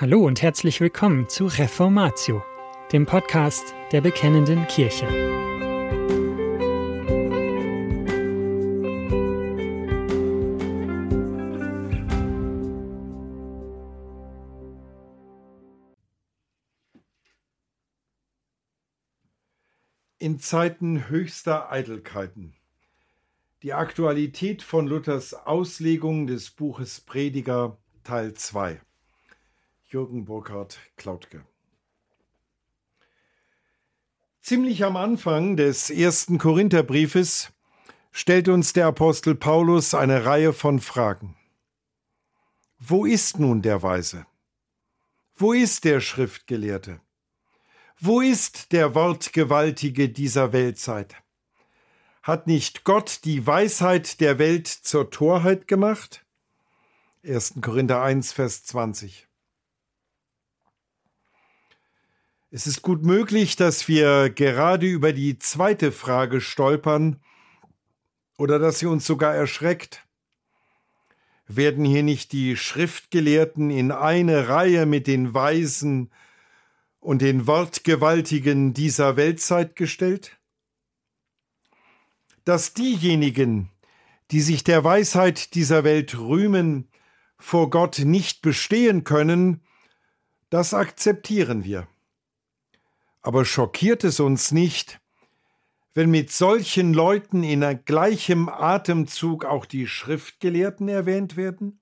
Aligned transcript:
Hallo 0.00 0.24
und 0.24 0.40
herzlich 0.40 0.80
willkommen 0.80 1.28
zu 1.28 1.44
Reformatio, 1.44 2.42
dem 2.90 3.04
Podcast 3.04 3.74
der 3.92 4.00
Bekennenden 4.00 4.66
Kirche. 4.66 5.06
In 20.16 20.38
Zeiten 20.38 21.10
höchster 21.10 21.70
Eitelkeiten. 21.70 22.56
Die 23.62 23.74
Aktualität 23.74 24.62
von 24.62 24.86
Luthers 24.86 25.34
Auslegung 25.34 26.26
des 26.26 26.50
Buches 26.52 27.02
Prediger 27.02 27.76
Teil 28.02 28.32
2. 28.32 28.80
Jürgen 29.92 30.24
Burkhard 30.24 30.78
Klautke. 30.96 31.44
Ziemlich 34.40 34.84
am 34.84 34.96
Anfang 34.96 35.56
des 35.56 35.90
ersten 35.90 36.38
Korintherbriefes 36.38 37.50
stellt 38.12 38.48
uns 38.48 38.72
der 38.72 38.86
Apostel 38.86 39.34
Paulus 39.34 39.94
eine 39.94 40.24
Reihe 40.24 40.52
von 40.52 40.78
Fragen. 40.78 41.36
Wo 42.78 43.04
ist 43.04 43.40
nun 43.40 43.62
der 43.62 43.82
Weise? 43.82 44.26
Wo 45.34 45.52
ist 45.52 45.84
der 45.84 46.00
Schriftgelehrte? 46.00 47.00
Wo 47.98 48.20
ist 48.20 48.70
der 48.70 48.94
Wortgewaltige 48.94 50.08
dieser 50.08 50.52
Weltzeit? 50.52 51.16
Hat 52.22 52.46
nicht 52.46 52.84
Gott 52.84 53.24
die 53.24 53.44
Weisheit 53.44 54.20
der 54.20 54.38
Welt 54.38 54.68
zur 54.68 55.10
Torheit 55.10 55.66
gemacht? 55.66 56.24
1. 57.24 57.54
Korinther 57.60 58.00
1, 58.02 58.32
Vers 58.32 58.62
20. 58.66 59.29
Es 62.52 62.66
ist 62.66 62.82
gut 62.82 63.04
möglich, 63.04 63.54
dass 63.54 63.86
wir 63.86 64.28
gerade 64.28 64.84
über 64.84 65.12
die 65.12 65.38
zweite 65.38 65.92
Frage 65.92 66.40
stolpern 66.40 67.22
oder 68.38 68.58
dass 68.58 68.80
sie 68.80 68.86
uns 68.86 69.06
sogar 69.06 69.32
erschreckt. 69.32 70.04
Werden 71.46 71.84
hier 71.84 72.02
nicht 72.02 72.32
die 72.32 72.56
Schriftgelehrten 72.56 73.70
in 73.70 73.92
eine 73.92 74.48
Reihe 74.48 74.84
mit 74.84 75.06
den 75.06 75.32
Weisen 75.32 76.10
und 76.98 77.22
den 77.22 77.46
Wortgewaltigen 77.46 78.74
dieser 78.74 79.16
Weltzeit 79.16 79.76
gestellt? 79.76 80.36
Dass 82.44 82.74
diejenigen, 82.74 83.70
die 84.32 84.40
sich 84.40 84.64
der 84.64 84.82
Weisheit 84.82 85.54
dieser 85.54 85.84
Welt 85.84 86.18
rühmen, 86.18 86.88
vor 87.38 87.70
Gott 87.70 88.00
nicht 88.00 88.42
bestehen 88.42 89.04
können, 89.04 89.62
das 90.50 90.74
akzeptieren 90.74 91.62
wir. 91.62 91.86
Aber 93.22 93.44
schockiert 93.44 94.04
es 94.04 94.20
uns 94.20 94.50
nicht, 94.50 95.00
wenn 95.92 96.10
mit 96.10 96.30
solchen 96.30 96.94
Leuten 96.94 97.42
in 97.42 97.84
gleichem 97.84 98.48
Atemzug 98.48 99.44
auch 99.44 99.66
die 99.66 99.86
Schriftgelehrten 99.86 100.88
erwähnt 100.88 101.36
werden? 101.36 101.80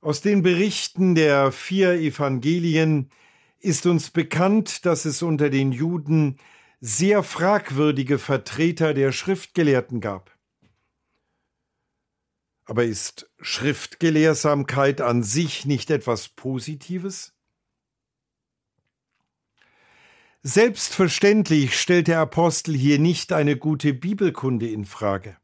Aus 0.00 0.20
den 0.20 0.42
Berichten 0.42 1.14
der 1.14 1.50
vier 1.50 1.94
Evangelien 1.94 3.10
ist 3.58 3.86
uns 3.86 4.10
bekannt, 4.10 4.84
dass 4.84 5.06
es 5.06 5.22
unter 5.22 5.48
den 5.48 5.72
Juden 5.72 6.38
sehr 6.80 7.22
fragwürdige 7.22 8.18
Vertreter 8.18 8.92
der 8.92 9.12
Schriftgelehrten 9.12 10.00
gab. 10.02 10.30
Aber 12.66 12.84
ist 12.84 13.30
Schriftgelehrsamkeit 13.40 15.00
an 15.00 15.22
sich 15.22 15.64
nicht 15.64 15.90
etwas 15.90 16.28
Positives? 16.28 17.33
Selbstverständlich 20.46 21.80
stellt 21.80 22.06
der 22.06 22.20
Apostel 22.20 22.74
hier 22.74 22.98
nicht 22.98 23.32
eine 23.32 23.56
gute 23.56 23.94
Bibelkunde 23.94 24.68
in 24.68 24.84
Frage. 24.84 25.38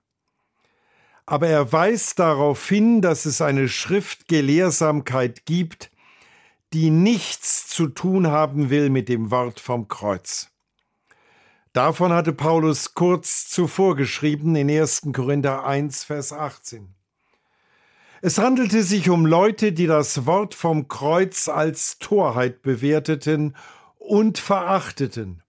Aber 1.25 1.49
er 1.49 1.73
weist 1.73 2.19
darauf 2.19 2.69
hin, 2.69 3.01
dass 3.01 3.25
es 3.25 3.41
eine 3.41 3.71
Schriftgelehrsamkeit 3.71 5.47
gibt, 5.47 5.91
die 6.75 6.91
nichts 6.91 7.67
zu 7.67 7.87
tun 7.87 8.27
haben 8.27 8.69
will 8.69 8.91
mit 8.91 9.09
dem 9.09 9.31
Wort 9.31 9.59
vom 9.59 9.89
Kreuz. 9.89 10.51
Davon 11.73 12.13
hatte 12.13 12.35
Paulus 12.35 12.93
kurz 12.93 13.49
zuvor 13.49 13.97
geschrieben 13.97 14.55
in 14.55 14.71
1. 14.71 15.09
Korinther 15.15 15.65
1, 15.65 16.05
Vers 16.05 16.35
18. 16.35 16.95
Es 18.21 18.37
handelte 18.37 18.83
sich 18.83 19.09
um 19.09 19.25
Leute, 19.25 19.73
die 19.73 19.87
das 19.87 20.27
Wort 20.27 20.55
vom 20.55 20.89
Kreuz 20.89 21.49
als 21.49 21.99
Torheit 21.99 22.61
bewerteten 22.61 23.55
und 24.01 24.39
verachteten. 24.39 25.43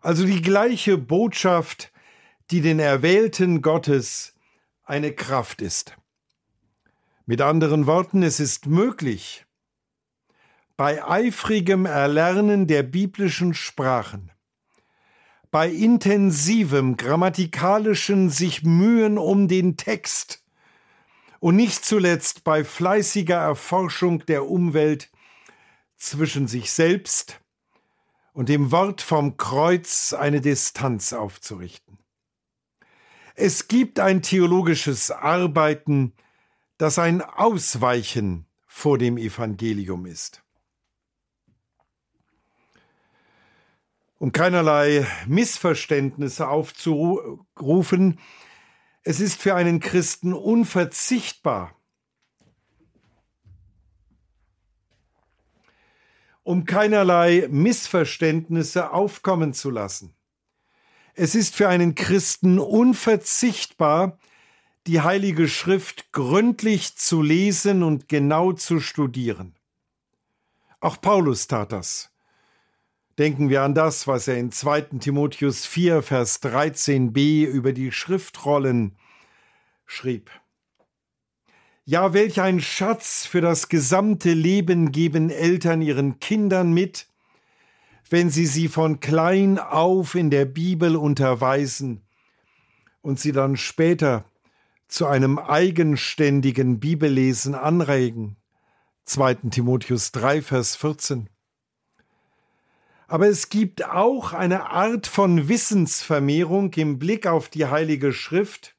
Also 0.00 0.24
die 0.24 0.40
gleiche 0.40 0.96
Botschaft, 0.96 1.92
die 2.50 2.60
den 2.60 2.78
Erwählten 2.78 3.62
Gottes 3.62 4.34
eine 4.84 5.12
Kraft 5.12 5.60
ist. 5.60 5.96
Mit 7.26 7.40
anderen 7.40 7.86
Worten, 7.86 8.22
es 8.22 8.38
ist 8.38 8.66
möglich, 8.66 9.44
bei 10.76 11.04
eifrigem 11.04 11.86
Erlernen 11.86 12.66
der 12.66 12.82
biblischen 12.82 13.54
Sprachen, 13.54 14.30
bei 15.50 15.68
intensivem 15.68 16.96
grammatikalischen 16.96 18.30
sich 18.30 18.62
Mühen 18.62 19.18
um 19.18 19.48
den 19.48 19.76
Text 19.76 20.44
und 21.40 21.56
nicht 21.56 21.84
zuletzt 21.84 22.44
bei 22.44 22.64
fleißiger 22.64 23.36
Erforschung 23.36 24.24
der 24.26 24.46
Umwelt 24.46 25.10
zwischen 25.96 26.46
sich 26.46 26.70
selbst 26.70 27.40
und 28.34 28.48
dem 28.48 28.72
Wort 28.72 29.00
vom 29.00 29.38
Kreuz 29.38 30.12
eine 30.12 30.40
Distanz 30.42 31.12
aufzurichten. 31.12 31.98
Es 33.36 33.68
gibt 33.68 33.98
ein 34.00 34.22
theologisches 34.22 35.10
Arbeiten, 35.10 36.12
das 36.76 36.98
ein 36.98 37.22
Ausweichen 37.22 38.46
vor 38.66 38.98
dem 38.98 39.16
Evangelium 39.16 40.04
ist. 40.04 40.42
Um 44.18 44.32
keinerlei 44.32 45.06
Missverständnisse 45.26 46.48
aufzurufen, 46.48 48.18
es 49.02 49.20
ist 49.20 49.40
für 49.40 49.54
einen 49.54 49.80
Christen 49.80 50.32
unverzichtbar, 50.32 51.76
um 56.44 56.64
keinerlei 56.64 57.48
Missverständnisse 57.50 58.92
aufkommen 58.92 59.52
zu 59.54 59.70
lassen. 59.70 60.14
Es 61.14 61.34
ist 61.34 61.56
für 61.56 61.68
einen 61.68 61.94
Christen 61.94 62.58
unverzichtbar, 62.58 64.18
die 64.86 65.00
Heilige 65.00 65.48
Schrift 65.48 66.12
gründlich 66.12 66.96
zu 66.96 67.22
lesen 67.22 67.82
und 67.82 68.08
genau 68.08 68.52
zu 68.52 68.80
studieren. 68.80 69.56
Auch 70.80 71.00
Paulus 71.00 71.46
tat 71.46 71.72
das. 71.72 72.10
Denken 73.18 73.48
wir 73.48 73.62
an 73.62 73.74
das, 73.74 74.06
was 74.06 74.28
er 74.28 74.36
in 74.36 74.52
2. 74.52 74.98
Timotheus 75.00 75.66
4, 75.66 76.02
Vers 76.02 76.42
13b 76.42 77.46
über 77.46 77.72
die 77.72 77.92
Schriftrollen 77.92 78.98
schrieb. 79.86 80.30
Ja, 81.86 82.14
welch 82.14 82.40
ein 82.40 82.62
Schatz 82.62 83.26
für 83.26 83.42
das 83.42 83.68
gesamte 83.68 84.32
Leben 84.32 84.90
geben 84.90 85.28
Eltern 85.28 85.82
ihren 85.82 86.18
Kindern 86.18 86.72
mit, 86.72 87.08
wenn 88.08 88.30
sie 88.30 88.46
sie 88.46 88.68
von 88.68 89.00
klein 89.00 89.58
auf 89.58 90.14
in 90.14 90.30
der 90.30 90.46
Bibel 90.46 90.96
unterweisen 90.96 92.00
und 93.02 93.20
sie 93.20 93.32
dann 93.32 93.58
später 93.58 94.24
zu 94.88 95.06
einem 95.06 95.38
eigenständigen 95.38 96.80
Bibellesen 96.80 97.54
anregen. 97.54 98.36
2. 99.04 99.34
Timotheus 99.50 100.10
3, 100.12 100.40
Vers 100.40 100.76
14. 100.76 101.28
Aber 103.08 103.28
es 103.28 103.50
gibt 103.50 103.84
auch 103.84 104.32
eine 104.32 104.70
Art 104.70 105.06
von 105.06 105.48
Wissensvermehrung 105.50 106.72
im 106.72 106.98
Blick 106.98 107.26
auf 107.26 107.50
die 107.50 107.66
Heilige 107.66 108.14
Schrift, 108.14 108.73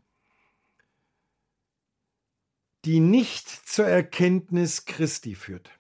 die 2.86 3.00
nicht 3.00 3.50
zur 3.50 3.86
Erkenntnis 3.86 4.86
Christi 4.86 5.36
führt. 5.36 5.72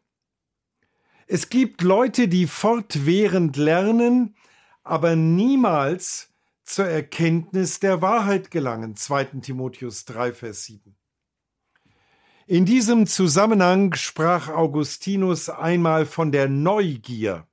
Es 1.27 1.49
gibt 1.49 1.81
Leute, 1.81 2.27
die 2.27 2.47
fortwährend 2.47 3.57
lernen, 3.57 4.35
aber 4.83 5.15
niemals 5.15 6.33
zur 6.63 6.85
Erkenntnis 6.85 7.79
der 7.79 8.01
Wahrheit 8.01 8.51
gelangen. 8.51 8.95
2. 8.95 9.25
Timotheus 9.41 10.05
3, 10.05 10.33
Vers 10.33 10.65
7. 10.65 10.95
In 12.47 12.65
diesem 12.65 13.07
Zusammenhang 13.07 13.93
sprach 13.95 14.49
Augustinus 14.49 15.49
einmal 15.49 16.05
von 16.05 16.31
der 16.31 16.47
Neugier, 16.47 17.47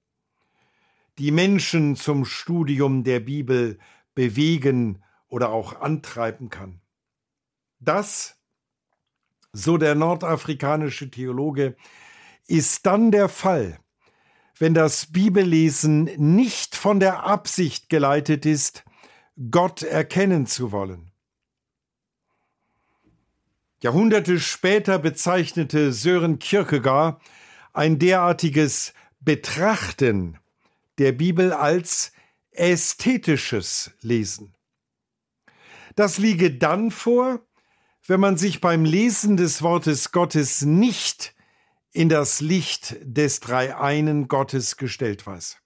die 1.18 1.30
Menschen 1.30 1.96
zum 1.96 2.24
Studium 2.24 3.04
der 3.04 3.20
Bibel 3.20 3.78
bewegen 4.14 5.02
oder 5.28 5.50
auch 5.50 5.80
antreiben 5.80 6.50
kann. 6.50 6.80
Das 7.80 8.41
so 9.52 9.76
der 9.76 9.94
nordafrikanische 9.94 11.10
Theologe, 11.10 11.76
ist 12.46 12.86
dann 12.86 13.10
der 13.10 13.28
Fall, 13.28 13.78
wenn 14.58 14.74
das 14.74 15.12
Bibellesen 15.12 16.04
nicht 16.16 16.76
von 16.76 17.00
der 17.00 17.24
Absicht 17.24 17.88
geleitet 17.88 18.46
ist, 18.46 18.84
Gott 19.50 19.82
erkennen 19.82 20.46
zu 20.46 20.72
wollen. 20.72 21.10
Jahrhunderte 23.82 24.38
später 24.38 24.98
bezeichnete 24.98 25.92
Sören 25.92 26.38
Kierkegaard 26.38 27.20
ein 27.72 27.98
derartiges 27.98 28.92
Betrachten 29.20 30.38
der 30.98 31.12
Bibel 31.12 31.52
als 31.52 32.12
ästhetisches 32.50 33.92
Lesen. 34.00 34.54
Das 35.96 36.18
liege 36.18 36.52
dann 36.52 36.90
vor, 36.90 37.40
wenn 38.06 38.20
man 38.20 38.36
sich 38.36 38.60
beim 38.60 38.84
Lesen 38.84 39.36
des 39.36 39.62
Wortes 39.62 40.12
Gottes 40.12 40.62
nicht 40.62 41.34
in 41.92 42.08
das 42.08 42.40
Licht 42.40 42.96
des 43.02 43.40
dreieinen 43.40 44.28
Gottes 44.28 44.76
gestellt 44.76 45.26
weiß. 45.26 45.58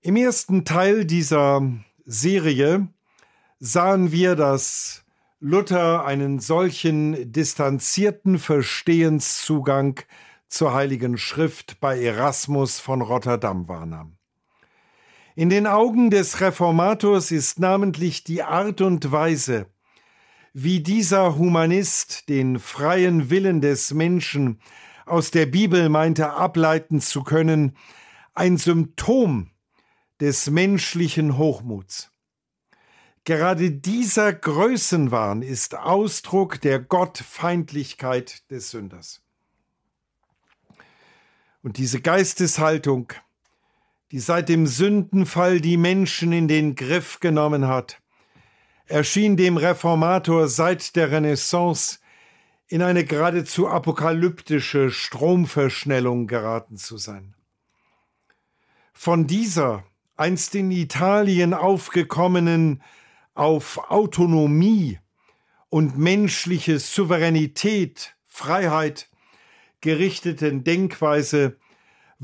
Im 0.00 0.16
ersten 0.16 0.64
Teil 0.64 1.04
dieser 1.04 1.62
Serie 2.04 2.88
sahen 3.60 4.10
wir, 4.10 4.34
dass 4.34 5.04
Luther 5.38 6.04
einen 6.04 6.40
solchen 6.40 7.32
distanzierten 7.32 8.40
Verstehenszugang 8.40 10.00
zur 10.48 10.74
Heiligen 10.74 11.16
Schrift 11.16 11.78
bei 11.80 12.02
Erasmus 12.02 12.80
von 12.80 13.00
Rotterdam 13.00 13.68
wahrnahm. 13.68 14.18
In 15.34 15.48
den 15.48 15.66
Augen 15.66 16.10
des 16.10 16.42
Reformators 16.42 17.30
ist 17.30 17.58
namentlich 17.58 18.22
die 18.22 18.42
Art 18.42 18.82
und 18.82 19.12
Weise, 19.12 19.66
wie 20.52 20.80
dieser 20.80 21.38
Humanist 21.38 22.28
den 22.28 22.58
freien 22.58 23.30
Willen 23.30 23.62
des 23.62 23.94
Menschen 23.94 24.60
aus 25.06 25.30
der 25.30 25.46
Bibel 25.46 25.88
meinte 25.88 26.34
ableiten 26.34 27.00
zu 27.00 27.22
können, 27.22 27.76
ein 28.34 28.58
Symptom 28.58 29.50
des 30.20 30.50
menschlichen 30.50 31.38
Hochmuts. 31.38 32.10
Gerade 33.24 33.70
dieser 33.70 34.34
Größenwahn 34.34 35.40
ist 35.40 35.76
Ausdruck 35.76 36.60
der 36.60 36.78
Gottfeindlichkeit 36.78 38.50
des 38.50 38.70
Sünders. 38.70 39.22
Und 41.62 41.78
diese 41.78 42.00
Geisteshaltung, 42.00 43.12
die 44.12 44.20
seit 44.20 44.50
dem 44.50 44.66
Sündenfall 44.66 45.62
die 45.62 45.78
Menschen 45.78 46.32
in 46.32 46.46
den 46.46 46.74
Griff 46.74 47.18
genommen 47.18 47.66
hat, 47.66 48.00
erschien 48.84 49.38
dem 49.38 49.56
Reformator 49.56 50.48
seit 50.48 50.96
der 50.96 51.10
Renaissance 51.10 51.98
in 52.68 52.82
eine 52.82 53.04
geradezu 53.04 53.68
apokalyptische 53.68 54.90
Stromverschnellung 54.90 56.26
geraten 56.26 56.76
zu 56.76 56.98
sein. 56.98 57.34
Von 58.92 59.26
dieser 59.26 59.84
einst 60.16 60.54
in 60.54 60.70
Italien 60.70 61.54
aufgekommenen 61.54 62.82
auf 63.34 63.90
Autonomie 63.90 64.98
und 65.70 65.96
menschliche 65.96 66.78
Souveränität, 66.78 68.14
Freiheit 68.26 69.08
gerichteten 69.80 70.64
Denkweise 70.64 71.56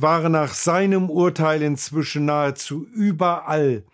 war 0.01 0.29
nach 0.29 0.55
seinem 0.55 1.11
Urteil 1.11 1.61
inzwischen 1.61 2.25
nahezu 2.25 2.87
überall 2.87 3.85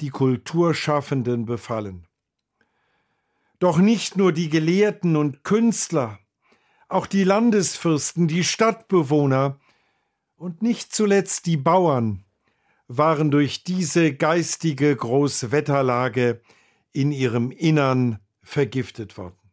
die 0.00 0.08
Kulturschaffenden 0.08 1.44
befallen. 1.44 2.06
Doch 3.58 3.76
nicht 3.76 4.16
nur 4.16 4.32
die 4.32 4.48
Gelehrten 4.48 5.16
und 5.16 5.44
Künstler, 5.44 6.18
auch 6.88 7.06
die 7.06 7.24
Landesfürsten, 7.24 8.26
die 8.26 8.42
Stadtbewohner 8.42 9.60
und 10.36 10.62
nicht 10.62 10.94
zuletzt 10.94 11.44
die 11.44 11.58
Bauern 11.58 12.24
waren 12.88 13.30
durch 13.30 13.64
diese 13.64 14.14
geistige 14.14 14.96
Großwetterlage 14.96 16.40
in 16.92 17.12
ihrem 17.12 17.50
Innern 17.50 18.18
vergiftet 18.42 19.18
worden. 19.18 19.43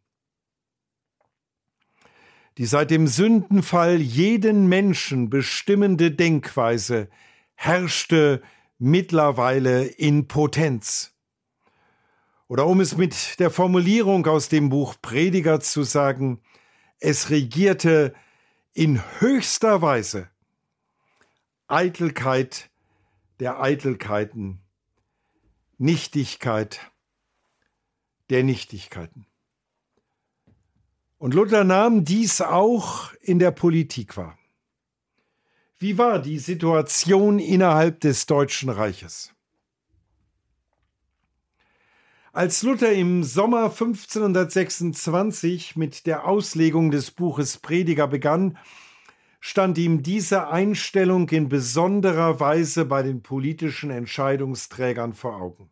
Die 2.57 2.65
seit 2.65 2.92
dem 2.92 3.07
Sündenfall 3.07 4.01
jeden 4.01 4.68
Menschen 4.68 5.30
bestimmende 5.30 6.12
Denkweise 6.12 7.09
herrschte 7.56 8.42
mittlerweile 8.77 9.86
in 9.86 10.27
Potenz. 10.27 11.13
Oder 12.48 12.65
um 12.65 12.81
es 12.81 12.98
mit 12.98 13.39
der 13.39 13.50
Formulierung 13.50 14.25
aus 14.27 14.50
dem 14.50 14.69
Buch 14.69 14.95
Prediger 15.01 15.62
zu 15.62 15.83
sagen, 15.83 16.42
es 17.00 17.30
regierte 17.30 18.13
in 18.74 19.01
höchster 19.19 19.81
Weise 19.81 20.30
Eitelkeit 21.68 22.69
der 23.39 23.62
Eitelkeiten, 23.62 24.59
Nichtigkeit 25.77 26.92
der 28.30 28.44
Nichtigkeiten. 28.44 29.25
Und 31.22 31.36
Luther 31.36 31.64
nahm 31.64 32.04
dies 32.04 32.42
auch 32.42 33.14
in 33.22 33.38
der 33.38 33.52
Politik 33.52 34.18
wahr. 34.18 34.40
Wie 35.78 36.00
war 36.00 36.18
die 36.18 36.40
Situation 36.40 37.38
innerhalb 37.38 38.00
des 38.00 38.26
Deutschen 38.26 38.72
Reiches? 38.72 39.32
Als 42.34 42.64
Luther 42.64 42.92
im 42.92 43.24
Sommer 43.24 43.66
1526 43.66 45.76
mit 45.76 46.08
der 46.08 46.26
Auslegung 46.26 46.90
des 46.90 47.12
Buches 47.12 47.60
Prediger 47.60 48.08
begann, 48.08 48.58
stand 49.40 49.78
ihm 49.78 50.02
diese 50.02 50.48
Einstellung 50.48 51.30
in 51.30 51.50
besonderer 51.50 52.40
Weise 52.40 52.86
bei 52.86 53.04
den 53.04 53.22
politischen 53.22 53.92
Entscheidungsträgern 53.92 55.14
vor 55.14 55.40
Augen. 55.40 55.70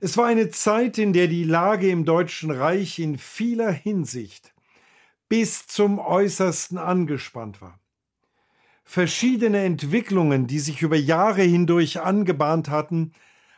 Es 0.00 0.16
war 0.16 0.26
eine 0.26 0.50
Zeit, 0.50 0.96
in 0.96 1.12
der 1.12 1.26
die 1.26 1.42
Lage 1.42 1.90
im 1.90 2.04
Deutschen 2.04 2.52
Reich 2.52 3.00
in 3.00 3.18
vieler 3.18 3.72
Hinsicht 3.72 4.54
bis 5.28 5.66
zum 5.66 5.98
äußersten 5.98 6.78
angespannt 6.78 7.60
war. 7.60 7.80
Verschiedene 8.84 9.64
Entwicklungen, 9.64 10.46
die 10.46 10.60
sich 10.60 10.82
über 10.82 10.96
Jahre 10.96 11.42
hindurch 11.42 12.00
angebahnt 12.00 12.70
hatten, 12.70 13.12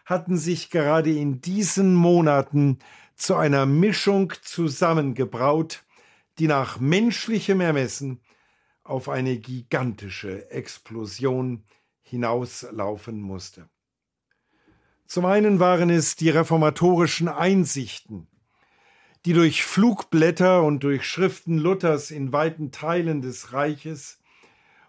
hatten 0.07 0.39
sich 0.39 0.71
gerade 0.71 1.13
in 1.13 1.43
diesen 1.43 1.95
Monaten 1.95 2.79
zu 3.17 3.37
einer 3.37 3.67
Mischung 3.67 4.33
zusammengebraut, 4.43 5.85
die 6.39 6.47
nach 6.47 6.81
menschlichem 6.81 7.61
Ermessen 7.61 8.21
auf 8.83 9.11
eine 9.11 9.37
gigantische 9.39 10.51
Explosion 10.51 11.65
hinauslaufen 12.01 13.21
musste. 13.21 13.69
Zum 15.11 15.25
einen 15.25 15.59
waren 15.59 15.91
es 15.91 16.15
die 16.15 16.31
reformatorischen 16.31 17.27
Einsichten, 17.27 18.29
die 19.27 19.33
durch 19.33 19.65
Flugblätter 19.65 20.63
und 20.63 20.85
durch 20.85 21.05
Schriften 21.05 21.59
Luthers 21.59 22.13
in 22.13 22.33
weiten 22.33 22.71
Teilen 22.71 23.21
des 23.21 23.53
Reiches 23.53 24.21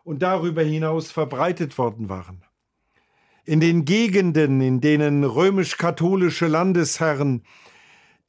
und 0.04 0.22
darüber 0.22 0.62
hinaus 0.62 1.10
verbreitet 1.10 1.80
worden 1.80 2.08
waren. 2.08 2.44
In 3.46 3.62
den 3.62 3.84
Gegenden, 3.84 4.62
in 4.62 4.80
denen 4.80 5.24
römisch-katholische 5.24 6.46
Landesherren 6.46 7.42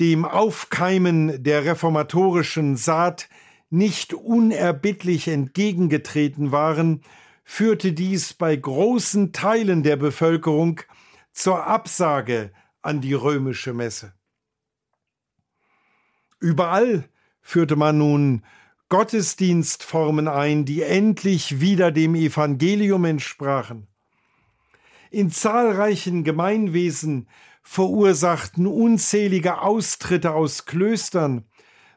dem 0.01 0.25
Aufkeimen 0.25 1.45
der 1.45 1.67
reformatorischen 1.67 2.79
Saat 2.79 3.29
nicht 3.69 4.15
unerbittlich 4.15 5.29
entgegengetreten 5.29 6.53
waren, 6.53 7.03
führte 7.45 7.93
dies 7.93 8.33
bei 8.33 8.57
großen 8.57 9.35
Teilen 9.35 9.83
der 9.83 9.97
Bevölkerung 9.97 10.81
zur 11.33 11.67
Absage 11.67 12.53
an 12.83 13.01
die 13.01 13.15
römische 13.15 13.73
Messe. 13.73 14.13
Überall 16.41 17.09
führte 17.41 17.77
man 17.77 17.99
nun 17.99 18.45
Gottesdienstformen 18.89 20.29
ein, 20.29 20.65
die 20.65 20.83
endlich 20.83 21.61
wieder 21.61 21.91
dem 21.91 22.15
Evangelium 22.15 23.05
entsprachen. 23.05 23.87
In 25.11 25.31
zahlreichen 25.31 26.25
Gemeinwesen 26.25 27.29
verursachten 27.63 28.67
unzählige 28.67 29.61
Austritte 29.63 30.33
aus 30.33 30.67
Klöstern 30.67 31.47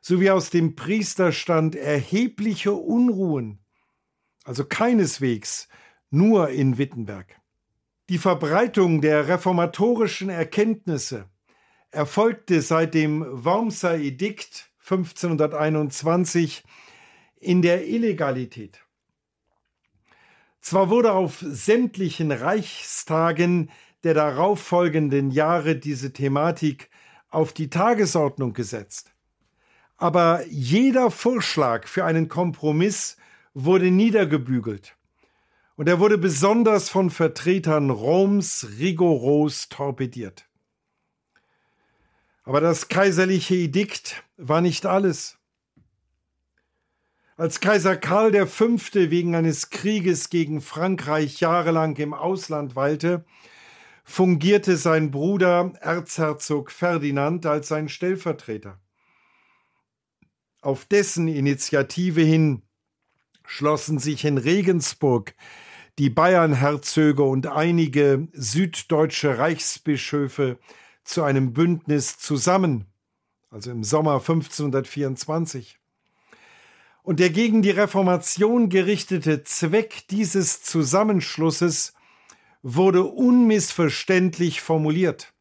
sowie 0.02 0.30
aus 0.30 0.52
dem 0.52 0.76
Priesterstand 0.76 1.76
erhebliche 1.76 2.74
Unruhen, 2.74 3.60
also 4.44 4.64
keineswegs 4.64 5.68
nur 6.12 6.50
in 6.50 6.78
Wittenberg. 6.78 7.42
Die 8.10 8.20
Verbreitung 8.20 9.02
der 9.02 9.28
reformatorischen 9.28 10.30
Erkenntnisse 10.30 11.26
erfolgte 11.90 12.62
seit 12.62 12.94
dem 12.94 13.26
Wormser 13.28 13.98
Edikt 13.98 14.70
1521 14.82 16.64
in 17.40 17.64
der 17.64 17.88
Illegalität. 17.88 18.86
Zwar 20.62 20.92
wurde 20.92 21.14
auf 21.14 21.44
sämtlichen 21.48 22.32
Reichstagen 22.32 23.72
der 24.04 24.14
darauffolgenden 24.14 25.32
Jahre 25.32 25.76
diese 25.76 26.14
Thematik 26.14 26.92
auf 27.30 27.54
die 27.54 27.72
Tagesordnung 27.72 28.54
gesetzt, 28.54 29.16
aber 29.98 30.46
jeder 30.48 31.10
Vorschlag 31.10 31.88
für 31.88 32.06
einen 32.06 32.28
Kompromiss 32.28 33.18
wurde 33.56 33.90
niedergebügelt. 33.90 34.96
Und 35.76 35.90
er 35.90 36.00
wurde 36.00 36.18
besonders 36.18 36.90
von 36.90 37.10
Vertretern 37.10 37.90
Roms 37.90 38.68
rigoros 38.80 39.68
torpediert. 39.68 40.48
Aber 42.44 42.62
das 42.62 42.88
kaiserliche 42.88 43.56
Edikt 43.56 44.24
war 44.38 44.62
nicht 44.62 44.86
alles. 44.86 45.38
Als 47.38 47.60
Kaiser 47.60 47.98
Karl 47.98 48.48
V. 48.48 48.78
wegen 48.94 49.36
eines 49.36 49.70
Krieges 49.70 50.30
gegen 50.30 50.62
Frankreich 50.62 51.42
jahrelang 51.42 51.98
im 51.98 52.14
Ausland 52.14 52.78
weilte, 52.78 53.26
fungierte 54.06 54.78
sein 54.78 55.12
Bruder 55.12 55.74
Erzherzog 55.82 56.72
Ferdinand 56.72 57.46
als 57.46 57.68
sein 57.68 57.90
Stellvertreter. 57.90 58.80
Auf 60.62 60.86
dessen 60.86 61.28
Initiative 61.28 62.22
hin 62.22 62.62
schlossen 63.46 64.00
sich 64.00 64.24
in 64.24 64.38
Regensburg 64.38 65.36
die 65.98 66.10
Bayernherzöge 66.10 67.24
und 67.24 67.48
einige 67.48 68.28
süddeutsche 68.34 69.38
Reichsbischöfe 69.38 70.60
zu 71.04 71.24
einem 71.24 71.54
Bündnis 71.54 72.18
zusammen, 72.18 72.86
also 73.50 73.72
im 73.72 73.84
Sommer 73.84 74.16
1524. 74.16 75.80
Und 77.04 77.20
der 77.20 77.30
gegen 77.30 77.62
die 77.62 77.70
Reformation 77.70 78.70
gerichtete 78.70 79.44
Zweck 79.44 80.08
dieses 80.10 80.64
Zusammenschlusses 80.64 81.94
wurde 82.64 83.04
unmissverständlich 83.04 84.60
formuliert. 84.62 85.32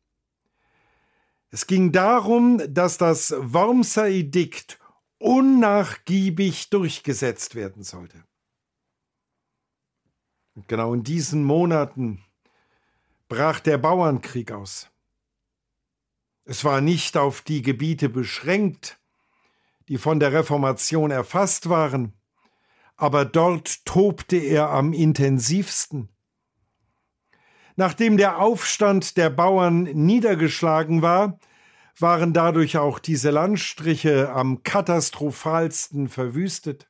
Es 1.51 1.67
ging 1.67 1.91
darum, 1.91 2.61
dass 2.69 2.99
das 2.99 3.35
Wormser 3.39 4.09
Edikt 4.09 4.79
unnachgiebig 5.19 6.69
durchgesetzt 6.69 7.55
werden 7.55 7.83
sollte. 7.83 8.25
Und 10.55 10.69
genau 10.69 10.95
in 10.95 11.03
diesen 11.03 11.45
Monaten 11.45 12.25
brach 13.29 13.61
der 13.61 13.79
Bauernkrieg 13.79 14.53
aus. 14.53 14.91
Es 16.45 16.65
war 16.65 16.81
nicht 16.81 17.17
auf 17.17 17.41
die 17.41 17.63
Gebiete 17.63 18.09
beschränkt, 18.09 19.01
die 19.89 19.99
von 19.99 20.21
der 20.21 20.33
Reformation 20.33 21.11
erfasst 21.11 21.69
waren, 21.69 22.13
aber 22.97 23.25
dort 23.25 23.85
tobte 23.85 24.37
er 24.37 24.71
am 24.71 24.93
intensivsten. 24.93 26.11
Nachdem 27.77 28.17
der 28.17 28.39
Aufstand 28.39 29.17
der 29.17 29.31
Bauern 29.31 29.83
niedergeschlagen 29.83 31.03
war, 31.03 31.41
waren 31.99 32.33
dadurch 32.33 32.79
auch 32.79 32.99
diese 32.99 33.31
Landstriche 33.31 34.31
am 34.31 34.63
katastrophalsten 34.63 36.09
verwüstet. 36.09 36.89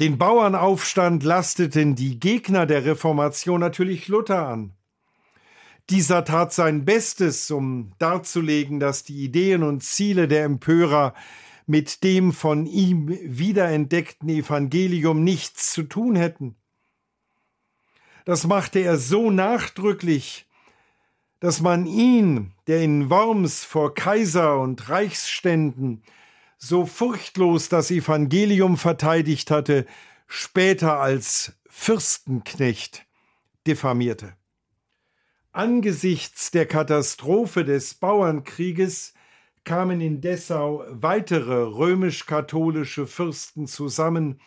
Den 0.00 0.16
Bauernaufstand 0.16 1.24
lasteten 1.24 1.96
die 1.96 2.20
Gegner 2.20 2.66
der 2.66 2.84
Reformation 2.84 3.58
natürlich 3.58 4.06
Luther 4.06 4.46
an. 4.46 4.74
Dieser 5.90 6.24
tat 6.24 6.52
sein 6.52 6.84
Bestes, 6.84 7.50
um 7.50 7.92
darzulegen, 7.98 8.78
dass 8.78 9.02
die 9.02 9.24
Ideen 9.24 9.64
und 9.64 9.82
Ziele 9.82 10.28
der 10.28 10.44
Empörer 10.44 11.14
mit 11.66 12.04
dem 12.04 12.32
von 12.32 12.66
ihm 12.66 13.08
wiederentdeckten 13.08 14.28
Evangelium 14.28 15.24
nichts 15.24 15.72
zu 15.72 15.82
tun 15.82 16.14
hätten. 16.14 16.54
Das 18.24 18.46
machte 18.46 18.78
er 18.78 18.98
so 18.98 19.30
nachdrücklich, 19.30 20.46
dass 21.40 21.60
man 21.60 21.86
ihn, 21.86 22.52
der 22.66 22.82
in 22.82 23.10
Worms 23.10 23.64
vor 23.64 23.94
Kaiser 23.94 24.60
und 24.60 24.88
Reichsständen 24.88 26.02
so 26.58 26.86
furchtlos 26.86 27.68
das 27.68 27.90
Evangelium 27.90 28.76
verteidigt 28.76 29.50
hatte, 29.50 29.86
später 30.26 31.00
als 31.00 31.54
Fürstenknecht 31.68 33.06
diffamierte. 33.66 34.34
Angesichts 35.52 36.50
der 36.50 36.66
Katastrophe 36.66 37.64
des 37.64 37.94
Bauernkrieges 37.94 39.14
kamen 39.64 40.00
in 40.00 40.20
Dessau 40.20 40.84
weitere 40.90 41.54
römisch-katholische 41.54 43.06
Fürsten 43.06 43.66
zusammen, 43.66 44.40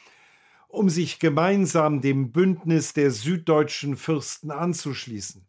um 0.68 0.90
sich 0.90 1.20
gemeinsam 1.20 2.02
dem 2.02 2.32
Bündnis 2.32 2.94
der 2.94 3.12
süddeutschen 3.12 3.98
Fürsten 3.98 4.52
anzuschließen. 4.52 5.46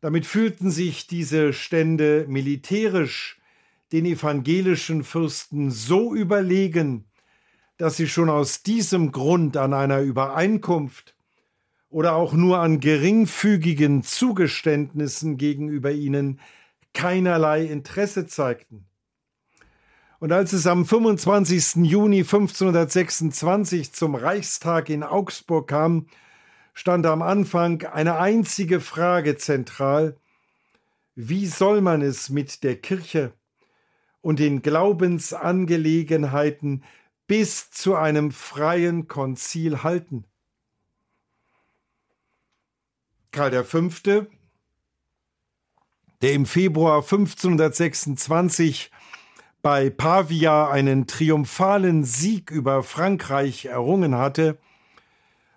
Damit 0.00 0.26
fühlten 0.26 0.70
sich 0.70 1.06
diese 1.06 1.52
Stände 1.52 2.26
militärisch 2.28 3.40
den 3.92 4.06
evangelischen 4.06 5.04
Fürsten 5.04 5.70
so 5.70 6.14
überlegen, 6.14 7.04
dass 7.76 7.96
sie 7.96 8.08
schon 8.08 8.30
aus 8.30 8.62
diesem 8.62 9.12
Grund 9.12 9.56
an 9.56 9.74
einer 9.74 10.00
Übereinkunft 10.00 11.14
oder 11.88 12.14
auch 12.14 12.32
nur 12.32 12.58
an 12.58 12.80
geringfügigen 12.80 14.02
Zugeständnissen 14.02 15.36
gegenüber 15.36 15.92
ihnen 15.92 16.40
keinerlei 16.94 17.64
Interesse 17.64 18.26
zeigten. 18.26 18.86
Und 20.18 20.32
als 20.32 20.54
es 20.54 20.66
am 20.66 20.86
25. 20.86 21.84
Juni 21.84 22.20
1526 22.20 23.92
zum 23.92 24.14
Reichstag 24.14 24.88
in 24.88 25.02
Augsburg 25.02 25.68
kam, 25.68 26.06
stand 26.72 27.04
am 27.06 27.20
Anfang 27.20 27.82
eine 27.84 28.18
einzige 28.18 28.80
Frage 28.80 29.36
zentral. 29.36 30.16
Wie 31.14 31.46
soll 31.46 31.82
man 31.82 32.00
es 32.00 32.30
mit 32.30 32.64
der 32.64 32.76
Kirche 32.76 33.32
und 34.26 34.38
den 34.40 34.60
Glaubensangelegenheiten 34.60 36.82
bis 37.28 37.70
zu 37.70 37.94
einem 37.94 38.32
freien 38.32 39.06
Konzil 39.06 39.84
halten? 39.84 40.24
Karl 43.30 43.62
V., 43.62 44.26
der 46.22 46.32
im 46.32 46.44
Februar 46.44 47.02
1526 47.02 48.90
bei 49.62 49.90
Pavia 49.90 50.70
einen 50.70 51.06
triumphalen 51.06 52.02
Sieg 52.02 52.50
über 52.50 52.82
Frankreich 52.82 53.66
errungen 53.66 54.16
hatte, 54.16 54.58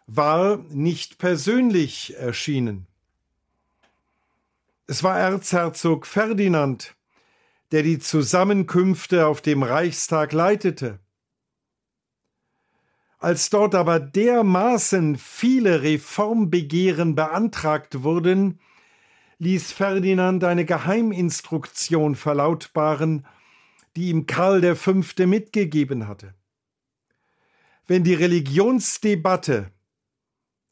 war 0.05 0.57
nicht 0.69 1.17
persönlich 1.17 2.15
erschienen. 2.17 2.85
Es 4.85 5.01
war 5.01 5.17
Erzherzog 5.17 6.05
Ferdinand, 6.05 6.93
der 7.71 7.83
die 7.83 7.99
Zusammenkünfte 7.99 9.27
auf 9.27 9.41
dem 9.41 9.63
Reichstag 9.63 10.33
leitete. 10.33 10.99
Als 13.19 13.49
dort 13.49 13.75
aber 13.75 13.99
dermaßen 13.99 15.17
viele 15.17 15.83
Reformbegehren 15.83 17.15
beantragt 17.15 18.03
wurden, 18.03 18.59
ließ 19.39 19.71
Ferdinand 19.71 20.43
eine 20.43 20.65
Geheiminstruktion 20.65 22.15
verlautbaren, 22.15 23.25
die 23.95 24.09
ihm 24.09 24.25
Karl 24.25 24.75
V. 24.75 25.01
mitgegeben 25.25 26.07
hatte. 26.07 26.33
Wenn 27.87 28.03
die 28.03 28.13
Religionsdebatte, 28.13 29.71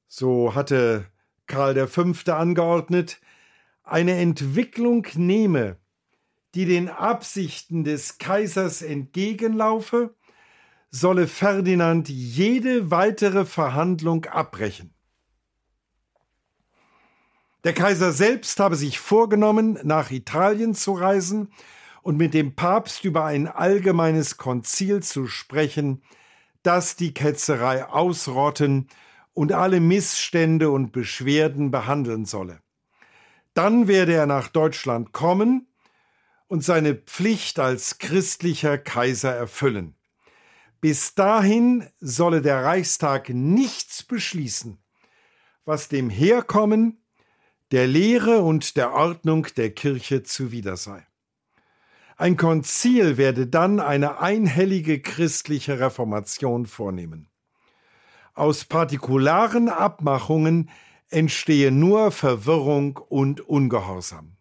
so 0.08 0.56
hatte 0.56 1.06
Karl 1.48 1.88
V. 1.88 2.14
angeordnet, 2.32 3.20
eine 3.84 4.18
Entwicklung 4.18 5.06
nehme, 5.16 5.78
die 6.58 6.66
den 6.66 6.90
Absichten 6.90 7.84
des 7.84 8.18
Kaisers 8.18 8.82
entgegenlaufe, 8.82 10.16
solle 10.90 11.28
Ferdinand 11.28 12.10
jede 12.10 12.90
weitere 12.90 13.46
Verhandlung 13.46 14.26
abbrechen. 14.26 14.96
Der 17.64 17.74
Kaiser 17.74 18.12
selbst 18.12 18.60
habe 18.60 18.76
sich 18.76 18.98
vorgenommen, 18.98 19.78
nach 19.84 20.10
Italien 20.10 20.74
zu 20.74 20.94
reisen 20.94 21.52
und 22.02 22.18
mit 22.18 22.34
dem 22.34 22.56
Papst 22.56 23.06
über 23.06 23.26
ein 23.26 23.48
allgemeines 23.48 24.38
Konzil 24.38 25.04
zu 25.04 25.28
sprechen, 25.28 26.02
das 26.64 26.96
die 26.96 27.14
Ketzerei 27.14 27.86
ausrotten 27.86 28.88
und 29.34 29.52
alle 29.52 29.80
Missstände 29.80 30.72
und 30.72 30.92
Beschwerden 30.92 31.70
behandeln 31.70 32.26
solle. 32.26 32.62
Dann 33.54 33.88
werde 33.88 34.14
er 34.14 34.26
nach 34.26 34.48
Deutschland 34.48 35.12
kommen 35.12 35.67
und 36.48 36.64
seine 36.64 36.96
Pflicht 36.96 37.60
als 37.60 37.98
christlicher 37.98 38.78
Kaiser 38.78 39.34
erfüllen. 39.34 39.96
Bis 40.80 41.16
dahin 41.16 41.88
solle 42.00 42.42
der 42.42 42.64
Reichstag 42.64 43.30
nichts 43.30 44.04
beschließen, 44.04 44.78
was 45.66 45.90
dem 45.90 46.10
Herkommen, 46.10 47.04
der 47.72 47.88
Lehre 47.88 48.40
und 48.40 48.78
der 48.78 48.94
Ordnung 48.94 49.48
der 49.58 49.72
Kirche 49.72 50.24
zuwider 50.24 50.78
sei. 50.78 51.06
Ein 52.16 52.38
Konzil 52.38 53.18
werde 53.18 53.48
dann 53.48 53.80
eine 53.80 54.20
einhellige 54.20 55.02
christliche 55.02 55.80
Reformation 55.80 56.66
vornehmen. 56.66 57.30
Aus 58.34 58.66
partikularen 58.66 59.68
Abmachungen 59.68 60.70
entstehe 61.10 61.72
nur 61.72 62.12
Verwirrung 62.12 62.98
und 62.98 63.42
Ungehorsam. 63.42 64.37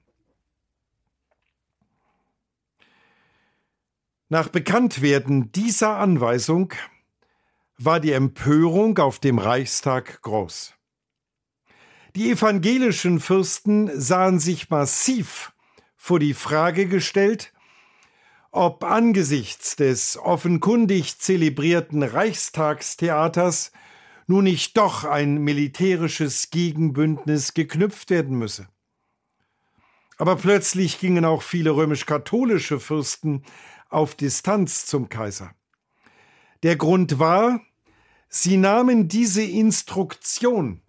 Nach 4.28 4.48
Bekanntwerden 4.48 5.52
dieser 5.52 5.98
Anweisung 5.98 6.74
war 7.78 8.00
die 8.00 8.10
Empörung 8.10 8.98
auf 8.98 9.20
dem 9.20 9.38
Reichstag 9.38 10.20
groß. 10.22 10.74
Die 12.16 12.32
evangelischen 12.32 13.20
Fürsten 13.20 13.88
sahen 14.00 14.40
sich 14.40 14.68
massiv 14.68 15.52
vor 15.94 16.18
die 16.18 16.34
Frage 16.34 16.86
gestellt, 16.86 17.52
ob 18.50 18.82
angesichts 18.82 19.76
des 19.76 20.16
offenkundig 20.16 21.20
zelebrierten 21.20 22.02
Reichstagstheaters 22.02 23.70
nun 24.26 24.42
nicht 24.42 24.76
doch 24.76 25.04
ein 25.04 25.38
militärisches 25.38 26.50
Gegenbündnis 26.50 27.54
geknüpft 27.54 28.10
werden 28.10 28.36
müsse. 28.36 28.66
Aber 30.18 30.36
plötzlich 30.36 30.98
gingen 30.98 31.24
auch 31.24 31.42
viele 31.42 31.76
römisch-katholische 31.76 32.80
Fürsten 32.80 33.44
auf 33.88 34.14
Distanz 34.14 34.86
zum 34.86 35.08
Kaiser. 35.08 35.54
Der 36.62 36.76
Grund 36.76 37.18
war, 37.18 37.60
sie 38.28 38.56
nahmen 38.56 39.08
diese 39.08 39.42
Instruktion 39.42 40.82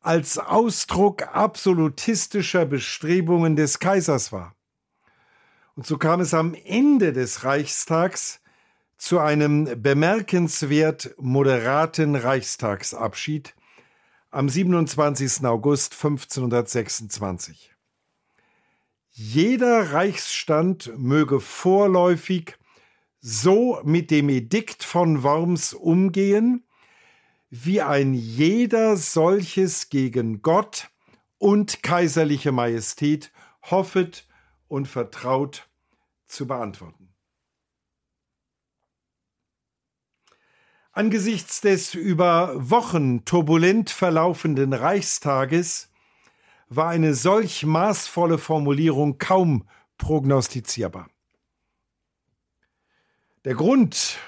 als 0.00 0.38
Ausdruck 0.38 1.22
absolutistischer 1.34 2.66
Bestrebungen 2.66 3.56
des 3.56 3.78
Kaisers 3.78 4.32
wahr. 4.32 4.54
Und 5.74 5.86
so 5.86 5.96
kam 5.96 6.20
es 6.20 6.34
am 6.34 6.54
Ende 6.54 7.12
des 7.12 7.44
Reichstags 7.44 8.40
zu 8.98 9.18
einem 9.18 9.82
bemerkenswert 9.82 11.14
moderaten 11.18 12.14
Reichstagsabschied 12.14 13.54
am 14.30 14.48
27. 14.48 15.44
August 15.44 15.94
1526. 15.94 17.71
Jeder 19.14 19.92
Reichsstand 19.92 20.90
möge 20.96 21.38
vorläufig 21.38 22.56
so 23.20 23.78
mit 23.84 24.10
dem 24.10 24.30
Edikt 24.30 24.82
von 24.84 25.22
Worms 25.22 25.74
umgehen, 25.74 26.66
wie 27.50 27.82
ein 27.82 28.14
jeder 28.14 28.96
solches 28.96 29.90
gegen 29.90 30.40
Gott 30.40 30.88
und 31.36 31.82
kaiserliche 31.82 32.52
Majestät 32.52 33.32
hoffet 33.70 34.26
und 34.66 34.88
vertraut 34.88 35.68
zu 36.26 36.46
beantworten. 36.46 37.12
Angesichts 40.92 41.60
des 41.60 41.92
über 41.92 42.54
Wochen 42.70 43.26
turbulent 43.26 43.90
verlaufenden 43.90 44.72
Reichstages 44.72 45.91
war 46.74 46.88
eine 46.88 47.14
solch 47.14 47.64
maßvolle 47.64 48.38
Formulierung 48.38 49.18
kaum 49.18 49.68
prognostizierbar. 49.98 51.08
Der 53.44 53.54
Grund 53.54 54.18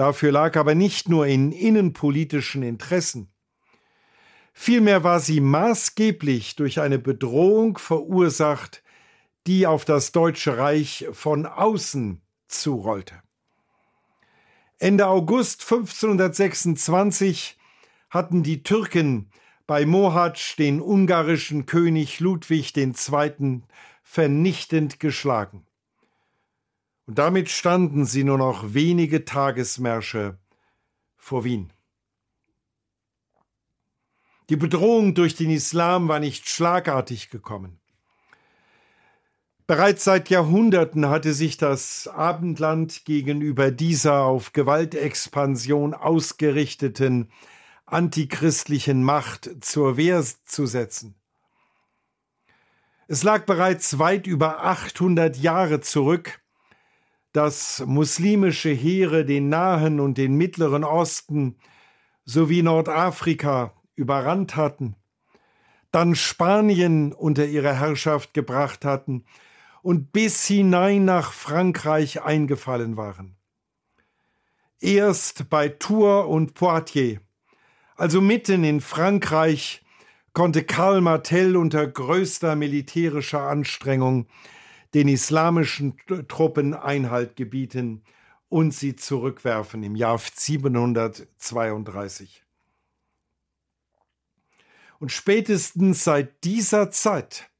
Dafür 0.00 0.32
lag 0.32 0.56
aber 0.56 0.74
nicht 0.74 1.10
nur 1.10 1.26
in 1.26 1.52
innenpolitischen 1.52 2.62
Interessen. 2.62 3.30
Vielmehr 4.54 5.04
war 5.04 5.20
sie 5.20 5.40
maßgeblich 5.40 6.56
durch 6.56 6.80
eine 6.80 6.98
Bedrohung 6.98 7.76
verursacht, 7.76 8.82
die 9.46 9.66
auf 9.66 9.84
das 9.84 10.12
Deutsche 10.12 10.56
Reich 10.56 11.06
von 11.12 11.44
außen 11.44 12.22
zurollte. 12.48 13.22
Ende 14.78 15.06
August 15.06 15.70
1526 15.70 17.58
hatten 18.08 18.42
die 18.42 18.62
Türken 18.62 19.30
bei 19.70 19.86
Mohacs 19.86 20.56
den 20.56 20.80
ungarischen 20.80 21.64
König 21.64 22.18
Ludwig 22.18 22.76
II. 22.76 23.62
vernichtend 24.02 24.98
geschlagen 24.98 25.64
und 27.06 27.18
damit 27.20 27.48
standen 27.50 28.04
sie 28.04 28.24
nur 28.24 28.36
noch 28.36 28.74
wenige 28.74 29.24
Tagesmärsche 29.24 30.40
vor 31.16 31.44
Wien. 31.44 31.72
Die 34.48 34.56
Bedrohung 34.56 35.14
durch 35.14 35.36
den 35.36 35.50
Islam 35.50 36.08
war 36.08 36.18
nicht 36.18 36.48
schlagartig 36.48 37.30
gekommen. 37.30 37.78
Bereits 39.68 40.02
seit 40.02 40.30
Jahrhunderten 40.30 41.08
hatte 41.08 41.32
sich 41.32 41.58
das 41.58 42.08
Abendland 42.08 43.04
gegenüber 43.04 43.70
dieser 43.70 44.22
auf 44.22 44.52
Gewaltexpansion 44.52 45.94
ausgerichteten 45.94 47.30
antichristlichen 47.92 49.02
Macht 49.02 49.50
zur 49.60 49.96
Wehr 49.96 50.24
zu 50.44 50.66
setzen. 50.66 51.14
Es 53.08 53.22
lag 53.24 53.44
bereits 53.44 53.98
weit 53.98 54.26
über 54.26 54.62
800 54.64 55.36
Jahre 55.36 55.80
zurück, 55.80 56.40
dass 57.32 57.82
muslimische 57.86 58.70
Heere 58.70 59.24
den 59.24 59.48
Nahen 59.48 60.00
und 60.00 60.18
den 60.18 60.36
Mittleren 60.36 60.84
Osten 60.84 61.58
sowie 62.24 62.62
Nordafrika 62.62 63.74
überrannt 63.94 64.56
hatten, 64.56 64.96
dann 65.90 66.14
Spanien 66.14 67.12
unter 67.12 67.46
ihre 67.46 67.74
Herrschaft 67.78 68.34
gebracht 68.34 68.84
hatten 68.84 69.24
und 69.82 70.12
bis 70.12 70.46
hinein 70.46 71.04
nach 71.04 71.32
Frankreich 71.32 72.22
eingefallen 72.22 72.96
waren. 72.96 73.36
Erst 74.78 75.50
bei 75.50 75.68
Tours 75.68 76.26
und 76.26 76.54
Poitiers, 76.54 77.20
also 78.00 78.20
mitten 78.22 78.64
in 78.64 78.80
Frankreich, 78.80 79.84
konnte 80.32 80.64
Karl 80.64 81.02
Martel 81.02 81.54
unter 81.54 81.86
größter 81.86 82.56
militärischer 82.56 83.42
Anstrengung 83.42 84.26
den 84.94 85.06
islamischen 85.06 85.98
Truppen 86.26 86.72
Einhalt 86.72 87.36
gebieten 87.36 88.02
und 88.48 88.72
sie 88.72 88.96
zurückwerfen 88.96 89.82
im 89.82 89.96
Jahr 89.96 90.18
732. 90.18 92.42
Und 94.98 95.12
spätestens 95.12 96.02
seit 96.02 96.42
dieser 96.44 96.90
Zeit 96.90 97.50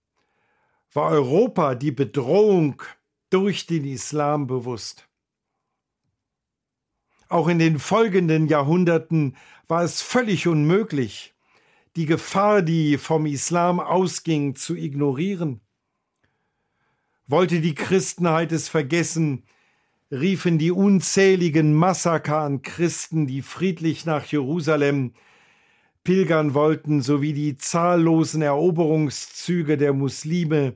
war 0.94 1.10
Europa 1.10 1.74
die 1.74 1.92
Bedrohung 1.92 2.82
durch 3.28 3.66
den 3.66 3.84
Islam 3.84 4.46
bewusst. 4.46 5.06
Auch 7.28 7.48
in 7.48 7.58
den 7.58 7.78
folgenden 7.78 8.48
Jahrhunderten 8.48 9.36
war 9.70 9.84
es 9.84 10.02
völlig 10.02 10.48
unmöglich, 10.48 11.32
die 11.94 12.06
Gefahr, 12.06 12.60
die 12.60 12.98
vom 12.98 13.24
Islam 13.24 13.78
ausging, 13.78 14.56
zu 14.56 14.74
ignorieren. 14.76 15.60
Wollte 17.28 17.60
die 17.60 17.76
Christenheit 17.76 18.50
es 18.50 18.68
vergessen, 18.68 19.44
riefen 20.10 20.58
die 20.58 20.72
unzähligen 20.72 21.72
Massaker 21.72 22.38
an 22.38 22.62
Christen, 22.62 23.28
die 23.28 23.42
friedlich 23.42 24.04
nach 24.04 24.24
Jerusalem 24.24 25.14
pilgern 26.02 26.54
wollten, 26.54 27.00
sowie 27.00 27.32
die 27.32 27.56
zahllosen 27.56 28.42
Eroberungszüge 28.42 29.76
der 29.76 29.92
Muslime 29.92 30.74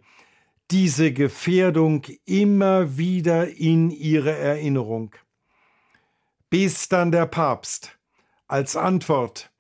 diese 0.71 1.13
Gefährdung 1.13 2.05
immer 2.27 2.97
wieder 2.97 3.49
in 3.49 3.91
ihre 3.91 4.33
Erinnerung. 4.33 5.15
Bis 6.49 6.89
dann 6.89 7.11
der 7.11 7.27
Papst 7.27 7.99
als 8.47 8.77
Antwort 8.77 9.51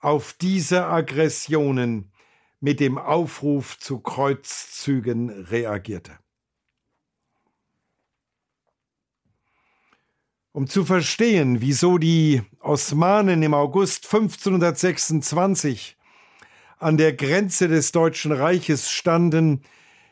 auf 0.00 0.34
diese 0.34 0.86
Aggressionen 0.86 2.12
mit 2.60 2.80
dem 2.80 2.98
Aufruf 2.98 3.78
zu 3.78 4.00
Kreuzzügen 4.00 5.30
reagierte. 5.30 6.18
Um 10.52 10.68
zu 10.68 10.84
verstehen, 10.84 11.60
wieso 11.60 11.98
die 11.98 12.42
Osmanen 12.60 13.42
im 13.42 13.54
August 13.54 14.04
1526 14.06 15.96
an 16.78 16.96
der 16.96 17.12
Grenze 17.12 17.66
des 17.68 17.92
Deutschen 17.92 18.30
Reiches 18.30 18.90
standen, 18.90 19.62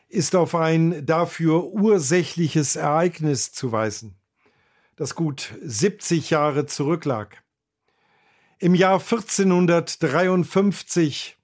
ist 0.09 0.35
auf 0.35 0.53
ein 0.53 1.05
dafür 1.05 1.65
ursächliches 1.65 2.75
Ereignis 2.75 3.51
zu 3.51 3.71
weisen, 3.71 4.15
das 4.95 5.15
gut 5.15 5.53
70 5.61 6.29
Jahre 6.29 6.65
zurücklag. 6.65 7.42
Im 8.63 8.73
Jahr 8.75 8.99
1453 9.01 11.37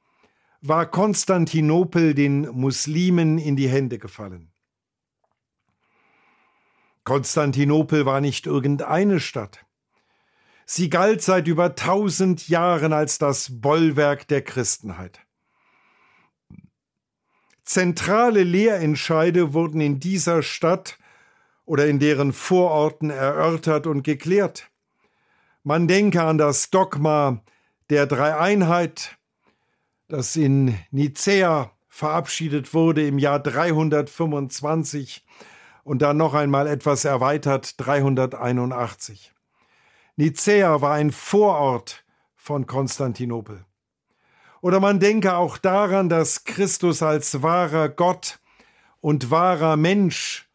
war 0.62 0.86
Konstantinopel 0.86 2.14
den 2.14 2.44
Muslimen 2.44 3.38
in 3.38 3.58
die 3.58 3.68
Hände 3.68 4.00
gefallen. 4.00 4.54
Konstantinopel 7.04 8.06
war 8.06 8.22
nicht 8.22 8.46
irgendeine 8.46 9.20
Stadt. 9.20 9.66
Sie 10.66 10.90
galt 10.90 11.22
seit 11.22 11.50
über 11.50 11.76
tausend 11.76 12.48
Jahren 12.48 12.94
als 12.94 13.18
das 13.18 13.60
Bollwerk 13.60 14.26
der 14.30 14.42
Christenheit. 14.42 15.20
Zentrale 17.66 18.44
Lehrentscheide 18.44 19.54
wurden 19.54 19.82
in 19.82 20.00
dieser 20.00 20.42
Stadt 20.42 20.98
oder 21.66 21.86
in 21.86 22.00
deren 22.00 22.32
Vororten 22.32 23.10
erörtert 23.10 23.88
und 23.88 24.04
geklärt. 24.04 24.69
Man 25.64 25.88
denke 25.88 26.24
an 26.24 26.38
das 26.38 26.70
Dogma 26.70 27.42
der 27.90 28.06
Dreieinheit, 28.08 29.18
das 30.08 30.36
in 30.36 30.78
Nicäa 30.92 31.72
verabschiedet 31.90 32.74
wurde 32.74 33.06
im 33.06 33.20
Jahr 33.20 33.40
325 33.40 35.26
und 35.84 36.02
dann 36.02 36.18
noch 36.18 36.34
einmal 36.34 36.66
etwas 36.68 37.04
erweitert 37.04 37.74
381. 37.78 39.34
Nicäa 40.16 40.82
war 40.82 40.94
ein 40.94 41.12
Vorort 41.12 42.06
von 42.36 42.66
Konstantinopel. 42.66 43.66
Oder 44.62 44.80
man 44.80 45.00
denke 45.00 45.36
auch 45.36 45.58
daran, 45.58 46.10
dass 46.10 46.46
Christus 46.46 47.02
als 47.02 47.42
wahrer 47.42 47.90
Gott 47.90 48.40
und 49.02 49.32
wahrer 49.32 49.78
Mensch 49.78 50.49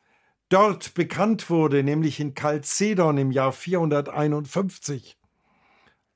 dort 0.48 0.94
bekannt 0.94 1.50
wurde, 1.50 1.82
nämlich 1.82 2.20
in 2.20 2.34
Chalcedon 2.34 3.18
im 3.18 3.30
Jahr 3.30 3.52
451, 3.52 5.16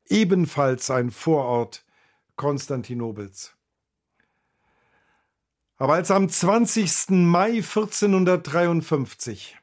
ebenfalls 0.09 0.91
ein 0.91 1.11
Vorort 1.11 1.85
Konstantinopels. 2.37 3.57
Aber 5.77 5.95
als 5.95 6.11
am 6.11 6.29
20. 6.29 7.11
Mai 7.11 7.59
1453 7.59 9.57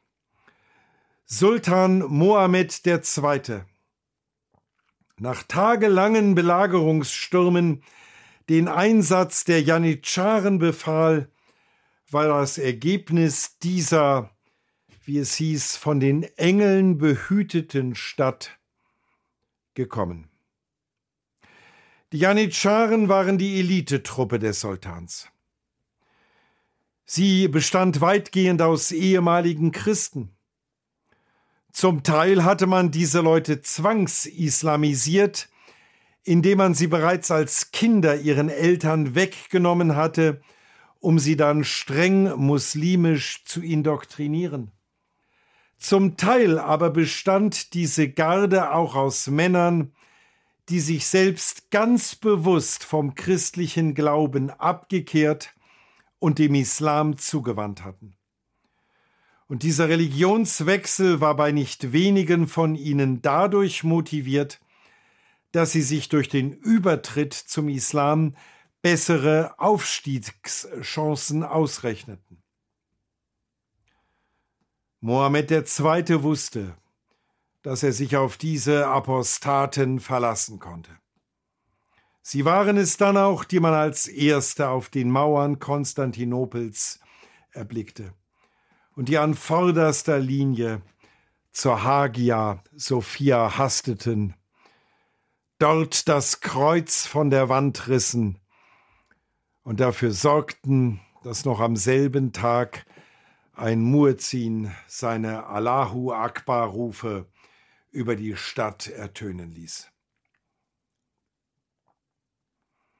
Sultan 1.25 1.99
Mohammed 1.99 2.85
II. 2.85 3.61
nach 5.17 5.43
tagelangen 5.43 6.35
Belagerungsstürmen 6.35 7.83
den 8.47 8.67
Einsatz 8.67 9.43
der 9.43 9.61
Janitscharen 9.61 10.59
befahl, 10.59 11.31
war 12.11 12.27
das 12.27 12.59
Ergebnis 12.59 13.57
dieser, 13.57 14.29
wie 15.05 15.19
es 15.19 15.35
hieß, 15.35 15.77
von 15.77 15.99
den 15.99 16.23
Engeln 16.37 16.97
behüteten 16.97 17.95
Stadt 17.95 18.57
gekommen. 19.73 20.29
Die 22.11 22.19
Janitscharen 22.19 23.09
waren 23.09 23.37
die 23.37 23.59
Elitetruppe 23.59 24.39
des 24.39 24.61
Sultans. 24.61 25.29
Sie 27.05 27.47
bestand 27.47 28.01
weitgehend 28.01 28.61
aus 28.61 28.91
ehemaligen 28.91 29.71
Christen. 29.71 30.35
Zum 31.71 32.03
Teil 32.03 32.43
hatte 32.43 32.67
man 32.67 32.89
diese 32.89 33.21
Leute 33.21 33.61
zwangsislamisiert, 33.61 35.49
indem 36.23 36.57
man 36.57 36.73
sie 36.73 36.87
bereits 36.87 37.29
als 37.29 37.71
Kinder 37.71 38.19
ihren 38.19 38.49
Eltern 38.49 39.13
weggenommen 39.13 39.95
hatte, 39.95 40.41
um 40.99 41.19
sie 41.19 41.35
dann 41.35 41.63
streng 41.63 42.35
muslimisch 42.37 43.43
zu 43.45 43.61
indoktrinieren. 43.61 44.71
Zum 45.77 46.17
Teil 46.17 46.57
aber 46.57 46.89
bestand 46.89 47.73
diese 47.73 48.09
Garde 48.09 48.71
auch 48.73 48.95
aus 48.95 49.27
Männern, 49.27 49.93
die 50.69 50.79
sich 50.79 51.05
selbst 51.07 51.69
ganz 51.69 52.15
bewusst 52.15 52.83
vom 52.83 53.13
christlichen 53.13 53.93
Glauben 53.93 54.49
abgekehrt 54.49 55.53
und 56.19 56.39
dem 56.39 56.55
Islam 56.55 57.17
zugewandt 57.17 57.83
hatten. 57.83 58.15
Und 59.47 59.61
dieser 59.61 59.89
Religionswechsel 59.89 61.21
war 61.21 61.35
bei 61.35 61.51
nicht 61.51 61.93
wenigen 61.93 62.47
von 62.47 62.73
ihnen 62.75 63.21
dadurch 63.21 63.83
motiviert, 63.83 64.59
dass 65.51 65.71
sie 65.71 65.83
sich 65.83 66.09
durch 66.09 66.29
den 66.29 66.51
Übertritt 66.51 67.33
zum 67.33 67.69
Islam 67.69 68.35
bessere 68.81 69.53
Aufstiegschancen 69.59 71.43
ausrechneten. 71.43 72.44
Mohammed 75.05 75.51
II. 75.51 76.23
wusste, 76.23 76.75
dass 77.61 77.83
er 77.83 77.93
sich 77.93 78.17
auf 78.17 78.37
diese 78.37 78.87
Apostaten 78.87 79.99
verlassen 79.99 80.57
konnte. 80.57 80.89
Sie 82.23 82.43
waren 82.43 82.75
es 82.77 82.97
dann 82.97 83.15
auch, 83.15 83.43
die 83.43 83.59
man 83.59 83.75
als 83.75 84.07
Erste 84.07 84.69
auf 84.69 84.89
den 84.89 85.11
Mauern 85.11 85.59
Konstantinopels 85.59 86.99
erblickte 87.51 88.15
und 88.95 89.07
die 89.07 89.19
an 89.19 89.35
vorderster 89.35 90.17
Linie 90.17 90.81
zur 91.51 91.83
Hagia 91.83 92.63
Sophia 92.75 93.59
hasteten 93.59 94.33
dort 95.59 96.07
das 96.07 96.39
Kreuz 96.39 97.05
von 97.05 97.29
der 97.29 97.47
Wand 97.47 97.87
rissen 97.89 98.39
und 99.61 99.81
dafür 99.81 100.13
sorgten, 100.13 100.99
dass 101.23 101.45
noch 101.45 101.59
am 101.59 101.75
selben 101.75 102.33
Tag 102.33 102.87
ein 103.55 103.81
Muezzin 103.81 104.71
seine 104.87 105.47
Allahu 105.47 106.11
Akbar 106.11 106.67
Rufe 106.67 107.27
über 107.91 108.15
die 108.15 108.35
Stadt 108.35 108.87
ertönen 108.87 109.51
ließ. 109.51 109.89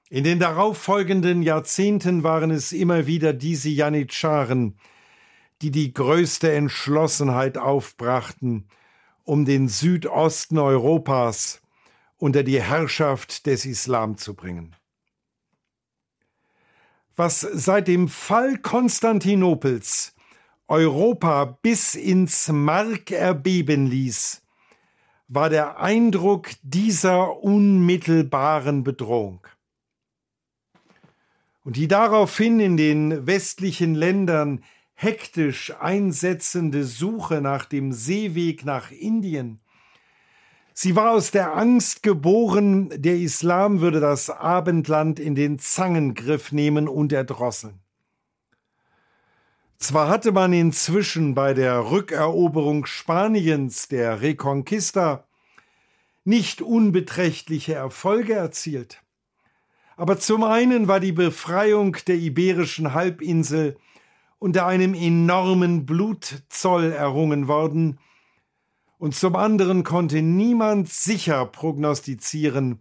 In 0.10 0.24
den 0.24 0.40
darauffolgenden 0.40 1.42
Jahrzehnten 1.42 2.24
waren 2.24 2.52
es 2.52 2.72
immer 2.72 3.06
wieder 3.06 3.34
diese 3.34 3.70
Janitscharen, 3.70 4.80
die 5.62 5.72
die 5.72 5.94
größte 5.94 6.52
Entschlossenheit 6.54 7.58
aufbrachten, 7.58 8.70
um 9.24 9.46
den 9.46 9.68
Südosten 9.68 10.60
Europas 10.60 11.62
unter 12.18 12.44
die 12.44 12.62
Herrschaft 12.62 13.46
des 13.46 13.66
Islam 13.66 14.18
zu 14.18 14.36
bringen. 14.36 14.76
Was 17.16 17.42
seit 17.42 17.88
dem 17.88 18.08
Fall 18.08 18.58
Konstantinopels 18.58 20.15
Europa 20.68 21.46
bis 21.62 21.96
ins 21.96 22.48
Mark 22.50 23.12
erbeben 23.12 23.88
ließ, 23.88 24.42
war 25.28 25.50
der 25.50 25.80
Eindruck 25.80 26.50
dieser 26.64 27.44
unmittelbaren 27.44 28.84
Bedrohung. 28.84 29.46
Und 31.64 31.78
die 31.78 31.88
daraufhin 31.88 32.60
in 32.60 32.78
den 32.78 33.26
westlichen 33.26 33.96
Ländern 33.96 34.64
hektisch 34.94 35.74
einsetzende 35.80 36.84
Suche 36.84 37.42
nach 37.42 37.66
dem 37.66 37.92
Seeweg 37.92 38.66
nach 38.66 38.92
Indien 38.92 39.60
Sie 40.78 40.94
war 40.94 41.12
aus 41.12 41.32
der 41.32 41.56
Angst 41.56 42.04
geboren, 42.04 42.90
der 42.94 43.16
Islam 43.16 43.80
würde 43.80 44.02
das 44.02 44.30
Abendland 44.30 45.22
in 45.22 45.34
den 45.34 45.58
Zangengriff 45.58 46.52
nehmen 46.52 46.90
und 46.90 47.14
erdrosseln. 47.14 47.80
Zwar 49.86 50.10
hatte 50.10 50.32
man 50.32 50.52
inzwischen 50.52 51.36
bei 51.36 51.54
der 51.54 51.92
Rückeroberung 51.92 52.88
Spaniens, 52.88 53.88
der 53.88 54.20
Reconquista, 54.20 55.28
nicht 56.24 56.64
unbeträchtliche 56.64 57.76
Erfolge 57.76 58.34
erzielt. 58.34 59.04
Aber 59.96 60.18
zum 60.18 60.44
einen 60.44 60.88
war 60.88 61.00
die 61.00 61.12
Befreiung 61.12 61.98
der 62.08 62.16
iberischen 62.16 62.96
Halbinsel 62.96 63.78
unter 64.40 64.66
einem 64.66 64.96
enormen 64.96 65.86
Blutzoll 65.86 66.92
errungen 66.92 67.48
worden, 67.48 68.00
und 68.98 69.14
zum 69.14 69.36
anderen 69.36 69.84
konnte 69.84 70.24
niemand 70.24 70.90
sicher 70.90 71.46
prognostizieren, 71.46 72.80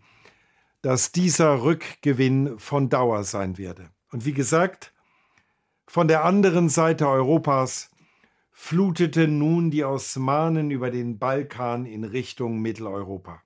dass 0.81 1.13
dieser 1.13 1.65
Rückgewinn 1.65 2.59
von 2.59 2.89
Dauer 2.89 3.25
sein 3.25 3.59
werde. 3.59 3.91
Und 4.11 4.25
wie 4.25 4.33
gesagt, 4.33 4.94
von 5.87 6.09
der 6.09 6.25
anderen 6.25 6.69
Seite 6.69 7.09
Europas 7.09 7.91
fluteten 8.51 9.39
nun 9.39 9.71
die 9.71 9.85
Osmanen 9.85 10.71
über 10.71 10.91
den 10.91 11.19
Balkan 11.19 11.87
in 11.87 12.05
Richtung 12.05 12.61
Mitteleuropa. 12.61 13.43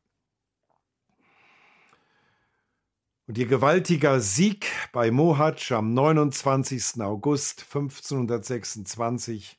Und 3.27 3.37
ihr 3.37 3.47
gewaltiger 3.47 4.21
Sieg 4.21 4.67
bei 4.93 5.11
Mohatsch 5.11 5.73
am 5.73 5.93
29. 5.93 7.03
August 7.03 7.63
1526 7.63 9.59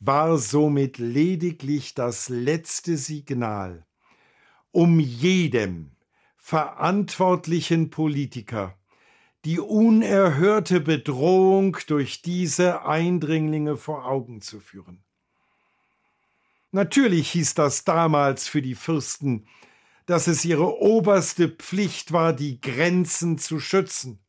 war 0.00 0.38
somit 0.38 0.98
lediglich 0.98 1.94
das 1.94 2.28
letzte 2.28 2.96
Signal, 2.96 3.86
um 4.70 5.00
jedem 5.00 5.96
verantwortlichen 6.36 7.90
Politiker 7.90 8.78
die 9.44 9.58
unerhörte 9.58 10.80
Bedrohung 10.80 11.76
durch 11.86 12.22
diese 12.22 12.84
Eindringlinge 12.84 13.76
vor 13.76 14.06
Augen 14.06 14.40
zu 14.40 14.60
führen. 14.60 15.02
Natürlich 16.70 17.30
hieß 17.32 17.54
das 17.54 17.84
damals 17.84 18.48
für 18.48 18.62
die 18.62 18.74
Fürsten, 18.74 19.46
dass 20.06 20.26
es 20.26 20.44
ihre 20.44 20.80
oberste 20.80 21.48
Pflicht 21.48 22.12
war, 22.12 22.32
die 22.32 22.60
Grenzen 22.60 23.38
zu 23.38 23.60
schützen. 23.60 24.20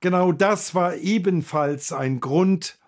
Genau 0.00 0.32
das 0.32 0.74
war 0.74 0.96
ebenfalls 0.96 1.92
ein 1.92 2.20
Grund, 2.20 2.78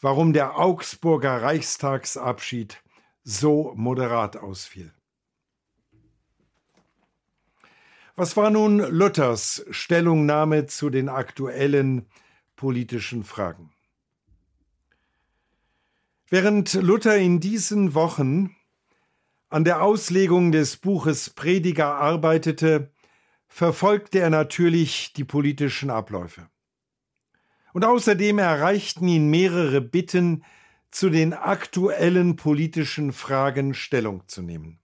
warum 0.00 0.32
der 0.32 0.58
Augsburger 0.58 1.42
Reichstagsabschied 1.42 2.82
so 3.24 3.72
moderat 3.76 4.36
ausfiel. 4.36 4.92
Was 8.18 8.36
war 8.36 8.50
nun 8.50 8.78
Luthers 8.78 9.64
Stellungnahme 9.70 10.66
zu 10.66 10.90
den 10.90 11.08
aktuellen 11.08 12.06
politischen 12.56 13.22
Fragen? 13.22 13.70
Während 16.28 16.74
Luther 16.74 17.16
in 17.16 17.38
diesen 17.38 17.94
Wochen 17.94 18.56
an 19.50 19.62
der 19.62 19.84
Auslegung 19.84 20.50
des 20.50 20.78
Buches 20.78 21.30
Prediger 21.30 21.94
arbeitete, 21.94 22.90
verfolgte 23.46 24.18
er 24.18 24.30
natürlich 24.30 25.12
die 25.12 25.24
politischen 25.24 25.88
Abläufe. 25.88 26.48
Und 27.72 27.84
außerdem 27.84 28.40
erreichten 28.40 29.06
ihn 29.06 29.30
mehrere 29.30 29.80
Bitten, 29.80 30.42
zu 30.90 31.08
den 31.08 31.34
aktuellen 31.34 32.34
politischen 32.34 33.12
Fragen 33.12 33.74
Stellung 33.74 34.26
zu 34.26 34.42
nehmen. 34.42 34.80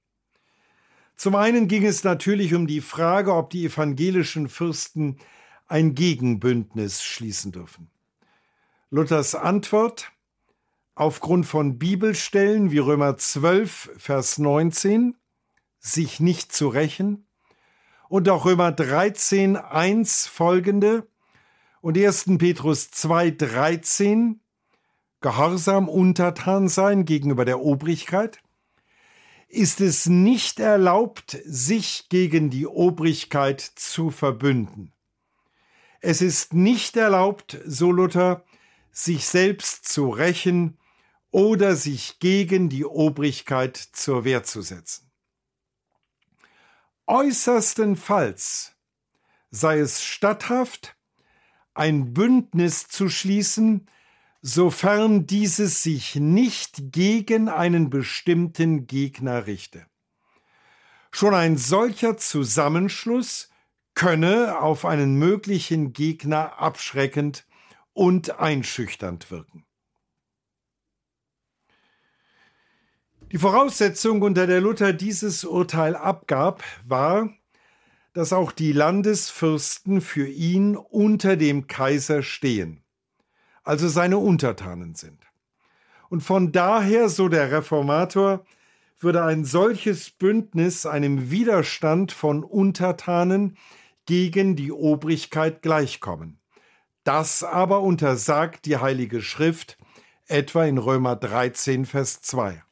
Zum 1.17 1.35
einen 1.35 1.69
ging 1.69 1.85
es 1.85 2.05
natürlich 2.05 2.55
um 2.55 2.67
die 2.67 2.81
Frage, 2.81 3.35
ob 3.35 3.51
die 3.51 3.67
evangelischen 3.67 4.49
Fürsten 4.49 5.19
ein 5.67 5.95
Gegenbündnis 5.95 7.03
schließen 7.03 7.53
dürfen. 7.53 7.91
Luthers 8.91 9.35
Antwort 9.35 10.13
aufgrund 10.95 11.47
von 11.47 11.79
Bibelstellen 11.79 12.71
wie 12.71 12.79
Römer 12.79 13.17
12, 13.17 13.91
Vers 13.97 14.39
19, 14.39 15.17
sich 15.81 16.21
nicht 16.21 16.53
zu 16.53 16.69
rächen, 16.69 17.27
und 18.09 18.29
auch 18.29 18.45
Römer 18.45 18.71
13, 18.71 19.57
1 19.57 20.27
folgende 20.27 21.09
und 21.81 21.99
1. 21.99 22.39
Petrus 22.39 22.91
2, 22.91 23.33
13, 23.33 24.41
Gehorsam 25.21 25.89
untertan 25.89 26.69
sein 26.69 27.07
gegenüber 27.07 27.45
der 27.45 27.61
Obrigkeit, 27.61 28.44
ist 29.55 29.81
es 29.81 30.07
nicht 30.07 30.61
erlaubt, 30.61 31.39
sich 31.45 32.09
gegen 32.09 32.51
die 32.51 32.67
Obrigkeit 32.67 33.61
zu 33.61 34.11
verbünden. 34.11 34.93
Es 36.01 36.21
ist 36.21 36.53
nicht 36.53 36.97
erlaubt, 36.97 37.59
so 37.65 37.91
Luther, 37.91 38.45
sich 38.91 39.27
selbst 39.27 39.89
zu 39.89 40.11
rächen 40.11 40.79
oder 41.31 41.77
sich 41.77 42.19
gegen 42.19 42.69
die 42.69 42.85
Obrigkeit 42.85 43.77
zur 43.77 44.25
Wehr 44.25 44.45
zu 44.45 44.63
setzen. 44.63 45.11
Äußerstenfalls 47.07 48.75
sei 49.51 49.79
es 49.79 50.03
statthaft, 50.03 50.97
ein 51.75 52.13
Bündnis 52.13 52.89
zu 52.89 53.09
schließen, 53.09 53.89
sofern 54.47 55.27
dieses 55.27 55.83
sich 55.83 56.17
nicht 56.17 56.93
gegen 56.93 57.49
einen 57.49 57.89
bestimmten 57.89 58.87
Gegner 58.87 59.47
richte. 59.47 59.87
Schon 61.13 61.33
ein 61.33 61.57
solcher 61.57 62.19
Zusammenschluss 62.19 63.49
könne 63.95 64.61
auf 64.61 64.85
einen 64.85 65.19
möglichen 65.19 65.95
Gegner 65.95 66.59
abschreckend 66.59 67.47
und 67.95 68.39
einschüchternd 68.39 69.31
wirken. 69.31 69.65
Die 73.33 73.39
Voraussetzung, 73.39 74.21
unter 74.21 74.47
der 74.47 74.61
Luther 74.61 74.93
dieses 74.93 75.45
Urteil 75.45 75.97
abgab, 75.97 76.63
war, 76.87 77.31
dass 78.13 78.35
auch 78.35 78.53
die 78.53 78.73
Landesfürsten 78.73 80.03
für 80.03 80.29
ihn 80.29 80.77
unter 80.77 81.37
dem 81.37 81.67
Kaiser 81.67 82.23
stehen 82.23 82.84
also 83.65 83.89
seine 83.89 84.19
Untertanen 84.19 84.95
sind. 84.95 85.19
Und 86.09 86.21
von 86.21 86.53
daher, 86.53 87.09
so 87.09 87.29
der 87.29 87.51
Reformator, 87.51 88.45
würde 89.01 89.25
ein 89.25 89.45
solches 89.45 90.11
Bündnis 90.11 90.87
einem 90.87 91.31
Widerstand 91.31 92.13
von 92.13 92.45
Untertanen 92.45 93.57
gegen 94.07 94.55
die 94.55 94.71
Obrigkeit 94.71 95.63
gleichkommen. 95.63 96.39
Das 97.03 97.43
aber 97.43 97.81
untersagt 97.81 98.65
die 98.67 98.79
Heilige 98.79 99.21
Schrift, 99.21 99.77
etwa 100.27 100.65
in 100.65 100.79
Römer 100.79 101.17
13, 101.17 101.85
Vers 101.85 102.23
2. 102.23 102.63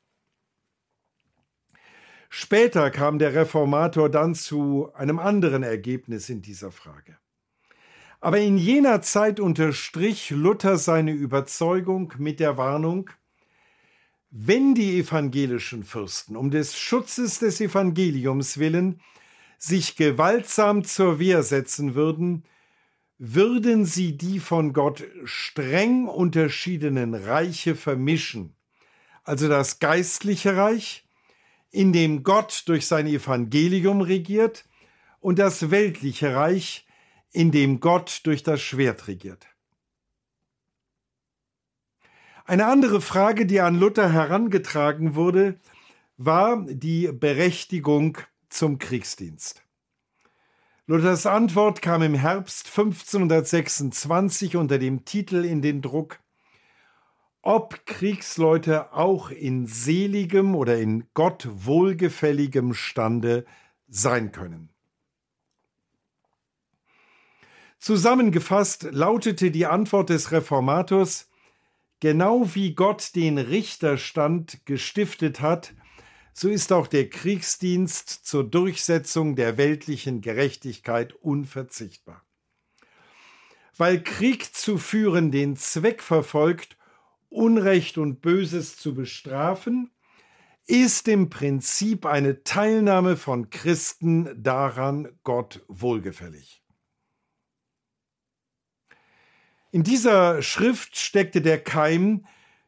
Später 2.31 2.91
kam 2.91 3.19
der 3.19 3.35
Reformator 3.35 4.09
dann 4.09 4.35
zu 4.35 4.91
einem 4.95 5.19
anderen 5.19 5.63
Ergebnis 5.63 6.31
in 6.31 6.41
dieser 6.41 6.73
Frage. 6.73 7.19
Aber 8.23 8.39
in 8.39 8.57
jener 8.57 9.03
Zeit 9.03 9.41
unterstrich 9.41 10.31
Luther 10.31 10.79
seine 10.79 11.11
Überzeugung 11.11 12.15
mit 12.19 12.39
der 12.39 12.57
Warnung, 12.57 13.11
wenn 14.31 14.77
die 14.77 14.97
evangelischen 15.01 15.83
Fürsten 15.83 16.37
um 16.37 16.53
des 16.53 16.79
Schutzes 16.79 17.41
des 17.41 17.61
Evangeliums 17.61 18.59
willen 18.59 19.01
sich 19.59 19.97
gewaltsam 19.97 20.85
zur 20.85 21.19
Wehr 21.19 21.43
setzen 21.43 21.97
würden, 21.97 22.45
würden 23.19 23.85
sie 23.85 24.17
die 24.17 24.39
von 24.39 24.73
Gott 24.73 25.05
streng 25.25 26.07
unterschiedenen 26.07 27.15
Reiche 27.15 27.75
vermischen, 27.75 28.55
also 29.25 29.49
das 29.49 29.81
geistliche 29.81 30.57
Reich, 30.57 31.07
in 31.71 31.93
dem 31.93 32.23
Gott 32.23 32.63
durch 32.67 32.87
sein 32.87 33.09
Evangelium 33.09 34.01
regiert, 34.01 34.65
und 35.21 35.39
das 35.39 35.71
weltliche 35.71 36.35
Reich, 36.35 36.87
in 37.33 37.51
dem 37.51 37.81
Gott 37.81 38.21
durch 38.25 38.43
das 38.43 38.61
Schwert 38.61 39.09
regiert. 39.09 39.47
Eine 42.45 42.67
andere 42.67 43.01
Frage, 43.01 43.47
die 43.47 43.61
an 43.61 43.79
Luther 43.79 44.13
herangetragen 44.13 45.15
wurde, 45.15 45.59
war 46.17 46.65
die 46.67 47.11
Berechtigung 47.13 48.19
zum 48.49 48.79
Kriegsdienst. 48.79 49.63
Luthers 50.87 51.27
Antwort 51.27 51.81
kam 51.81 52.03
im 52.03 52.15
Herbst 52.15 52.67
1526 52.67 54.57
unter 54.57 54.79
dem 54.79 55.05
Titel 55.05 55.45
in 55.45 55.63
den 55.63 55.81
Druck 55.81 56.19
Ob 57.41 57.87
Kriegsleute 57.87 58.93
auch 58.93 59.31
in 59.31 59.67
seligem 59.67 60.57
oder 60.57 60.79
in 60.79 61.05
Gott 61.15 61.49
wohlgefälligem 61.51 62.75
Stande 62.75 63.47
sein 63.89 64.33
können. 64.33 64.72
Zusammengefasst 67.83 68.87
lautete 68.93 69.51
die 69.51 69.67
Antwort 69.67 70.11
des 70.11 70.31
Reformators, 70.31 71.29
genau 71.99 72.55
wie 72.55 72.77
Gott 72.77 73.17
den 73.17 73.39
Richterstand 73.39 74.65
gestiftet 74.67 75.41
hat, 75.41 75.75
so 76.33 76.49
ist 76.49 76.73
auch 76.73 76.87
der 76.87 77.11
Kriegsdienst 77.11 78.09
zur 78.09 78.49
Durchsetzung 78.49 79.35
der 79.35 79.57
weltlichen 79.57 80.21
Gerechtigkeit 80.21 81.13
unverzichtbar. 81.13 82.25
Weil 83.77 84.01
Krieg 84.01 84.55
zu 84.55 84.79
führen 84.79 85.33
den 85.33 85.57
Zweck 85.57 86.03
verfolgt, 86.03 86.77
Unrecht 87.31 87.99
und 87.99 88.21
Böses 88.21 88.77
zu 88.77 88.95
bestrafen, 88.95 89.91
ist 90.69 91.09
im 91.09 91.31
Prinzip 91.31 92.07
eine 92.07 92.45
Teilnahme 92.45 93.17
von 93.17 93.51
Christen 93.51 94.41
daran 94.41 95.09
Gott 95.25 95.65
wohlgefällig. 95.67 96.62
In 99.75 99.85
dieser 99.85 100.43
Schrift 100.43 100.99
steckte 100.99 101.41
der 101.41 101.59
Keim 101.59 102.27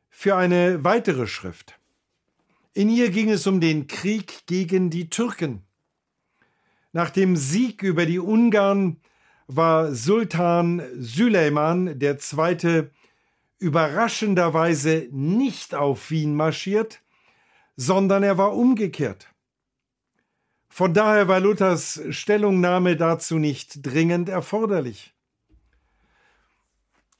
für 0.08 0.36
eine 0.36 0.84
weitere 0.84 1.26
Schrift. 1.26 1.78
In 2.72 2.88
ihr 2.88 3.10
ging 3.10 3.28
es 3.28 3.46
um 3.46 3.60
den 3.60 3.88
Krieg 3.88 4.46
gegen 4.46 4.88
die 4.88 5.10
Türken. 5.10 5.64
Nach 6.92 7.10
dem 7.10 7.36
Sieg 7.36 7.82
über 7.82 8.06
die 8.06 8.18
Ungarn 8.18 9.02
war 9.46 9.94
Sultan 9.94 10.82
Süleyman 10.94 12.00
II. 12.00 12.88
überraschenderweise 13.58 15.06
nicht 15.10 15.74
auf 15.74 16.10
Wien 16.10 16.34
marschiert, 16.34 17.02
sondern 17.76 18.22
er 18.22 18.38
war 18.38 18.56
umgekehrt. 18.56 19.28
Von 20.70 20.94
daher 20.94 21.28
war 21.28 21.40
Luthers 21.40 22.00
Stellungnahme 22.08 22.96
dazu 22.96 23.38
nicht 23.38 23.84
dringend 23.84 24.30
erforderlich. 24.30 25.13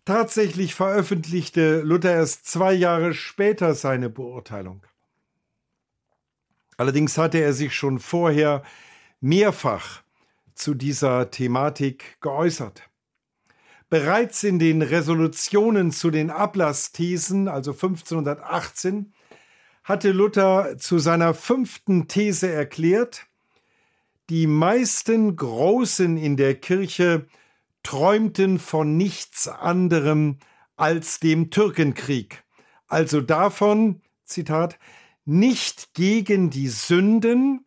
Tatsächlich 0.04 0.74
veröffentlichte 0.74 1.80
Luther 1.80 2.12
erst 2.12 2.46
zwei 2.46 2.74
Jahre 2.74 3.14
später 3.14 3.74
seine 3.74 4.10
Beurteilung. 4.10 4.84
Allerdings 6.76 7.16
hatte 7.16 7.38
er 7.38 7.54
sich 7.54 7.74
schon 7.74 7.98
vorher 7.98 8.62
mehrfach 9.20 10.02
zu 10.54 10.74
dieser 10.74 11.30
Thematik 11.30 12.20
geäußert. 12.20 12.82
Bereits 13.88 14.42
in 14.44 14.58
den 14.58 14.82
Resolutionen 14.82 15.90
zu 15.90 16.10
den 16.10 16.30
Ablassthesen, 16.30 17.48
also 17.48 17.72
1518, 17.72 19.14
hatte 19.84 20.12
Luther 20.12 20.76
zu 20.78 20.98
seiner 20.98 21.32
fünften 21.32 22.08
These 22.08 22.50
erklärt, 22.50 23.26
die 24.30 24.46
meisten 24.46 25.36
Großen 25.36 26.16
in 26.16 26.36
der 26.36 26.54
Kirche 26.56 27.26
träumten 27.84 28.58
von 28.58 28.96
nichts 28.96 29.46
anderem 29.46 30.38
als 30.74 31.20
dem 31.20 31.50
Türkenkrieg, 31.50 32.42
also 32.88 33.20
davon, 33.20 34.02
Zitat, 34.24 34.78
nicht 35.24 35.94
gegen 35.94 36.50
die 36.50 36.68
Sünden, 36.68 37.64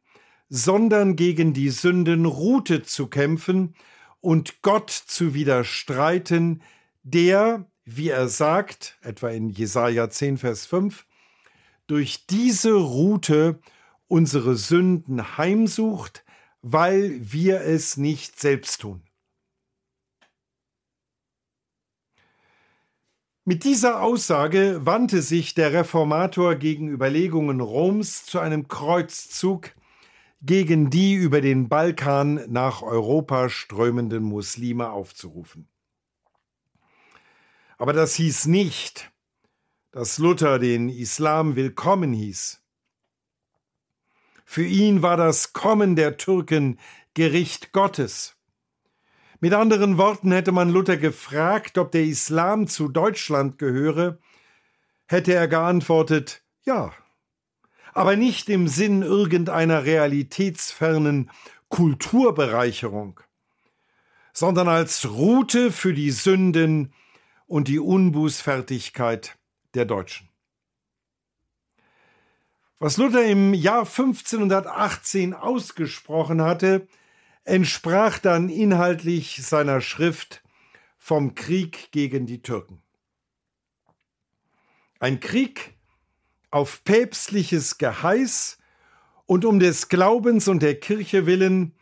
sondern 0.49 1.15
gegen 1.15 1.53
die 1.53 1.69
Sündenrute 1.69 2.83
zu 2.83 3.07
kämpfen 3.07 3.75
und 4.19 4.61
Gott 4.61 4.89
zu 4.89 5.33
widerstreiten, 5.33 6.61
der, 7.03 7.65
wie 7.85 8.09
er 8.09 8.27
sagt, 8.27 8.97
etwa 9.01 9.29
in 9.29 9.49
Jesaja 9.49 10.09
10, 10.09 10.37
Vers 10.37 10.65
5, 10.65 11.05
durch 11.87 12.25
diese 12.27 12.73
Route 12.73 13.59
unsere 14.07 14.55
Sünden 14.55 15.37
heimsucht, 15.37 16.25
weil 16.61 17.19
wir 17.21 17.61
es 17.61 17.97
nicht 17.97 18.39
selbst 18.39 18.81
tun. 18.81 19.06
Mit 23.49 23.63
dieser 23.63 24.01
Aussage 24.01 24.85
wandte 24.85 25.21
sich 25.21 25.53
der 25.53 25.71
Reformator 25.71 26.55
gegen 26.55 26.89
Überlegungen 26.89 27.61
Roms 27.61 28.25
zu 28.25 28.39
einem 28.39 28.67
Kreuzzug 28.67 29.73
gegen 30.41 30.89
die 30.89 31.13
über 31.13 31.39
den 31.39 31.69
Balkan 31.69 32.43
nach 32.49 32.81
Europa 32.81 33.47
strömenden 33.47 34.25
Muslime 34.25 34.89
aufzurufen. 34.89 35.69
Aber 37.77 37.93
das 37.93 38.15
hieß 38.15 38.47
nicht, 38.47 39.13
dass 39.91 40.17
Luther 40.17 40.59
den 40.59 40.89
Islam 40.89 41.55
willkommen 41.55 42.11
hieß. 42.11 42.61
Für 44.43 44.65
ihn 44.65 45.03
war 45.03 45.15
das 45.15 45.53
Kommen 45.53 45.95
der 45.95 46.17
Türken 46.17 46.81
Gericht 47.13 47.71
Gottes. 47.71 48.36
Mit 49.39 49.53
anderen 49.53 49.99
Worten 49.99 50.31
hätte 50.31 50.51
man 50.51 50.69
Luther 50.71 50.97
gefragt, 50.97 51.77
ob 51.77 51.91
der 51.91 52.03
Islam 52.03 52.67
zu 52.67 52.87
Deutschland 52.87 53.59
gehöre, 53.59 54.17
hätte 55.07 55.33
er 55.33 55.47
geantwortet 55.47 56.43
Ja, 56.63 56.91
aber 57.93 58.15
nicht 58.15 58.49
im 58.49 58.67
Sinn 58.67 59.03
irgendeiner 59.03 59.85
realitätsfernen 59.85 61.29
Kulturbereicherung, 61.69 63.19
sondern 64.33 64.67
als 64.67 65.07
Route 65.07 65.71
für 65.71 65.93
die 65.93 66.11
Sünden 66.11 66.93
und 67.45 67.67
die 67.67 67.79
Unbußfertigkeit 67.79 69.37
der 69.75 69.85
Deutschen. 69.85 70.29
Was 72.79 72.97
Luther 72.97 73.25
im 73.25 73.53
Jahr 73.53 73.85
1518 73.85 75.33
ausgesprochen 75.33 76.41
hatte, 76.41 76.87
entsprach 77.47 78.19
dann 78.19 78.49
inhaltlich 78.49 79.41
seiner 79.41 79.79
Schrift 79.79 80.43
vom 80.97 81.33
Krieg 81.33 81.91
gegen 81.91 82.25
die 82.25 82.41
Türken. 82.41 82.81
Ein 84.99 85.19
Krieg 85.19 85.75
auf 86.51 86.83
päpstliches 86.83 87.77
Geheiß 87.77 88.57
und 89.25 89.45
um 89.45 89.59
des 89.59 89.87
Glaubens 89.87 90.47
und 90.47 90.61
der 90.61 90.79
Kirche 90.79 91.25
willen, 91.25 91.73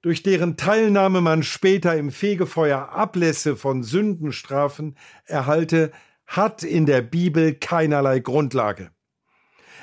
durch 0.00 0.22
deren 0.22 0.56
Teilnahme 0.56 1.20
man 1.20 1.42
später 1.42 1.96
im 1.96 2.10
Fegefeuer 2.10 2.88
Ablässe 2.90 3.56
von 3.56 3.82
Sündenstrafen 3.82 4.96
erhalte, 5.26 5.92
hat 6.26 6.62
in 6.62 6.86
der 6.86 7.02
Bibel 7.02 7.54
keinerlei 7.54 8.20
Grundlage. 8.20 8.90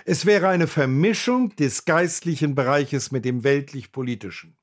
Es 0.05 0.25
wäre 0.25 0.47
eine 0.47 0.67
Vermischung 0.67 1.55
des 1.55 1.85
geistlichen 1.85 2.55
Bereiches 2.55 3.11
mit 3.11 3.25
dem 3.25 3.43
weltlich-politischen. 3.43 4.58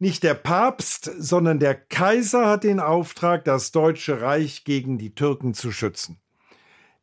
Nicht 0.00 0.22
der 0.22 0.34
Papst, 0.34 1.10
sondern 1.18 1.58
der 1.58 1.74
Kaiser 1.74 2.46
hat 2.46 2.64
den 2.64 2.78
Auftrag, 2.78 3.44
das 3.44 3.72
Deutsche 3.72 4.20
Reich 4.20 4.64
gegen 4.64 4.96
die 4.96 5.14
Türken 5.14 5.54
zu 5.54 5.72
schützen. 5.72 6.20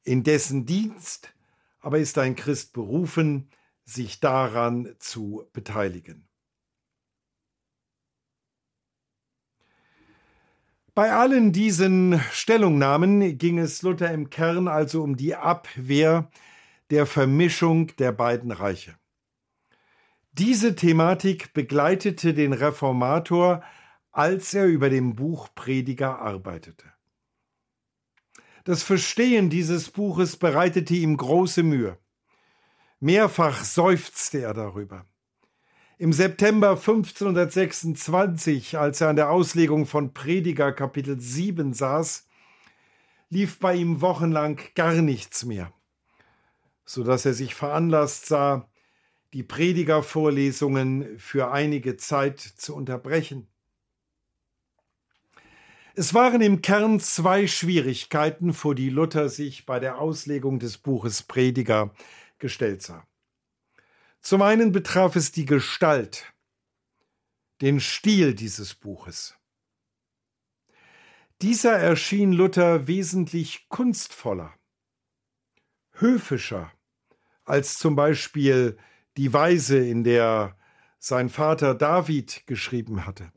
In 0.04 0.24
dessen 0.24 0.66
Dienst 0.66 1.34
aber 1.86 2.00
ist 2.00 2.18
ein 2.18 2.36
Christ 2.36 2.74
berufen, 2.74 3.48
sich 3.84 4.20
daran 4.20 4.96
zu 4.98 5.48
beteiligen. 5.54 6.28
Bei 10.96 11.12
allen 11.12 11.52
diesen 11.52 12.20
Stellungnahmen 12.32 13.38
ging 13.38 13.60
es 13.60 13.84
Luther 13.84 14.12
im 14.12 14.32
Kern 14.32 14.68
also 14.68 15.04
um 15.04 15.16
die 15.16 15.36
Abwehr 15.36 16.32
der 16.90 17.06
Vermischung 17.06 17.96
der 17.98 18.14
beiden 18.14 18.52
Reiche. 18.52 18.98
Diese 20.38 20.76
Thematik 20.76 21.54
begleitete 21.54 22.34
den 22.34 22.52
Reformator, 22.52 23.64
als 24.12 24.54
er 24.54 24.66
über 24.66 24.90
dem 24.90 25.16
Buch 25.16 25.48
Prediger 25.56 26.20
arbeitete. 26.20 26.84
Das 28.66 28.84
Verstehen 28.84 29.50
dieses 29.50 29.92
Buches 29.92 30.36
bereitete 30.36 30.94
ihm 30.94 31.16
große 31.16 31.64
Mühe. 31.64 31.98
Mehrfach 33.00 33.64
seufzte 33.64 34.42
er 34.42 34.54
darüber. 34.54 35.06
Im 35.98 36.12
September 36.12 36.72
1526, 36.72 38.78
als 38.78 39.00
er 39.00 39.08
an 39.08 39.16
der 39.16 39.30
Auslegung 39.30 39.86
von 39.86 40.14
Prediger 40.14 40.74
Kapitel 40.74 41.18
7 41.18 41.74
saß, 41.74 42.28
lief 43.30 43.60
bei 43.60 43.76
ihm 43.76 44.02
wochenlang 44.02 44.60
gar 44.76 44.96
nichts 44.96 45.46
mehr, 45.46 45.72
so 46.84 47.06
dass 47.06 47.26
er 47.26 47.34
sich 47.34 47.56
veranlasst 47.56 48.26
sah, 48.26 48.68
die 49.36 49.44
Predigervorlesungen 49.44 51.20
für 51.20 51.52
einige 51.52 51.98
Zeit 51.98 52.40
zu 52.40 52.74
unterbrechen. 52.74 53.50
Es 55.94 56.14
waren 56.14 56.40
im 56.40 56.62
Kern 56.62 57.02
zwei 57.02 57.46
Schwierigkeiten, 57.46 58.54
vor 58.54 58.76
die 58.76 58.90
Luther 58.90 59.28
sich 59.28 59.66
bei 59.66 59.82
der 59.82 60.00
Auslegung 60.00 60.60
des 60.60 60.78
Buches 60.78 61.22
Prediger 61.22 61.94
gestellt 62.40 62.82
sah. 62.82 63.06
Zum 64.22 64.42
einen 64.42 64.72
betraf 64.72 65.18
es 65.18 65.34
die 65.34 65.46
Gestalt, 65.46 66.34
den 67.60 67.82
Stil 67.82 68.36
dieses 68.36 68.74
Buches. 68.74 69.36
Dieser 71.42 71.74
erschien 71.74 72.32
Luther 72.32 72.88
wesentlich 72.88 73.68
kunstvoller, 73.68 74.54
höfischer 75.92 76.72
als 77.44 77.78
zum 77.78 77.98
Beispiel 77.98 78.78
die 79.18 79.34
Weise, 79.34 79.78
in 79.78 80.04
der 80.04 80.56
sein 81.00 81.30
Vater 81.30 81.76
David 81.76 82.48
geschrieben 82.48 83.06
hatte. 83.06 83.32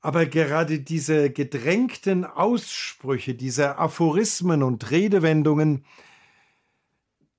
Aber 0.00 0.26
gerade 0.26 0.80
diese 0.80 1.30
gedrängten 1.30 2.24
Aussprüche, 2.24 3.34
diese 3.34 3.76
Aphorismen 3.76 4.62
und 4.62 4.90
Redewendungen, 4.90 5.84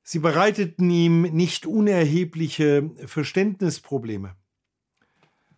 sie 0.03 0.19
bereiteten 0.19 0.89
ihm 0.89 1.21
nicht 1.21 1.65
unerhebliche 1.65 2.91
Verständnisprobleme. 3.05 4.35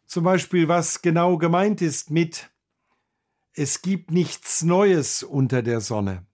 Zum 0.05 0.23
Beispiel, 0.23 0.67
was 0.67 1.01
genau 1.01 1.37
gemeint 1.37 1.81
ist 1.81 2.09
mit 2.09 2.49
Es 3.53 3.81
gibt 3.81 4.11
nichts 4.11 4.63
Neues 4.63 5.23
unter 5.23 5.61
der 5.61 5.81
Sonne. 5.81 6.25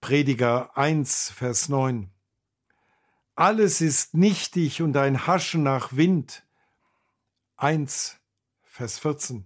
Prediger 0.00 0.76
1, 0.76 1.30
Vers 1.30 1.68
9. 1.68 2.08
Alles 3.34 3.80
ist 3.80 4.12
nichtig 4.12 4.82
und 4.82 4.96
ein 4.96 5.26
Haschen 5.26 5.62
nach 5.62 5.96
Wind. 5.96 6.44
1, 7.56 8.18
Vers 8.62 8.98
14. 8.98 9.44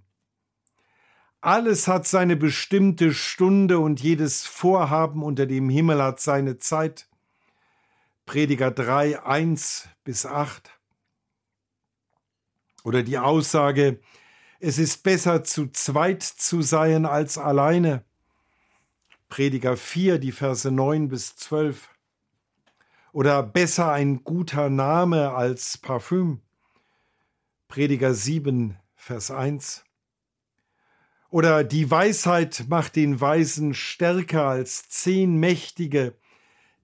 Alles 1.40 1.87
hat 1.87 2.07
seine 2.09 2.35
bestimmte 2.35 3.14
Stunde 3.14 3.79
und 3.79 4.01
jedes 4.03 4.44
Vorhaben 4.44 5.22
unter 5.22 5.46
dem 5.46 5.68
Himmel 5.68 6.03
hat 6.03 6.18
seine 6.18 6.59
Zeit. 6.59 7.09
Prediger 8.25 8.72
3, 8.72 9.22
1 9.22 9.88
bis 10.03 10.27
8. 10.27 10.68
Oder 12.83 13.05
die 13.05 13.18
Aussage, 13.18 14.01
es 14.59 14.79
ist 14.79 15.05
besser 15.05 15.44
zu 15.44 15.68
zweit 15.68 16.25
zu 16.25 16.62
sein 16.62 17.07
als 17.07 17.38
alleine. 17.38 18.05
Prediger 19.29 19.77
4, 19.77 20.18
die 20.18 20.33
Verse 20.33 20.68
9 20.68 21.09
bis 21.09 21.37
12 21.37 21.88
oder 23.17 23.43
besser 23.43 23.91
ein 23.93 24.25
guter 24.25 24.69
Name 24.69 25.33
als 25.33 25.79
Parfüm. 25.79 26.43
Prediger 27.67 28.13
7, 28.13 28.77
Vers 28.95 29.31
1. 29.31 29.85
Oder 31.31 31.65
die 31.65 31.91
Weisheit 31.91 32.67
macht 32.69 32.95
den 32.95 33.19
Weisen 33.19 33.73
stärker 33.73 34.45
als 34.45 34.91
zehn 34.91 35.37
Mächtige, 35.37 36.13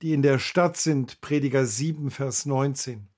die 0.01 0.14
in 0.14 0.23
der 0.23 0.38
Stadt 0.38 0.79
sind. 0.79 1.21
Prediger 1.21 1.66
7, 1.66 2.11
Vers 2.11 2.47
19. 2.47 3.09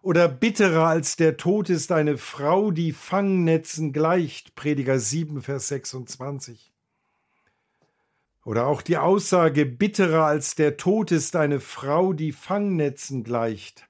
Oder 0.00 0.28
bitterer 0.28 0.86
als 0.86 1.16
der 1.16 1.36
Tod 1.36 1.68
ist 1.68 1.92
eine 1.92 2.16
Frau, 2.16 2.70
die 2.70 2.92
Fangnetzen 2.92 3.92
gleicht. 3.92 4.54
Prediger 4.54 4.98
7, 4.98 5.42
Vers 5.42 5.68
26. 5.68 6.71
Oder 8.44 8.66
auch 8.66 8.82
die 8.82 8.98
Aussage, 8.98 9.66
bitterer 9.66 10.24
als 10.24 10.56
der 10.56 10.76
Tod 10.76 11.12
ist 11.12 11.36
eine 11.36 11.60
Frau, 11.60 12.12
die 12.12 12.32
Fangnetzen 12.32 13.22
gleicht. 13.22 13.88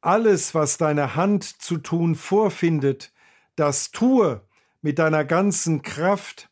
Alles, 0.00 0.54
was 0.54 0.78
deine 0.78 1.16
Hand 1.16 1.44
zu 1.44 1.78
tun 1.78 2.14
vorfindet, 2.14 3.12
das 3.56 3.90
tue 3.90 4.42
mit 4.80 4.98
deiner 4.98 5.24
ganzen 5.24 5.82
Kraft, 5.82 6.50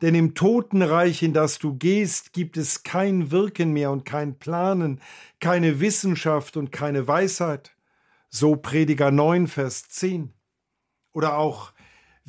denn 0.00 0.14
im 0.14 0.34
Totenreich, 0.34 1.22
in 1.22 1.32
das 1.32 1.58
du 1.58 1.74
gehst, 1.74 2.32
gibt 2.32 2.56
es 2.56 2.84
kein 2.84 3.30
Wirken 3.30 3.72
mehr 3.72 3.90
und 3.90 4.04
kein 4.04 4.38
Planen, 4.38 5.00
keine 5.40 5.80
Wissenschaft 5.80 6.56
und 6.56 6.70
keine 6.70 7.08
Weisheit. 7.08 7.74
So 8.30 8.56
Prediger 8.56 9.10
9, 9.10 9.48
Vers 9.48 9.88
10. 9.88 10.32
Oder 11.12 11.36
auch 11.36 11.72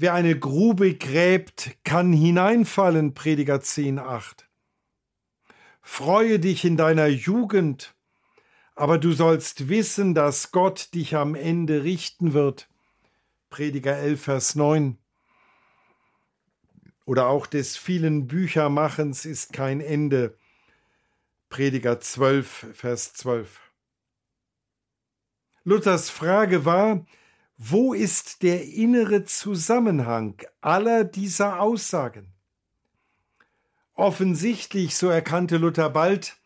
Wer 0.02 0.14
eine 0.14 0.40
Grube 0.40 0.96
gräbt, 0.96 1.76
kann 1.84 2.14
hineinfallen, 2.14 3.14
Prediger 3.14 3.60
10, 3.60 4.00
8. 4.00 4.50
Freue 5.82 6.40
dich 6.40 6.64
in 6.64 6.78
deiner 6.78 7.08
Jugend, 7.08 7.94
aber 8.76 8.98
du 8.98 9.12
sollst 9.12 9.68
wissen, 9.68 10.16
dass 10.16 10.54
Gott 10.54 10.94
dich 10.94 11.18
am 11.18 11.36
Ende 11.36 11.84
richten 11.84 12.32
wird. 12.32 12.70
Prediger 13.50 13.98
11, 13.98 14.24
Vers 14.24 14.56
9. 14.56 14.98
oder 17.04 17.28
auch 17.28 17.46
des 17.46 17.76
vielen 17.76 18.26
Büchermachens 18.26 19.26
ist 19.26 19.52
kein 19.52 19.82
Ende. 19.82 20.38
Prediger 21.50 22.00
12, 22.00 22.68
Vers 22.72 23.16
12. 23.16 23.60
Luthers 25.66 26.10
Frage 26.10 26.64
war, 26.64 27.06
wo 27.62 27.94
ist 27.94 28.42
der 28.42 28.64
innere 28.64 29.26
Zusammenhang 29.26 30.42
aller 30.62 31.04
dieser 31.04 31.60
Aussagen? 31.60 32.34
Offensichtlich, 33.96 34.96
so 34.96 35.10
erkannte 35.10 35.58
Luther 35.58 35.90
bald, 35.90 36.38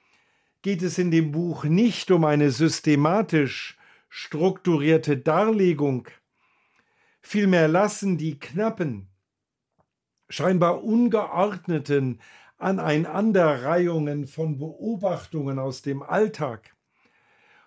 geht 0.64 0.82
es 0.82 0.97
in 0.97 1.11
dem 1.11 1.32
Buch 1.32 1.66
nicht 1.66 2.09
um 2.09 2.26
eine 2.26 2.49
systematisch 2.49 3.78
strukturierte 4.09 5.16
Darlegung, 5.16 6.07
vielmehr 7.22 7.68
lassen 7.68 8.18
die 8.18 8.39
knappen, 8.39 9.07
scheinbar 10.30 10.84
ungeordneten 10.84 12.22
Aneinanderreihungen 12.57 14.26
von 14.26 14.57
Beobachtungen 14.57 15.59
aus 15.59 15.84
dem 15.84 16.01
Alltag 16.01 16.73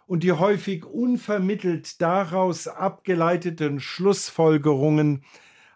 und 0.06 0.22
die 0.22 0.32
häufig 0.32 0.84
unvermittelt 0.84 2.00
daraus 2.00 2.68
abgeleiteten 2.68 3.80
Schlussfolgerungen 3.80 5.24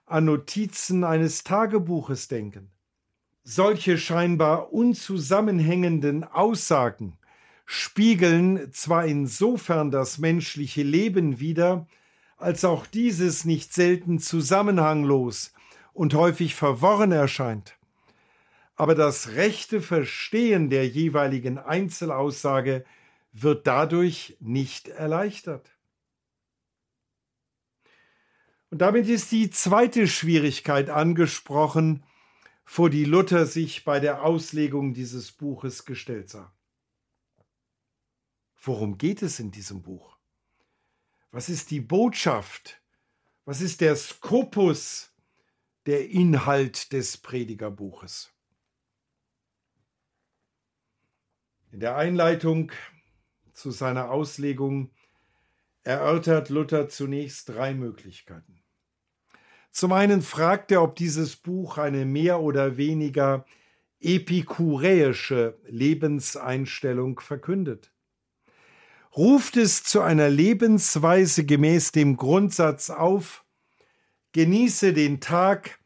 an 0.07 0.24
Notizen 0.24 1.05
eines 1.05 1.45
Tagebuches 1.45 2.28
denken. 2.28 2.70
Solche 3.43 3.99
scheinbar 3.99 4.72
unzusammenhängenden 4.72 6.24
Aussagen 6.24 7.18
spiegeln 7.66 8.72
zwar 8.72 9.07
insofern 9.07 9.91
das 9.91 10.18
menschliche 10.18 10.83
Leben 10.83 11.41
wider, 11.41 11.87
als 12.37 12.64
auch 12.64 12.87
dieses 12.87 13.45
nicht 13.45 13.72
selten 13.74 14.18
zusammenhanglos 14.18 15.53
und 15.93 16.14
häufig 16.14 16.55
verworren 16.55 17.12
erscheint. 17.12 17.76
Aber 18.76 18.95
das 18.95 19.35
rechte 19.35 19.81
Verstehen 19.81 20.70
der 20.70 20.89
jeweiligen 20.89 21.59
Einzelaussage 21.59 22.85
wird 23.33 23.66
dadurch 23.66 24.37
nicht 24.41 24.89
erleichtert. 24.89 25.70
Und 28.70 28.78
damit 28.78 29.09
ist 29.09 29.33
die 29.33 29.51
zweite 29.51 30.07
Schwierigkeit 30.07 30.91
angesprochen, 30.91 32.05
vor 32.64 32.89
die 32.89 33.05
Luther 33.05 33.47
sich 33.47 33.85
bei 33.85 33.99
der 33.99 34.22
Auslegung 34.22 34.95
dieses 34.95 35.33
Buches 35.33 35.85
gestellt 35.85 36.31
sah. 36.31 36.55
Worum 38.62 38.97
geht 38.97 39.22
es 39.22 39.41
in 39.41 39.51
diesem 39.51 39.83
Buch? 39.83 40.16
Was 41.33 41.49
ist 41.49 41.70
die 41.70 41.81
Botschaft? 41.81 42.81
Was 43.45 43.61
ist 43.61 43.81
der 43.81 43.97
Skopus, 43.97 45.12
der 45.87 46.11
Inhalt 46.11 46.93
des 46.93 47.16
Predigerbuches? 47.16 48.33
In 51.72 51.81
der 51.81 51.97
Einleitung 51.97 52.70
zu 53.61 53.70
seiner 53.70 54.11
Auslegung 54.11 54.90
erörtert 55.82 56.48
Luther 56.48 56.88
zunächst 56.88 57.50
drei 57.50 57.74
Möglichkeiten. 57.74 58.62
Zum 59.70 59.92
einen 59.92 60.22
fragt 60.22 60.72
er, 60.72 60.82
ob 60.82 60.96
dieses 60.96 61.36
Buch 61.36 61.78
eine 61.78 62.04
mehr 62.04 62.40
oder 62.40 62.76
weniger 62.76 63.44
epikuräische 64.00 65.58
Lebenseinstellung 65.66 67.20
verkündet. 67.20 67.92
Ruft 69.14 69.56
es 69.56 69.84
zu 69.84 70.00
einer 70.00 70.30
Lebensweise 70.30 71.44
gemäß 71.44 71.92
dem 71.92 72.16
Grundsatz 72.16 72.88
auf, 72.88 73.44
genieße 74.32 74.94
den 74.94 75.20
Tag, 75.20 75.80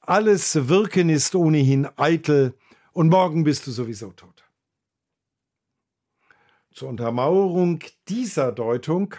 alles 0.00 0.68
Wirken 0.68 1.08
ist 1.08 1.36
ohnehin 1.36 1.88
eitel 1.96 2.58
und 2.92 3.08
morgen 3.08 3.44
bist 3.44 3.66
du 3.66 3.70
sowieso 3.70 4.10
tot. 4.10 4.42
Zur 6.72 6.88
Untermauerung 6.88 7.80
dieser 8.08 8.50
Deutung 8.50 9.14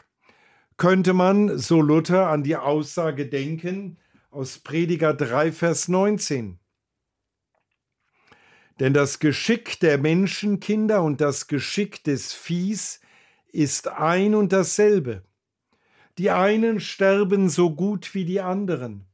könnte 0.76 1.14
man, 1.14 1.60
so 1.60 1.82
Luther, 1.82 2.30
an 2.30 2.42
die 2.42 2.56
Aussage 2.56 3.28
denken 3.28 4.00
aus 4.32 4.58
Prediger 4.58 5.14
3, 5.14 5.52
Vers 5.52 5.88
19. 5.88 6.58
Denn 8.80 8.96
das 8.96 9.20
Geschick 9.20 9.80
der 9.82 10.00
Menschenkinder 10.00 11.04
und 11.04 11.22
das 11.22 11.48
Geschick 11.48 12.04
des 12.04 12.34
Viehs 12.34 13.02
ist 13.52 13.88
ein 13.88 14.34
und 14.34 14.52
dasselbe. 14.52 15.22
Die 16.18 16.32
einen 16.32 16.80
sterben 16.80 17.50
so 17.50 17.76
gut 17.76 18.16
wie 18.16 18.26
die 18.26 18.42
anderen, 18.42 19.06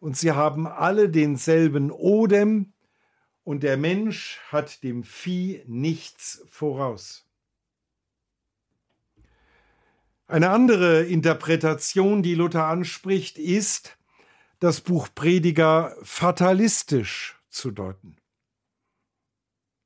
und 0.00 0.18
sie 0.18 0.32
haben 0.32 0.66
alle 0.66 1.08
denselben 1.08 1.90
Odem, 1.90 2.74
und 3.42 3.62
der 3.62 3.78
Mensch 3.78 4.38
hat 4.50 4.82
dem 4.82 5.02
Vieh 5.02 5.62
nichts 5.66 6.44
voraus. 6.50 7.29
Eine 10.30 10.50
andere 10.50 11.02
Interpretation, 11.02 12.22
die 12.22 12.36
Luther 12.36 12.66
anspricht, 12.66 13.36
ist, 13.36 13.98
das 14.60 14.80
Buch 14.80 15.08
Prediger 15.12 15.96
fatalistisch 16.04 17.36
zu 17.48 17.72
deuten. 17.72 18.16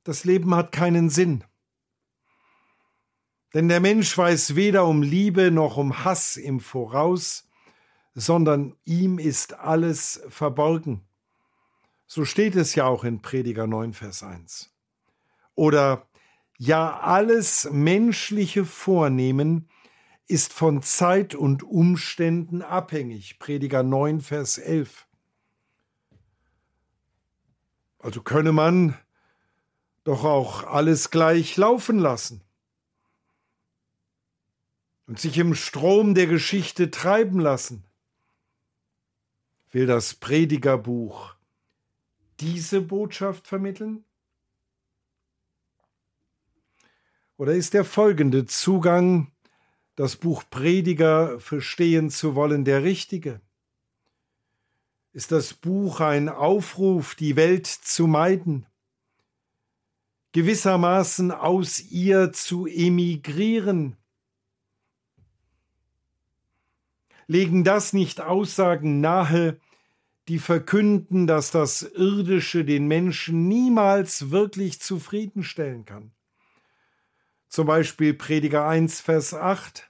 Das 0.03 0.25
Leben 0.25 0.55
hat 0.55 0.71
keinen 0.71 1.09
Sinn. 1.09 1.45
Denn 3.55 3.69
der 3.69 3.81
Mensch 3.81 4.19
weiß 4.19 4.55
weder 4.55 4.85
um 4.85 5.01
Liebe 5.01 5.51
noch 5.51 5.79
um 5.79 6.05
Hass 6.05 6.37
im 6.37 6.61
Voraus, 6.61 7.49
sondern 8.15 8.77
ihm 8.85 9.19
ist 9.19 9.55
alles 9.55 10.25
verborgen. 10.29 11.01
So 12.07 12.27
steht 12.27 12.55
es 12.55 12.75
ja 12.75 12.85
auch 12.85 13.05
in 13.05 13.23
Prediger 13.23 13.67
9, 13.67 13.95
Vers 13.95 14.23
1. 14.23 14.71
Oder 15.55 16.07
ja, 16.59 17.01
alles 17.01 17.67
menschliche 17.73 18.67
Vornehmen 18.67 19.71
ist 20.27 20.53
von 20.53 20.83
Zeit 20.83 21.35
und 21.35 21.63
Umständen 21.63 22.63
abhängig. 22.63 23.39
Prediger 23.39 23.83
9, 23.83 24.21
Vers 24.21 24.59
11. 24.59 25.07
Also 27.99 28.23
könne 28.23 28.53
man 28.53 28.99
doch 30.05 30.25
auch 30.25 30.65
alles 30.65 31.11
gleich 31.11 31.57
laufen 31.57 31.99
lassen 31.99 32.43
und 35.07 35.19
sich 35.19 35.39
im 35.39 35.55
Strom 35.55 36.15
der 36.15 36.27
Geschichte 36.27 36.91
treiben 36.91 37.41
lassen. 37.41 37.85
Will 39.71 39.87
das 39.87 40.15
Predigerbuch 40.15 41.35
diese 42.41 42.81
Botschaft 42.81 43.47
vermitteln? 43.47 44.05
Oder 47.37 47.55
ist 47.55 47.75
der 47.75 47.85
folgende 47.85 48.47
Zugang 48.47 49.33
das 49.97 50.17
Buch 50.17 50.43
Prediger 50.51 51.39
verstehen 51.39 52.11
zu 52.11 52.35
wollen 52.35 52.65
der 52.65 52.83
richtige? 52.83 53.41
Ist 55.13 55.31
das 55.31 55.55
Buch 55.55 56.01
ein 56.01 56.29
Aufruf, 56.29 57.15
die 57.15 57.37
Welt 57.37 57.67
zu 57.67 58.09
meiden, 58.09 58.67
gewissermaßen 60.33 61.31
aus 61.31 61.81
ihr 61.81 62.33
zu 62.33 62.67
emigrieren? 62.67 63.97
Legen 67.29 67.63
das 67.63 67.93
nicht 67.93 68.21
Aussagen 68.21 69.01
nahe, 69.01 69.61
die 70.27 70.39
verkünden, 70.39 71.27
dass 71.27 71.51
das 71.51 71.83
Irdische 71.83 72.65
den 72.65 72.89
Menschen 72.89 73.47
niemals 73.47 74.31
wirklich 74.31 74.81
zufriedenstellen 74.81 75.85
kann? 75.85 76.14
Zum 77.55 77.69
Beispiel 77.69 78.15
Prediger 78.15 78.67
1, 78.67 79.01
Vers 79.01 79.33
8. 79.33 79.89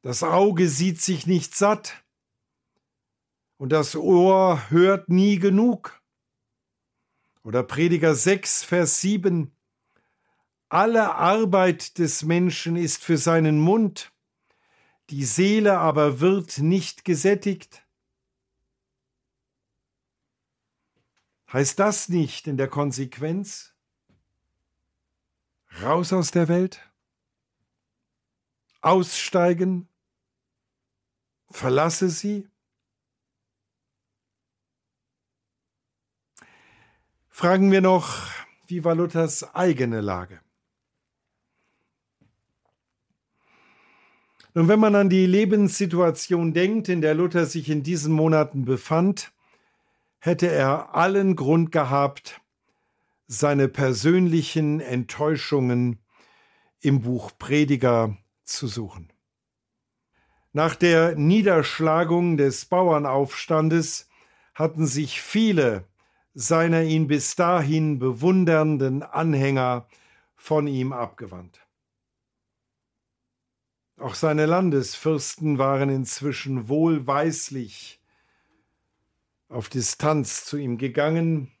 Das 0.00 0.22
Auge 0.22 0.70
sieht 0.70 1.02
sich 1.02 1.26
nicht 1.26 1.54
satt 1.54 2.02
und 3.58 3.68
das 3.68 3.94
Ohr 3.94 4.70
hört 4.70 5.10
nie 5.10 5.38
genug. 5.38 6.00
Oder 7.42 7.62
Prediger 7.62 8.14
6, 8.14 8.64
Vers 8.64 9.02
7. 9.02 9.54
Alle 10.70 11.14
Arbeit 11.14 11.98
des 11.98 12.22
Menschen 12.22 12.76
ist 12.76 13.04
für 13.04 13.18
seinen 13.18 13.58
Mund, 13.58 14.14
die 15.10 15.26
Seele 15.26 15.76
aber 15.76 16.20
wird 16.20 16.56
nicht 16.56 17.04
gesättigt. 17.04 17.86
Heißt 21.52 21.78
das 21.78 22.08
nicht 22.08 22.46
in 22.46 22.56
der 22.56 22.68
Konsequenz, 22.68 23.73
Raus 25.82 26.12
aus 26.12 26.30
der 26.30 26.48
Welt? 26.48 26.80
Aussteigen? 28.80 29.88
Verlasse 31.50 32.10
sie? 32.10 32.48
Fragen 37.28 37.72
wir 37.72 37.80
noch, 37.80 38.28
wie 38.66 38.84
war 38.84 38.94
Luthers 38.94 39.54
eigene 39.54 40.00
Lage? 40.00 40.40
Nun, 44.56 44.68
wenn 44.68 44.78
man 44.78 44.94
an 44.94 45.10
die 45.10 45.26
Lebenssituation 45.26 46.54
denkt, 46.54 46.88
in 46.88 47.00
der 47.00 47.14
Luther 47.14 47.46
sich 47.46 47.68
in 47.68 47.82
diesen 47.82 48.12
Monaten 48.12 48.64
befand, 48.64 49.32
hätte 50.20 50.46
er 50.46 50.94
allen 50.94 51.34
Grund 51.34 51.72
gehabt, 51.72 52.40
seine 53.26 53.68
persönlichen 53.68 54.80
Enttäuschungen 54.80 55.98
im 56.80 57.02
Buch 57.02 57.32
Prediger 57.38 58.16
zu 58.44 58.66
suchen. 58.66 59.12
Nach 60.52 60.76
der 60.76 61.16
Niederschlagung 61.16 62.36
des 62.36 62.66
Bauernaufstandes 62.66 64.08
hatten 64.54 64.86
sich 64.86 65.20
viele 65.20 65.88
seiner 66.34 66.82
ihn 66.82 67.06
bis 67.06 67.36
dahin 67.36 67.98
bewundernden 67.98 69.02
Anhänger 69.02 69.88
von 70.36 70.66
ihm 70.66 70.92
abgewandt. 70.92 71.60
Auch 73.98 74.14
seine 74.14 74.46
Landesfürsten 74.46 75.58
waren 75.58 75.88
inzwischen 75.88 76.68
wohlweislich 76.68 78.00
auf 79.48 79.68
Distanz 79.68 80.44
zu 80.44 80.56
ihm 80.56 80.78
gegangen, 80.78 81.53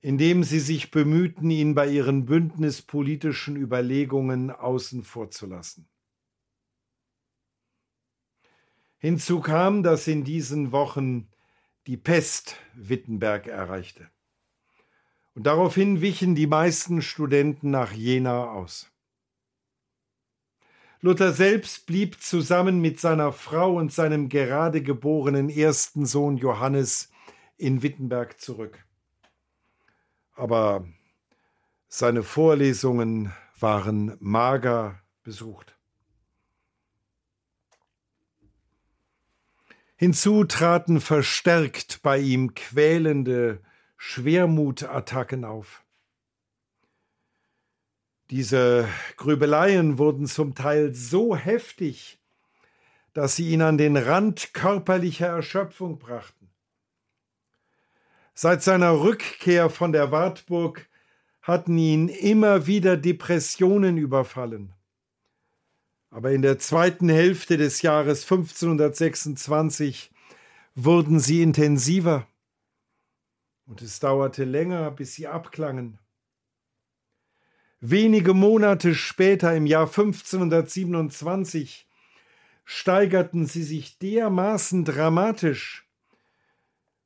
indem 0.00 0.44
sie 0.44 0.60
sich 0.60 0.90
bemühten, 0.90 1.50
ihn 1.50 1.74
bei 1.74 1.88
ihren 1.88 2.24
bündnispolitischen 2.24 3.56
Überlegungen 3.56 4.50
außen 4.50 5.04
vor 5.04 5.30
zu 5.30 5.46
lassen. 5.46 5.88
Hinzu 8.98 9.40
kam, 9.40 9.82
dass 9.82 10.06
in 10.06 10.24
diesen 10.24 10.72
Wochen 10.72 11.28
die 11.86 11.96
Pest 11.96 12.56
Wittenberg 12.74 13.46
erreichte. 13.46 14.10
Und 15.34 15.46
daraufhin 15.46 16.00
wichen 16.00 16.34
die 16.34 16.46
meisten 16.46 17.00
Studenten 17.00 17.70
nach 17.70 17.92
Jena 17.92 18.50
aus. 18.50 18.90
Luther 21.00 21.32
selbst 21.32 21.86
blieb 21.86 22.20
zusammen 22.20 22.80
mit 22.80 23.00
seiner 23.00 23.32
Frau 23.32 23.76
und 23.76 23.90
seinem 23.90 24.28
gerade 24.28 24.82
geborenen 24.82 25.48
ersten 25.48 26.04
Sohn 26.04 26.36
Johannes 26.36 27.10
in 27.56 27.82
Wittenberg 27.82 28.38
zurück. 28.38 28.84
Aber 30.40 30.88
seine 31.88 32.22
Vorlesungen 32.22 33.30
waren 33.58 34.16
mager 34.20 34.98
besucht. 35.22 35.76
Hinzu 39.96 40.44
traten 40.44 41.02
verstärkt 41.02 42.00
bei 42.02 42.16
ihm 42.16 42.54
quälende 42.54 43.60
Schwermutattacken 43.98 45.44
auf. 45.44 45.84
Diese 48.30 48.88
Grübeleien 49.18 49.98
wurden 49.98 50.24
zum 50.24 50.54
Teil 50.54 50.94
so 50.94 51.36
heftig, 51.36 52.18
dass 53.12 53.36
sie 53.36 53.50
ihn 53.50 53.60
an 53.60 53.76
den 53.76 53.98
Rand 53.98 54.54
körperlicher 54.54 55.26
Erschöpfung 55.26 55.98
brachten. 55.98 56.39
Seit 58.42 58.62
seiner 58.62 59.02
Rückkehr 59.02 59.68
von 59.68 59.92
der 59.92 60.12
Wartburg 60.12 60.88
hatten 61.42 61.76
ihn 61.76 62.08
immer 62.08 62.66
wieder 62.66 62.96
Depressionen 62.96 63.98
überfallen. 63.98 64.72
Aber 66.08 66.32
in 66.32 66.40
der 66.40 66.58
zweiten 66.58 67.10
Hälfte 67.10 67.58
des 67.58 67.82
Jahres 67.82 68.22
1526 68.22 70.10
wurden 70.74 71.20
sie 71.20 71.42
intensiver 71.42 72.26
und 73.66 73.82
es 73.82 74.00
dauerte 74.00 74.44
länger, 74.44 74.90
bis 74.90 75.16
sie 75.16 75.26
abklangen. 75.26 75.98
Wenige 77.80 78.32
Monate 78.32 78.94
später, 78.94 79.54
im 79.54 79.66
Jahr 79.66 79.88
1527, 79.88 81.86
steigerten 82.64 83.44
sie 83.44 83.64
sich 83.64 83.98
dermaßen 83.98 84.86
dramatisch, 84.86 85.89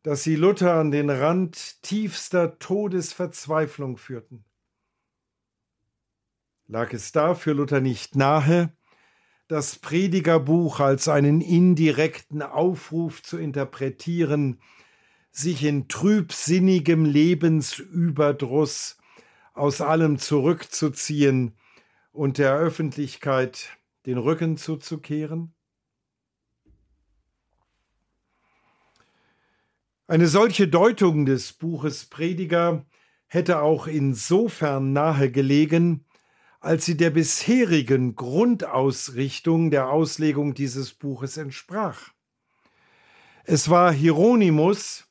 dass 0.04 0.22
sie 0.22 0.36
Luther 0.36 0.74
an 0.74 0.90
den 0.90 1.08
Rand 1.08 1.82
tiefster 1.82 2.58
Todesverzweiflung 2.58 3.96
führten. 3.96 4.44
Lag 6.66 6.92
es 6.92 7.10
da 7.10 7.34
für 7.34 7.52
Luther 7.52 7.80
nicht 7.80 8.14
nahe, 8.14 8.76
das 9.48 9.76
Predigerbuch 9.76 10.80
als 10.80 11.08
einen 11.08 11.40
indirekten 11.40 12.42
Aufruf 12.42 13.22
zu 13.22 13.38
interpretieren, 13.38 14.60
sich 15.30 15.64
in 15.64 15.88
trübsinnigem 15.88 17.06
Lebensüberdruss 17.06 18.98
aus 19.54 19.80
allem 19.80 20.18
zurückzuziehen 20.18 21.56
und 22.12 22.36
der 22.36 22.54
Öffentlichkeit 22.54 23.70
den 24.04 24.18
Rücken 24.18 24.58
zuzukehren? 24.58 25.53
Eine 30.14 30.28
solche 30.28 30.68
Deutung 30.68 31.26
des 31.26 31.52
Buches 31.52 32.04
Prediger 32.04 32.86
hätte 33.26 33.62
auch 33.62 33.88
insofern 33.88 34.92
nahe 34.92 35.32
gelegen, 35.32 36.04
als 36.60 36.84
sie 36.84 36.96
der 36.96 37.10
bisherigen 37.10 38.14
Grundausrichtung 38.14 39.72
der 39.72 39.90
Auslegung 39.90 40.54
dieses 40.54 40.92
Buches 40.92 41.36
entsprach. 41.36 42.12
Es 43.42 43.68
war 43.70 43.92
Hieronymus, 43.92 45.08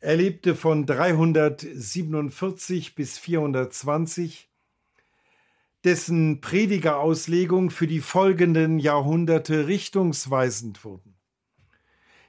er 0.00 0.16
lebte 0.16 0.54
von 0.54 0.84
347 0.84 2.94
bis 2.94 3.16
420, 3.16 4.50
dessen 5.84 6.42
Predigerauslegung 6.42 7.70
für 7.70 7.86
die 7.86 8.02
folgenden 8.02 8.78
Jahrhunderte 8.78 9.68
richtungsweisend 9.68 10.84
wurden. 10.84 11.13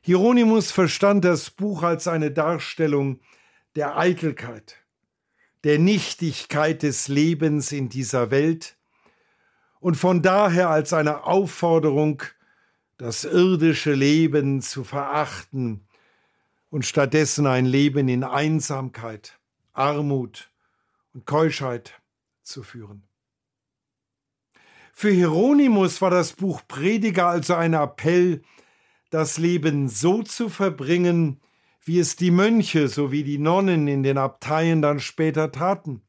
Hieronymus 0.06 0.72
verstand 0.72 1.26
das 1.26 1.50
Buch 1.50 1.82
als 1.82 2.08
eine 2.08 2.30
Darstellung 2.30 3.22
der 3.76 3.98
Eitelkeit, 3.98 4.76
der 5.64 5.80
Nichtigkeit 5.80 6.84
des 6.84 7.08
Lebens 7.08 7.72
in 7.72 7.90
dieser 7.90 8.30
Welt 8.30 8.78
und 9.80 9.96
von 9.96 10.22
daher 10.22 10.70
als 10.70 10.94
eine 10.94 11.24
Aufforderung, 11.24 12.22
das 12.98 13.24
irdische 13.24 13.96
Leben 13.96 14.62
zu 14.62 14.84
verachten 14.84 15.88
und 16.70 16.86
stattdessen 16.86 17.48
ein 17.48 17.66
Leben 17.66 18.08
in 18.08 18.24
Einsamkeit, 18.24 19.40
Armut 19.74 20.52
und 21.16 21.26
Keuschheit 21.26 22.00
zu 22.44 22.62
führen. 22.62 23.08
Für 24.94 25.10
Hieronymus 25.10 26.00
war 26.00 26.12
das 26.12 26.34
Buch 26.34 26.62
Prediger 26.68 27.26
also 27.26 27.56
ein 27.56 27.74
Appell, 27.74 28.44
das 29.10 29.38
Leben 29.38 29.90
so 29.90 30.24
zu 30.24 30.50
verbringen, 30.50 31.40
wie 31.84 32.00
es 32.00 32.16
die 32.16 32.32
Mönche 32.32 32.88
sowie 32.88 33.24
die 33.24 33.38
Nonnen 33.38 33.88
in 33.88 34.04
den 34.04 34.18
Abteien 34.18 34.82
dann 34.82 35.00
später 35.00 35.52
taten. 35.52 36.02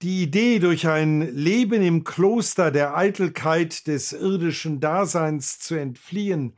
Die 0.00 0.22
Idee, 0.22 0.60
durch 0.60 0.86
ein 0.86 1.22
Leben 1.34 1.82
im 1.82 2.04
Kloster 2.04 2.70
der 2.70 2.96
Eitelkeit 2.96 3.86
des 3.88 4.12
irdischen 4.12 4.80
Daseins 4.80 5.58
zu 5.58 5.74
entfliehen, 5.74 6.56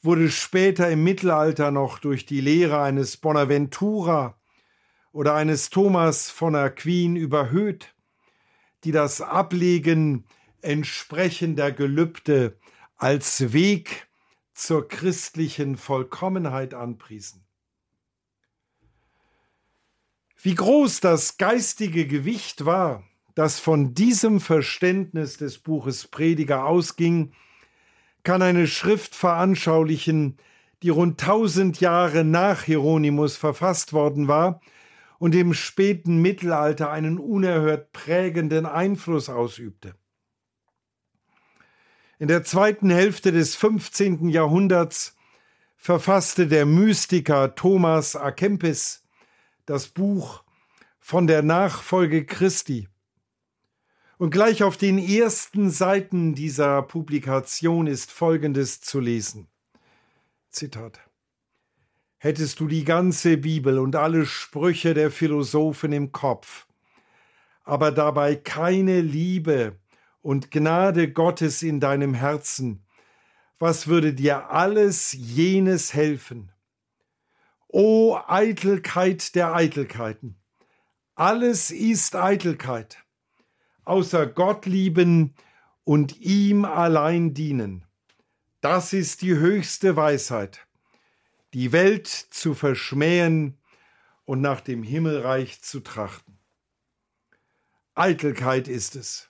wurde 0.00 0.30
später 0.30 0.88
im 0.88 1.04
Mittelalter 1.04 1.70
noch 1.70 1.98
durch 1.98 2.26
die 2.26 2.40
Lehre 2.40 2.80
eines 2.80 3.16
Bonaventura 3.16 4.38
oder 5.12 5.34
eines 5.34 5.70
Thomas 5.70 6.30
von 6.30 6.54
Aquin 6.54 7.16
überhöht, 7.16 7.94
die 8.84 8.92
das 8.92 9.20
Ablegen 9.20 10.24
entsprechender 10.62 11.72
Gelübde 11.72 12.56
als 13.00 13.54
Weg 13.54 14.08
zur 14.52 14.86
christlichen 14.86 15.78
Vollkommenheit 15.78 16.74
anpriesen. 16.74 17.46
Wie 20.42 20.54
groß 20.54 21.00
das 21.00 21.38
geistige 21.38 22.06
Gewicht 22.06 22.66
war, 22.66 23.02
das 23.34 23.58
von 23.58 23.94
diesem 23.94 24.38
Verständnis 24.38 25.38
des 25.38 25.60
Buches 25.60 26.08
Prediger 26.08 26.66
ausging, 26.66 27.32
kann 28.22 28.42
eine 28.42 28.66
Schrift 28.66 29.14
veranschaulichen, 29.14 30.36
die 30.82 30.90
rund 30.90 31.18
tausend 31.18 31.80
Jahre 31.80 32.22
nach 32.22 32.64
Hieronymus 32.64 33.38
verfasst 33.38 33.94
worden 33.94 34.28
war 34.28 34.60
und 35.18 35.34
im 35.34 35.54
späten 35.54 36.20
Mittelalter 36.20 36.90
einen 36.90 37.18
unerhört 37.18 37.92
prägenden 37.92 38.66
Einfluss 38.66 39.30
ausübte. 39.30 39.94
In 42.20 42.28
der 42.28 42.44
zweiten 42.44 42.90
Hälfte 42.90 43.32
des 43.32 43.56
15. 43.56 44.28
Jahrhunderts 44.28 45.16
verfasste 45.78 46.46
der 46.46 46.66
Mystiker 46.66 47.54
Thomas 47.54 48.14
A. 48.14 48.30
Kempis 48.30 49.02
das 49.64 49.88
Buch 49.88 50.44
von 50.98 51.26
der 51.26 51.40
Nachfolge 51.40 52.26
Christi, 52.26 52.88
und 54.18 54.32
gleich 54.32 54.62
auf 54.62 54.76
den 54.76 54.98
ersten 54.98 55.70
Seiten 55.70 56.34
dieser 56.34 56.82
Publikation 56.82 57.86
ist 57.86 58.12
Folgendes 58.12 58.82
zu 58.82 59.00
lesen. 59.00 59.48
Zitat. 60.50 61.00
Hättest 62.18 62.60
du 62.60 62.68
die 62.68 62.84
ganze 62.84 63.38
Bibel 63.38 63.78
und 63.78 63.96
alle 63.96 64.26
Sprüche 64.26 64.92
der 64.92 65.10
Philosophen 65.10 65.92
im 65.92 66.12
Kopf, 66.12 66.66
aber 67.64 67.92
dabei 67.92 68.36
keine 68.36 69.00
Liebe 69.00 69.79
und 70.22 70.50
Gnade 70.50 71.12
Gottes 71.12 71.62
in 71.62 71.80
deinem 71.80 72.14
Herzen, 72.14 72.84
was 73.58 73.86
würde 73.86 74.14
dir 74.14 74.50
alles 74.50 75.12
jenes 75.12 75.92
helfen? 75.94 76.50
O 77.68 78.18
Eitelkeit 78.26 79.34
der 79.34 79.54
Eitelkeiten! 79.54 80.36
Alles 81.14 81.70
ist 81.70 82.16
Eitelkeit, 82.16 82.98
außer 83.84 84.26
Gott 84.26 84.64
lieben 84.64 85.34
und 85.84 86.18
ihm 86.20 86.64
allein 86.64 87.34
dienen. 87.34 87.84
Das 88.60 88.92
ist 88.92 89.22
die 89.22 89.34
höchste 89.34 89.96
Weisheit, 89.96 90.66
die 91.52 91.72
Welt 91.72 92.06
zu 92.06 92.54
verschmähen 92.54 93.58
und 94.24 94.40
nach 94.40 94.60
dem 94.60 94.82
Himmelreich 94.82 95.62
zu 95.62 95.80
trachten. 95.80 96.38
Eitelkeit 97.94 98.68
ist 98.68 98.96
es, 98.96 99.29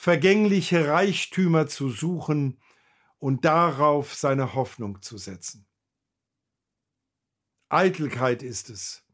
vergängliche 0.00 0.88
Reichtümer 0.88 1.66
zu 1.66 1.90
suchen 1.90 2.58
und 3.18 3.44
darauf 3.44 4.14
seine 4.14 4.54
Hoffnung 4.54 5.02
zu 5.02 5.18
setzen. 5.18 5.66
Eitelkeit 7.68 8.42
ist 8.42 8.70
es, 8.70 9.04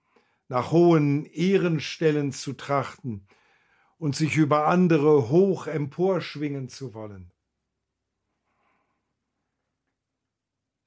nach 0.47 0.71
hohen 0.71 1.25
Ehrenstellen 1.25 2.31
zu 2.31 2.53
trachten 2.53 3.27
und 3.99 4.15
sich 4.15 4.37
über 4.37 4.69
andere 4.69 5.29
hoch 5.29 5.67
emporschwingen 5.67 6.69
zu 6.69 6.95
wollen. 6.95 7.33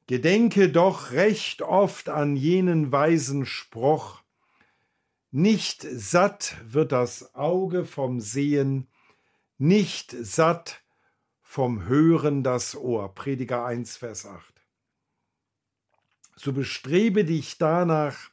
Gedenke 0.08 0.72
doch 0.72 1.12
recht 1.12 1.62
oft 1.62 2.08
an 2.08 2.38
jenen 2.38 2.94
weisen 2.94 3.46
Spruch, 3.46 4.24
nicht 5.30 5.82
satt 5.82 6.56
wird 6.64 6.94
das 6.94 7.36
Auge 7.36 7.84
vom 7.84 8.22
Sehen, 8.22 8.89
nicht 9.60 10.16
satt 10.20 10.82
vom 11.42 11.86
Hören 11.86 12.44
das 12.44 12.76
Ohr. 12.76 13.14
Prediger 13.14 13.66
1, 13.66 13.98
Vers 13.98 14.26
8. 14.26 14.54
So 16.36 16.54
bestrebe 16.54 17.26
dich 17.26 17.58
danach, 17.58 18.30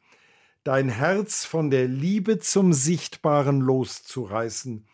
dein 0.62 0.89
Herz 0.89 1.45
von 1.45 1.70
der 1.70 1.89
Liebe 1.89 2.39
zum 2.39 2.72
Sichtbaren 2.72 3.61
loszureißen 3.61 4.87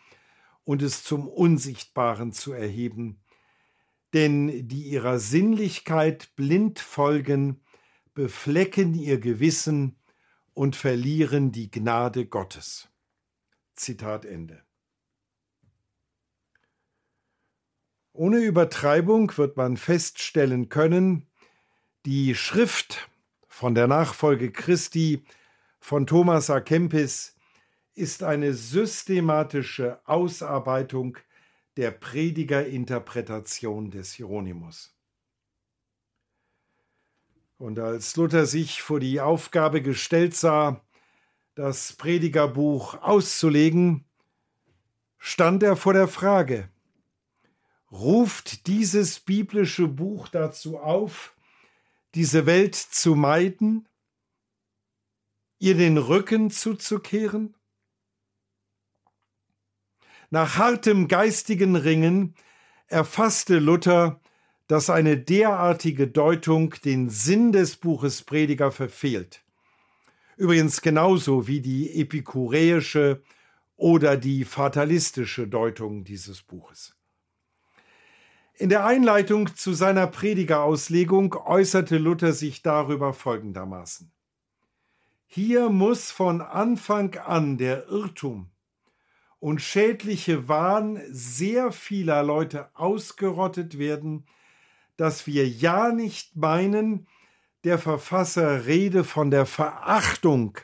und 0.63 0.81
es 0.81 1.03
zum 1.03 1.27
Unsichtbaren 1.27 2.31
zu 2.31 2.51
erheben, 2.53 3.21
denn 4.13 4.67
die 4.67 4.83
ihrer 4.83 5.19
Sinnlichkeit 5.19 6.35
blind 6.35 6.79
folgen, 6.79 7.61
beflecken 8.15 8.95
ihr 8.95 9.19
Gewissen 9.19 9.99
und 10.53 10.75
verlieren 10.75 11.51
die 11.51 11.69
Gnade 11.69 12.25
Gottes. 12.25 12.89
Zitat 13.75 14.25
Ende. 14.25 14.62
Ohne 18.15 18.37
Übertreibung 18.37 19.35
wird 19.37 19.57
man 19.57 19.75
feststellen 19.75 20.69
können, 20.69 21.25
die 22.05 22.35
Schrift 22.35 23.09
von 23.47 23.73
der 23.73 23.87
Nachfolge 23.87 24.51
Christi 24.51 25.23
von 25.79 26.05
Thomas 26.05 26.51
A. 26.51 26.59
Kempis 26.59 27.35
ist 27.95 28.21
eine 28.21 28.53
systematische 28.53 29.99
Ausarbeitung 30.05 31.17
der 31.75 31.89
Predigerinterpretation 31.89 33.89
des 33.89 34.13
Hieronymus. 34.13 34.95
Und 37.57 37.79
als 37.79 38.15
Luther 38.15 38.45
sich 38.45 38.83
vor 38.83 38.99
die 38.99 39.21
Aufgabe 39.21 39.81
gestellt 39.81 40.35
sah, 40.35 40.85
das 41.55 41.93
Predigerbuch 41.93 43.01
auszulegen, 43.01 44.05
stand 45.17 45.63
er 45.63 45.75
vor 45.75 45.93
der 45.93 46.07
Frage, 46.07 46.69
ruft 47.93 48.65
dieses 48.65 49.19
biblische 49.19 49.87
Buch 49.87 50.27
dazu 50.27 50.79
auf, 50.79 51.35
diese 52.15 52.45
Welt 52.45 52.75
zu 52.75 53.15
meiden, 53.15 53.87
ihr 55.59 55.75
den 55.75 55.97
Rücken 55.97 56.49
zuzukehren? 56.49 57.55
Nach 60.31 60.57
hartem 60.57 61.07
geistigen 61.07 61.75
Ringen 61.75 62.35
erfasste 62.87 63.59
Luther, 63.59 64.19
dass 64.67 64.89
eine 64.89 65.17
derartige 65.17 66.07
Deutung 66.07 66.71
den 66.83 67.11
Sinn 67.11 67.51
des 67.51 67.77
Buches 67.77 68.23
Prediger 68.23 68.71
verfehlt. 68.71 69.43
Übrigens 70.35 70.81
genauso 70.81 71.47
wie 71.47 71.61
die 71.61 71.99
epikureische 71.99 73.21
oder 73.75 74.17
die 74.17 74.45
fatalistische 74.45 75.47
Deutung 75.47 76.03
dieses 76.03 76.41
Buches. 76.41 76.95
In 78.55 78.69
der 78.69 78.85
Einleitung 78.85 79.55
zu 79.55 79.73
seiner 79.73 80.05
Predigerauslegung 80.05 81.33
äußerte 81.33 81.97
Luther 81.97 82.33
sich 82.33 82.61
darüber 82.61 83.13
folgendermaßen. 83.13 84.11
Hier 85.25 85.69
muss 85.69 86.11
von 86.11 86.41
Anfang 86.41 87.15
an 87.17 87.57
der 87.57 87.87
Irrtum 87.87 88.51
und 89.39 89.59
schädliche 89.59 90.47
Wahn 90.47 91.01
sehr 91.09 91.71
vieler 91.71 92.21
Leute 92.21 92.69
ausgerottet 92.75 93.79
werden, 93.79 94.27
dass 94.97 95.25
wir 95.25 95.47
ja 95.47 95.91
nicht 95.91 96.35
meinen, 96.35 97.07
der 97.63 97.79
Verfasser 97.79 98.67
rede 98.67 99.03
von 99.03 99.31
der 99.31 99.45
Verachtung 99.45 100.59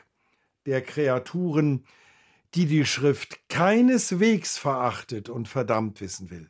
der 0.66 0.82
Kreaturen, 0.82 1.84
die 2.54 2.66
die 2.66 2.84
Schrift 2.84 3.48
keineswegs 3.48 4.58
verachtet 4.58 5.28
und 5.28 5.48
verdammt 5.48 6.00
wissen 6.00 6.30
will. 6.30 6.49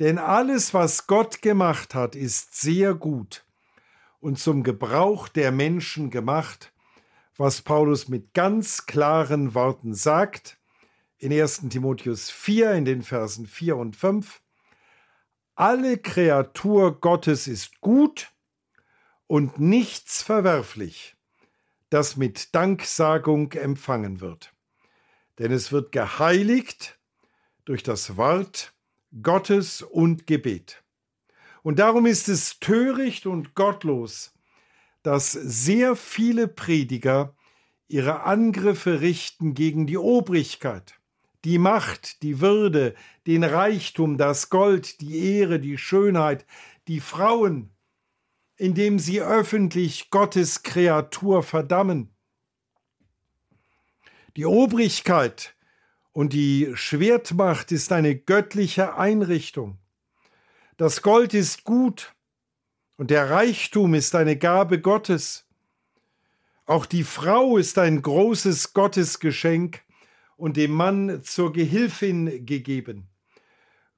Denn 0.00 0.18
alles, 0.18 0.74
was 0.74 1.06
Gott 1.06 1.42
gemacht 1.42 1.94
hat, 1.94 2.14
ist 2.16 2.60
sehr 2.60 2.94
gut 2.94 3.44
und 4.20 4.38
zum 4.38 4.62
Gebrauch 4.62 5.28
der 5.28 5.52
Menschen 5.52 6.10
gemacht, 6.10 6.72
was 7.36 7.62
Paulus 7.62 8.08
mit 8.08 8.34
ganz 8.34 8.86
klaren 8.86 9.54
Worten 9.54 9.94
sagt, 9.94 10.58
in 11.18 11.32
1 11.32 11.68
Timotheus 11.68 12.30
4 12.30 12.72
in 12.72 12.84
den 12.84 13.02
Versen 13.02 13.46
4 13.46 13.76
und 13.76 13.96
5. 13.96 14.40
Alle 15.54 15.98
Kreatur 15.98 17.00
Gottes 17.00 17.46
ist 17.46 17.80
gut 17.80 18.32
und 19.26 19.58
nichts 19.58 20.22
verwerflich, 20.22 21.16
das 21.90 22.16
mit 22.16 22.54
Danksagung 22.54 23.52
empfangen 23.52 24.20
wird. 24.20 24.52
Denn 25.38 25.52
es 25.52 25.72
wird 25.72 25.92
geheiligt 25.92 26.98
durch 27.64 27.82
das 27.82 28.16
Wort 28.16 28.71
Gottes 29.20 29.82
und 29.82 30.26
Gebet. 30.26 30.82
Und 31.62 31.78
darum 31.78 32.06
ist 32.06 32.28
es 32.28 32.58
töricht 32.60 33.26
und 33.26 33.54
gottlos, 33.54 34.32
dass 35.02 35.32
sehr 35.32 35.96
viele 35.96 36.48
Prediger 36.48 37.34
ihre 37.88 38.22
Angriffe 38.22 39.00
richten 39.00 39.54
gegen 39.54 39.86
die 39.86 39.98
Obrigkeit, 39.98 40.94
die 41.44 41.58
Macht, 41.58 42.22
die 42.22 42.40
Würde, 42.40 42.94
den 43.26 43.44
Reichtum, 43.44 44.16
das 44.16 44.48
Gold, 44.48 45.00
die 45.00 45.36
Ehre, 45.36 45.60
die 45.60 45.76
Schönheit, 45.76 46.46
die 46.88 47.00
Frauen, 47.00 47.70
indem 48.56 48.98
sie 48.98 49.20
öffentlich 49.20 50.10
Gottes 50.10 50.62
Kreatur 50.62 51.42
verdammen. 51.42 52.14
Die 54.36 54.46
Obrigkeit 54.46 55.54
und 56.12 56.32
die 56.32 56.70
Schwertmacht 56.74 57.72
ist 57.72 57.92
eine 57.92 58.16
göttliche 58.16 58.96
Einrichtung. 58.96 59.78
Das 60.76 61.02
Gold 61.02 61.34
ist 61.34 61.64
gut 61.64 62.14
und 62.96 63.10
der 63.10 63.30
Reichtum 63.30 63.94
ist 63.94 64.14
eine 64.14 64.36
Gabe 64.36 64.80
Gottes. 64.80 65.46
Auch 66.66 66.86
die 66.86 67.04
Frau 67.04 67.56
ist 67.56 67.78
ein 67.78 68.02
großes 68.02 68.72
Gottesgeschenk 68.72 69.82
und 70.36 70.56
dem 70.56 70.72
Mann 70.72 71.22
zur 71.24 71.52
Gehilfin 71.52 72.46
gegeben. 72.46 73.08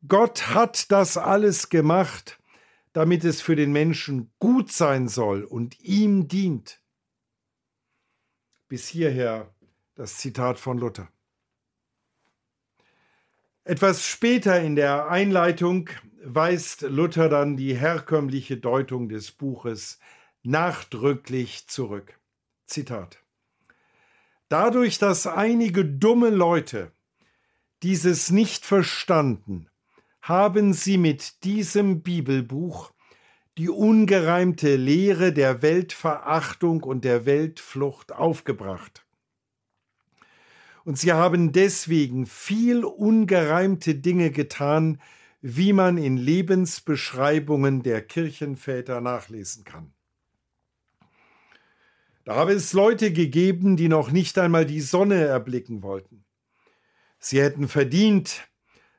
Gott 0.07 0.49
hat 0.49 0.91
das 0.93 1.17
alles 1.17 1.69
gemacht, 1.69 2.39
damit 2.93 3.25
es 3.25 3.41
für 3.41 3.57
den 3.57 3.73
Menschen 3.73 4.31
gut 4.39 4.71
sein 4.71 5.09
soll 5.09 5.45
und 5.45 5.81
ihm 5.81 6.29
dient. 6.29 6.81
Bis 8.69 8.89
hierher 8.89 9.55
das 9.95 10.19
Zitat 10.19 10.59
von 10.59 10.79
Luther. 10.79 11.09
Etwas 13.67 14.07
später 14.07 14.61
in 14.61 14.77
der 14.77 15.09
Einleitung 15.09 15.89
weist 16.23 16.83
Luther 16.83 17.31
dann 17.31 17.57
die 17.57 17.75
herkömmliche 17.75 18.59
Deutung 18.59 19.09
des 19.09 19.33
Buches 19.33 19.99
nachdrücklich 20.43 21.67
zurück. 21.67 22.19
Zitat. 22.67 23.23
Dadurch, 24.51 24.99
dass 24.99 25.27
einige 25.27 25.87
dumme 25.87 26.29
Leute 26.29 26.93
dieses 27.83 28.31
nicht 28.31 28.67
verstanden, 28.67 29.71
haben 30.21 30.75
sie 30.75 30.99
mit 30.99 31.43
diesem 31.43 32.03
Bibelbuch 32.03 32.93
die 33.57 33.71
ungereimte 33.71 34.77
Lehre 34.77 35.33
der 35.33 35.63
Weltverachtung 35.63 36.83
und 36.83 37.03
der 37.07 37.25
Weltflucht 37.25 38.13
aufgebracht 38.13 39.04
und 40.85 40.99
sie 40.99 41.13
haben 41.13 41.53
deswegen 41.53 42.27
viel 42.27 42.85
ungereimte 42.85 43.95
Dinge 43.95 44.31
getan, 44.31 45.01
wie 45.41 45.73
man 45.73 45.99
in 45.99 46.17
Lebensbeschreibungen 46.17 47.83
der 47.83 48.03
Kirchenväter 48.03 49.01
nachlesen 49.01 49.65
kann. 49.65 49.93
Da 52.25 52.37
habe 52.37 52.53
es 52.53 52.73
Leute 52.73 53.13
gegeben, 53.13 53.77
die 53.77 53.89
noch 53.89 54.11
nicht 54.11 54.39
einmal 54.39 54.65
die 54.65 54.81
Sonne 54.81 55.25
erblicken 55.25 55.83
wollten. 55.83 56.25
Sie 57.19 57.41
hätten 57.41 57.69
verdient, 57.69 58.49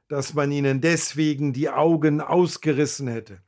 dass 0.08 0.36
man 0.36 0.52
ihnen 0.52 0.82
deswegen 0.82 1.52
die 1.52 1.70
Augen 1.70 2.22
ausgerissen 2.22 3.08
hätte. 3.08 3.42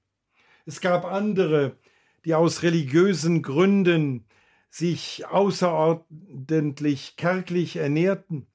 Es 0.66 0.82
gab 0.82 1.06
andere, 1.06 1.78
die 2.26 2.34
aus 2.34 2.64
religiösen 2.64 3.44
Gründen 3.44 4.27
sich 4.78 5.26
außerordentlich 5.26 7.16
kärglich 7.16 7.78
ernährten. 7.78 8.46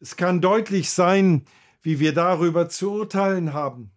Es 0.00 0.16
kann 0.16 0.40
deutlich 0.40 0.90
sein, 0.90 1.44
wie 1.80 2.00
wir 2.00 2.12
darüber 2.12 2.68
zu 2.68 2.90
urteilen 2.90 3.52
haben. 3.52 3.92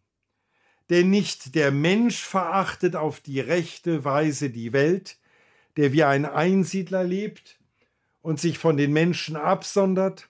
Denn 0.92 1.10
nicht 1.10 1.56
der 1.56 1.72
Mensch 1.72 2.22
verachtet 2.22 2.96
auf 2.96 3.22
die 3.22 3.40
rechte 3.40 4.06
Weise 4.06 4.52
die 4.52 4.72
Welt, 4.72 5.18
der 5.78 5.94
wie 5.94 6.04
ein 6.04 6.26
Einsiedler 6.26 7.04
lebt 7.04 7.60
und 8.22 8.40
sich 8.40 8.60
von 8.60 8.78
den 8.78 8.94
Menschen 8.94 9.36
absondert, 9.36 10.30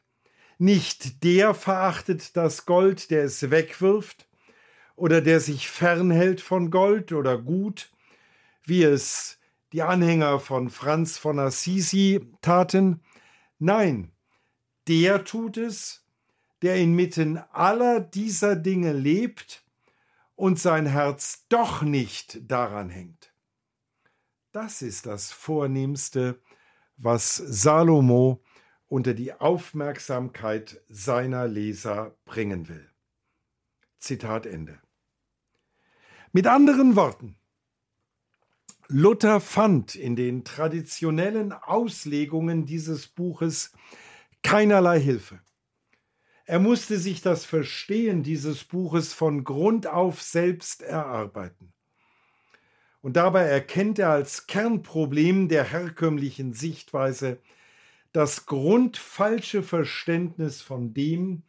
nicht 0.59 1.25
der 1.25 1.53
verachtet 1.53 2.37
das 2.37 2.65
Gold, 2.65 3.11
der 3.11 3.25
es 3.25 3.51
wegwirft, 3.51 4.29
oder 4.95 5.19
der 5.19 5.41
sich 5.41 5.67
fernhält 5.67 6.39
von 6.39 6.71
Gold 6.71 7.11
oder 7.11 7.37
Gut, 7.37 7.91
wie 8.63 8.83
es 8.83 9.39
die 9.73 9.81
Anhänger 9.81 10.39
von 10.39 10.69
Franz 10.69 11.17
von 11.17 11.39
Assisi 11.39 12.31
taten. 12.41 13.01
Nein, 13.57 14.11
der 14.87 15.23
tut 15.23 15.57
es, 15.57 16.05
der 16.61 16.77
inmitten 16.77 17.37
aller 17.51 17.99
dieser 17.99 18.55
Dinge 18.55 18.93
lebt 18.93 19.65
und 20.35 20.59
sein 20.59 20.85
Herz 20.85 21.45
doch 21.49 21.81
nicht 21.81 22.39
daran 22.49 22.89
hängt. 22.89 23.33
Das 24.51 24.83
ist 24.83 25.07
das 25.07 25.31
Vornehmste, 25.31 26.39
was 26.95 27.35
Salomo 27.35 28.43
unter 28.87 29.15
die 29.15 29.33
Aufmerksamkeit 29.33 30.81
seiner 30.87 31.47
Leser 31.47 32.15
bringen 32.25 32.69
will. 32.69 32.91
Zitat 33.97 34.45
Ende. 34.45 34.79
Mit 36.31 36.45
anderen 36.45 36.95
Worten, 36.95 37.35
Luther 38.95 39.41
fand 39.41 39.95
in 39.95 40.15
den 40.15 40.43
traditionellen 40.43 41.51
Auslegungen 41.51 42.67
dieses 42.67 43.07
Buches 43.07 43.71
keinerlei 44.43 44.99
Hilfe. 44.99 45.39
Er 46.45 46.59
musste 46.59 46.99
sich 46.99 47.23
das 47.23 47.43
Verstehen 47.43 48.21
dieses 48.21 48.63
Buches 48.63 49.11
von 49.11 49.43
Grund 49.43 49.87
auf 49.87 50.21
selbst 50.21 50.83
erarbeiten. 50.83 51.73
Und 53.01 53.17
dabei 53.17 53.45
erkennt 53.45 53.97
er 53.97 54.11
als 54.11 54.45
Kernproblem 54.45 55.47
der 55.47 55.63
herkömmlichen 55.63 56.53
Sichtweise 56.53 57.39
das 58.11 58.45
grundfalsche 58.45 59.63
Verständnis 59.63 60.61
von 60.61 60.93
dem, 60.93 61.41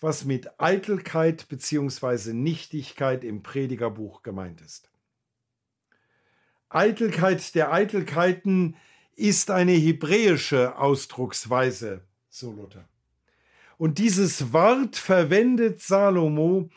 was 0.00 0.24
mit 0.24 0.58
Eitelkeit 0.58 1.50
bzw. 1.50 2.32
Nichtigkeit 2.32 3.24
im 3.24 3.42
Predigerbuch 3.42 4.22
gemeint 4.22 4.62
ist. 4.62 4.90
Eitelkeit 6.70 7.54
der 7.54 7.72
Eitelkeiten 7.72 8.76
ist 9.16 9.50
eine 9.50 9.72
hebräische 9.72 10.76
Ausdrucksweise, 10.78 12.02
so 12.28 12.52
Luther. 12.52 12.88
Und 13.78 13.98
dieses 13.98 14.52
Wort 14.52 14.96
verwendet 14.96 15.80
Salomo 15.80 16.68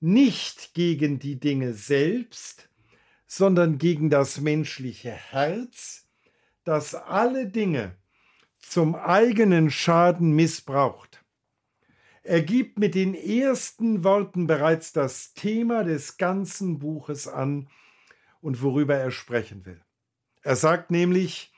nicht 0.00 0.74
gegen 0.74 1.18
die 1.18 1.40
Dinge 1.40 1.74
selbst, 1.74 2.68
sondern 3.26 3.78
gegen 3.78 4.10
das 4.10 4.40
menschliche 4.40 5.10
Herz, 5.10 6.06
das 6.64 6.94
alle 6.94 7.46
Dinge 7.46 7.96
zum 8.58 8.94
eigenen 8.94 9.70
Schaden 9.70 10.32
missbraucht. 10.32 11.24
Er 12.22 12.42
gibt 12.42 12.78
mit 12.78 12.94
den 12.94 13.14
ersten 13.14 14.04
Worten 14.04 14.46
bereits 14.46 14.92
das 14.92 15.32
Thema 15.34 15.84
des 15.84 16.18
ganzen 16.18 16.78
Buches 16.78 17.26
an 17.26 17.68
und 18.40 18.62
worüber 18.62 18.96
er 18.96 19.10
sprechen 19.10 19.66
will. 19.66 19.82
Er 20.42 20.56
sagt 20.56 20.90
nämlich, 20.90 21.52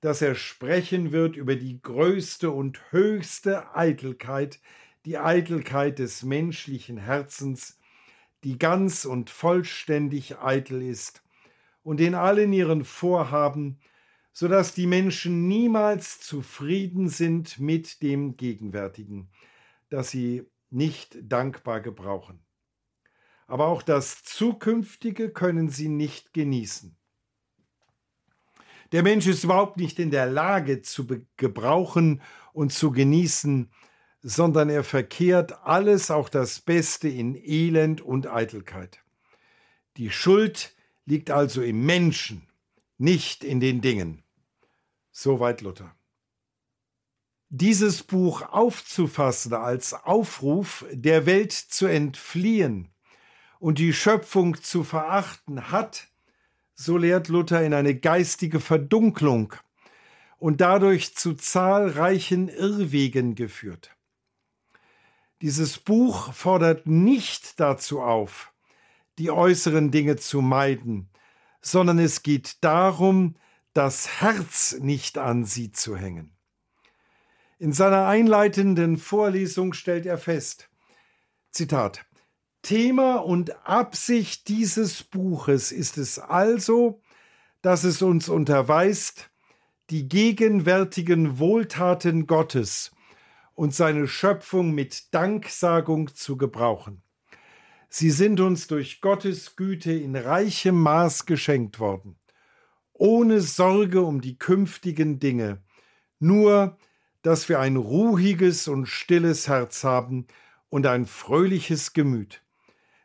dass 0.00 0.22
er 0.22 0.34
sprechen 0.34 1.12
wird 1.12 1.36
über 1.36 1.56
die 1.56 1.80
größte 1.80 2.50
und 2.50 2.80
höchste 2.92 3.74
Eitelkeit, 3.74 4.60
die 5.04 5.18
Eitelkeit 5.18 5.98
des 5.98 6.22
menschlichen 6.22 6.98
Herzens, 6.98 7.78
die 8.44 8.58
ganz 8.58 9.04
und 9.04 9.30
vollständig 9.30 10.38
eitel 10.38 10.82
ist 10.82 11.22
und 11.82 12.00
in 12.00 12.14
allen 12.14 12.52
ihren 12.52 12.84
Vorhaben, 12.84 13.80
so 14.32 14.46
dass 14.46 14.72
die 14.72 14.86
Menschen 14.86 15.48
niemals 15.48 16.20
zufrieden 16.20 17.08
sind 17.08 17.58
mit 17.58 18.02
dem 18.02 18.36
Gegenwärtigen, 18.36 19.30
das 19.88 20.10
sie 20.10 20.46
nicht 20.70 21.18
dankbar 21.22 21.80
gebrauchen. 21.80 22.40
Aber 23.48 23.66
auch 23.66 23.82
das 23.82 24.22
Zukünftige 24.22 25.30
können 25.30 25.70
sie 25.70 25.88
nicht 25.88 26.34
genießen. 26.34 26.94
Der 28.92 29.02
Mensch 29.02 29.26
ist 29.26 29.42
überhaupt 29.42 29.78
nicht 29.78 29.98
in 29.98 30.10
der 30.10 30.26
Lage 30.26 30.82
zu 30.82 31.06
gebrauchen 31.36 32.22
und 32.52 32.72
zu 32.72 32.90
genießen, 32.90 33.70
sondern 34.20 34.68
er 34.68 34.84
verkehrt 34.84 35.64
alles, 35.64 36.10
auch 36.10 36.28
das 36.28 36.60
Beste, 36.60 37.08
in 37.08 37.34
Elend 37.34 38.02
und 38.02 38.26
Eitelkeit. 38.26 39.00
Die 39.96 40.10
Schuld 40.10 40.76
liegt 41.06 41.30
also 41.30 41.62
im 41.62 41.86
Menschen, 41.86 42.48
nicht 42.98 43.44
in 43.44 43.60
den 43.60 43.80
Dingen. 43.80 44.22
Soweit 45.10 45.62
Luther. 45.62 45.94
Dieses 47.48 48.02
Buch 48.02 48.42
aufzufassen 48.42 49.54
als 49.54 49.94
Aufruf, 49.94 50.84
der 50.92 51.24
Welt 51.24 51.52
zu 51.52 51.86
entfliehen 51.86 52.90
und 53.58 53.78
die 53.78 53.92
Schöpfung 53.92 54.60
zu 54.62 54.84
verachten, 54.84 55.70
hat 55.70 56.08
so 56.80 56.96
lehrt 56.96 57.26
Luther, 57.26 57.64
in 57.64 57.74
eine 57.74 57.96
geistige 57.96 58.60
Verdunklung 58.60 59.52
und 60.38 60.60
dadurch 60.60 61.16
zu 61.16 61.34
zahlreichen 61.34 62.48
Irrwegen 62.48 63.34
geführt. 63.34 63.96
Dieses 65.42 65.78
Buch 65.78 66.32
fordert 66.32 66.86
nicht 66.86 67.58
dazu 67.58 68.00
auf, 68.00 68.52
die 69.18 69.32
äußeren 69.32 69.90
Dinge 69.90 70.16
zu 70.16 70.40
meiden, 70.40 71.10
sondern 71.60 71.98
es 71.98 72.22
geht 72.22 72.62
darum, 72.62 73.34
das 73.72 74.20
Herz 74.20 74.76
nicht 74.80 75.18
an 75.18 75.44
sie 75.44 75.72
zu 75.72 75.96
hängen. 75.96 76.32
In 77.58 77.72
seiner 77.72 78.06
einleitenden 78.06 78.98
Vorlesung 78.98 79.72
stellt 79.72 80.06
er 80.06 80.18
fest, 80.18 80.70
Zitat, 81.50 82.04
Thema 82.68 83.24
und 83.24 83.66
Absicht 83.66 84.48
dieses 84.48 85.02
Buches 85.02 85.72
ist 85.72 85.96
es 85.96 86.18
also, 86.18 87.00
dass 87.62 87.82
es 87.82 88.02
uns 88.02 88.28
unterweist, 88.28 89.30
die 89.88 90.06
gegenwärtigen 90.06 91.38
Wohltaten 91.38 92.26
Gottes 92.26 92.90
und 93.54 93.74
seine 93.74 94.06
Schöpfung 94.06 94.72
mit 94.72 95.14
Danksagung 95.14 96.14
zu 96.14 96.36
gebrauchen. 96.36 97.00
Sie 97.88 98.10
sind 98.10 98.38
uns 98.38 98.66
durch 98.66 99.00
Gottes 99.00 99.56
Güte 99.56 99.92
in 99.92 100.14
reichem 100.14 100.78
Maß 100.78 101.24
geschenkt 101.24 101.80
worden, 101.80 102.18
ohne 102.92 103.40
Sorge 103.40 104.02
um 104.02 104.20
die 104.20 104.36
künftigen 104.36 105.18
Dinge, 105.18 105.62
nur 106.18 106.76
dass 107.22 107.48
wir 107.48 107.60
ein 107.60 107.76
ruhiges 107.76 108.68
und 108.68 108.84
stilles 108.84 109.48
Herz 109.48 109.84
haben 109.84 110.26
und 110.68 110.84
ein 110.84 111.06
fröhliches 111.06 111.94
Gemüt 111.94 112.42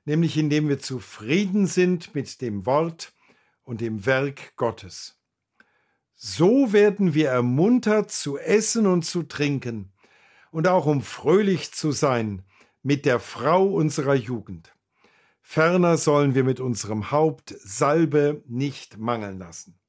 nämlich 0.06 0.38
indem 0.38 0.70
wir 0.70 0.80
zufrieden 0.80 1.68
sind 1.68 2.14
mit 2.16 2.41
dem 2.41 2.66
Wort 2.66 3.14
und 3.64 3.82
dem 3.82 4.06
Werk 4.06 4.56
Gottes. 4.56 5.20
So 6.16 6.72
werden 6.72 7.14
wir 7.14 7.30
ermuntert 7.30 8.12
zu 8.12 8.38
essen 8.38 8.88
und 8.88 9.04
zu 9.04 9.24
trinken 9.24 9.93
und 10.51 10.68
auch 10.68 10.86
um 10.86 11.01
fröhlich 11.01 11.74
zu 11.74 11.91
sein 11.91 12.43
mit 12.82 13.06
der 13.06 13.20
Frau 13.20 13.66
unserer 13.68 14.16
Jugend. 14.16 14.76
Ferner 15.41 15.97
sollen 15.97 16.36
wir 16.36 16.43
mit 16.43 16.60
unserem 16.60 17.12
Haupt 17.12 17.56
Salbe 17.60 18.43
nicht 18.47 18.97
mangeln 18.97 19.39
lassen. 19.39 19.80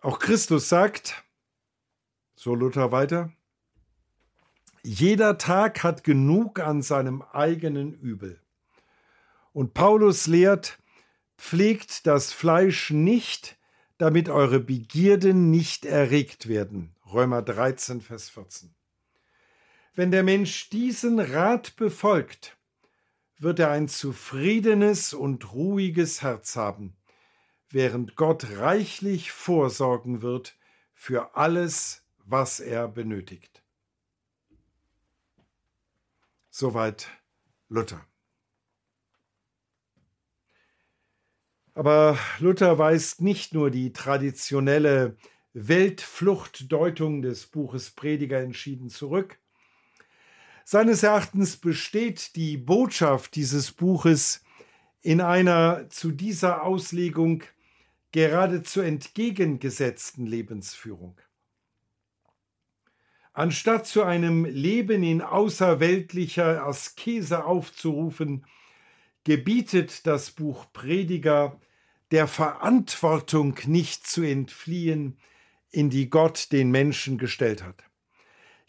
Auch 0.00 0.18
Christus 0.18 0.68
sagt, 0.68 1.24
so 2.34 2.54
Luther 2.54 2.92
weiter, 2.92 3.32
jeder 4.86 5.38
Tag 5.38 5.82
hat 5.82 6.04
genug 6.04 6.60
an 6.60 6.82
seinem 6.82 7.22
eigenen 7.22 7.94
Übel. 7.94 8.38
Und 9.54 9.72
Paulus 9.72 10.26
lehrt, 10.26 10.78
pflegt 11.38 12.06
das 12.06 12.34
Fleisch 12.34 12.90
nicht, 12.90 13.56
damit 13.96 14.28
eure 14.28 14.60
Begierden 14.60 15.50
nicht 15.50 15.86
erregt 15.86 16.48
werden. 16.48 16.94
Römer 17.10 17.40
13, 17.40 18.02
Vers 18.02 18.28
14. 18.28 18.74
Wenn 19.94 20.10
der 20.10 20.22
Mensch 20.22 20.68
diesen 20.68 21.18
Rat 21.18 21.76
befolgt, 21.76 22.58
wird 23.38 23.60
er 23.60 23.70
ein 23.70 23.88
zufriedenes 23.88 25.14
und 25.14 25.54
ruhiges 25.54 26.20
Herz 26.20 26.56
haben, 26.56 26.94
während 27.70 28.16
Gott 28.16 28.58
reichlich 28.58 29.32
vorsorgen 29.32 30.20
wird 30.20 30.58
für 30.92 31.36
alles, 31.36 32.02
was 32.26 32.60
er 32.60 32.86
benötigt. 32.86 33.53
Soweit 36.56 37.08
Luther. 37.68 38.06
Aber 41.74 42.16
Luther 42.38 42.78
weist 42.78 43.20
nicht 43.20 43.54
nur 43.54 43.72
die 43.72 43.92
traditionelle 43.92 45.16
Weltfluchtdeutung 45.52 47.22
des 47.22 47.48
Buches 47.48 47.90
Prediger 47.90 48.38
entschieden 48.38 48.88
zurück. 48.88 49.40
Seines 50.64 51.02
Erachtens 51.02 51.56
besteht 51.56 52.36
die 52.36 52.56
Botschaft 52.56 53.34
dieses 53.34 53.72
Buches 53.72 54.44
in 55.02 55.20
einer 55.20 55.90
zu 55.90 56.12
dieser 56.12 56.62
Auslegung 56.62 57.42
geradezu 58.12 58.80
entgegengesetzten 58.80 60.24
Lebensführung. 60.24 61.20
Anstatt 63.34 63.88
zu 63.88 64.04
einem 64.04 64.44
Leben 64.44 65.02
in 65.02 65.20
außerweltlicher 65.20 66.64
Askese 66.64 67.44
aufzurufen, 67.44 68.46
gebietet 69.24 70.06
das 70.06 70.30
Buch 70.30 70.66
Prediger, 70.72 71.60
der 72.12 72.28
Verantwortung 72.28 73.58
nicht 73.66 74.06
zu 74.06 74.22
entfliehen, 74.22 75.18
in 75.70 75.90
die 75.90 76.10
Gott 76.10 76.52
den 76.52 76.70
Menschen 76.70 77.18
gestellt 77.18 77.64
hat. 77.64 77.82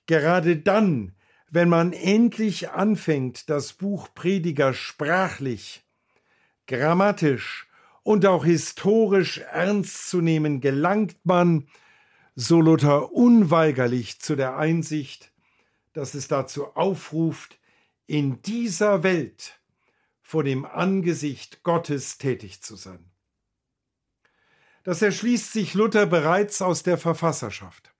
Gerade 0.07 0.57
dann, 0.57 1.13
wenn 1.51 1.69
man 1.69 1.93
endlich 1.93 2.71
anfängt, 2.71 3.51
das 3.51 3.73
Buch 3.73 4.09
Prediger 4.15 4.73
sprachlich, 4.73 5.83
grammatisch 6.65 7.67
und 8.01 8.25
auch 8.25 8.45
historisch 8.45 9.37
ernst 9.37 10.09
zu 10.09 10.21
nehmen, 10.21 10.59
gelangt 10.59 11.17
man, 11.23 11.67
so 12.35 12.59
Luther 12.59 13.13
unweigerlich 13.13 14.19
zu 14.19 14.35
der 14.35 14.57
Einsicht, 14.57 15.31
dass 15.93 16.13
es 16.13 16.27
dazu 16.27 16.75
aufruft, 16.75 17.57
in 18.07 18.41
dieser 18.41 19.03
Welt 19.03 19.59
vor 20.21 20.43
dem 20.43 20.65
Angesicht 20.65 21.63
Gottes 21.63 22.17
tätig 22.17 22.61
zu 22.61 22.75
sein. 22.75 23.11
Das 24.83 25.01
erschließt 25.01 25.53
sich 25.53 25.73
Luther 25.73 26.05
bereits 26.05 26.61
aus 26.61 26.83
der 26.83 26.97
Verfasserschaft. 26.97 27.93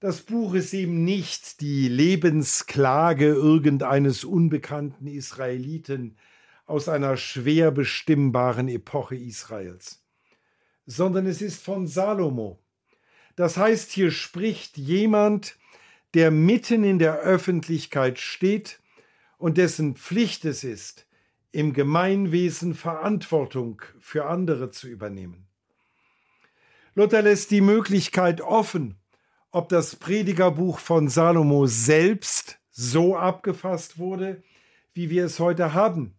Das 0.00 0.22
Buch 0.22 0.54
ist 0.54 0.72
eben 0.74 1.04
nicht 1.04 1.60
die 1.60 1.88
Lebensklage 1.88 3.26
irgendeines 3.26 4.24
unbekannten 4.24 5.06
Israeliten 5.06 6.16
aus 6.66 6.88
einer 6.88 7.16
schwer 7.16 7.70
bestimmbaren 7.72 8.68
Epoche 8.68 9.16
Israels, 9.16 10.04
sondern 10.86 11.26
es 11.26 11.42
ist 11.42 11.62
von 11.62 11.86
Salomo, 11.86 12.62
das 13.38 13.56
heißt, 13.56 13.92
hier 13.92 14.10
spricht 14.10 14.76
jemand, 14.76 15.56
der 16.14 16.32
mitten 16.32 16.82
in 16.82 16.98
der 16.98 17.18
Öffentlichkeit 17.20 18.18
steht 18.18 18.80
und 19.36 19.58
dessen 19.58 19.94
Pflicht 19.94 20.44
es 20.44 20.64
ist, 20.64 21.06
im 21.52 21.72
Gemeinwesen 21.72 22.74
Verantwortung 22.74 23.80
für 24.00 24.26
andere 24.26 24.72
zu 24.72 24.88
übernehmen. 24.88 25.46
Luther 26.96 27.22
lässt 27.22 27.52
die 27.52 27.60
Möglichkeit 27.60 28.40
offen, 28.40 28.96
ob 29.52 29.68
das 29.68 29.94
Predigerbuch 29.94 30.80
von 30.80 31.06
Salomo 31.06 31.66
selbst 31.66 32.58
so 32.72 33.16
abgefasst 33.16 34.00
wurde, 34.00 34.42
wie 34.94 35.10
wir 35.10 35.24
es 35.24 35.38
heute 35.38 35.74
haben. 35.74 36.16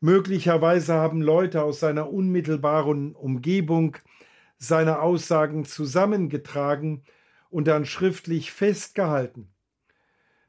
Möglicherweise 0.00 0.92
haben 0.92 1.22
Leute 1.22 1.62
aus 1.62 1.80
seiner 1.80 2.12
unmittelbaren 2.12 3.14
Umgebung 3.14 3.96
seine 4.62 5.00
Aussagen 5.00 5.64
zusammengetragen 5.64 7.02
und 7.50 7.66
dann 7.66 7.84
schriftlich 7.84 8.52
festgehalten. 8.52 9.48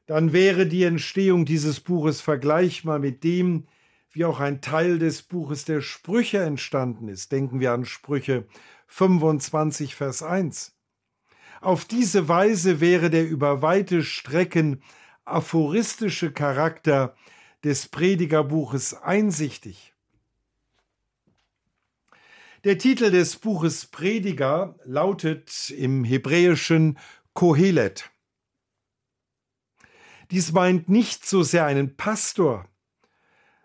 Dann 0.06 0.32
wäre 0.32 0.66
die 0.66 0.84
Entstehung 0.84 1.44
dieses 1.44 1.80
Buches 1.80 2.20
vergleichbar 2.20 3.00
mit 3.00 3.24
dem, 3.24 3.66
wie 4.12 4.24
auch 4.24 4.38
ein 4.38 4.60
Teil 4.60 5.00
des 5.00 5.22
Buches 5.22 5.64
der 5.64 5.80
Sprüche 5.80 6.38
entstanden 6.38 7.08
ist. 7.08 7.32
Denken 7.32 7.58
wir 7.58 7.72
an 7.72 7.84
Sprüche 7.84 8.46
25, 8.86 9.96
Vers 9.96 10.22
1. 10.22 10.76
Auf 11.60 11.84
diese 11.84 12.28
Weise 12.28 12.80
wäre 12.80 13.10
der 13.10 13.26
über 13.28 13.62
weite 13.62 14.04
Strecken 14.04 14.82
aphoristische 15.24 16.30
Charakter 16.30 17.16
des 17.64 17.88
Predigerbuches 17.88 18.94
einsichtig. 18.94 19.93
Der 22.64 22.78
Titel 22.78 23.10
des 23.10 23.36
Buches 23.36 23.84
Prediger 23.84 24.74
lautet 24.84 25.68
im 25.68 26.02
Hebräischen 26.02 26.98
Kohelet. 27.34 28.10
Dies 30.30 30.52
meint 30.52 30.88
nicht 30.88 31.26
so 31.26 31.42
sehr 31.42 31.66
einen 31.66 31.98
Pastor, 31.98 32.66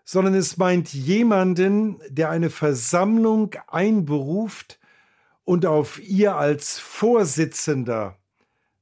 sondern 0.04 0.34
es 0.34 0.58
meint 0.58 0.92
jemanden, 0.92 1.98
der 2.10 2.28
eine 2.28 2.50
Versammlung 2.50 3.54
einberuft 3.68 4.78
und 5.44 5.64
auf 5.64 5.98
ihr 6.02 6.36
als 6.36 6.78
Vorsitzender 6.78 8.18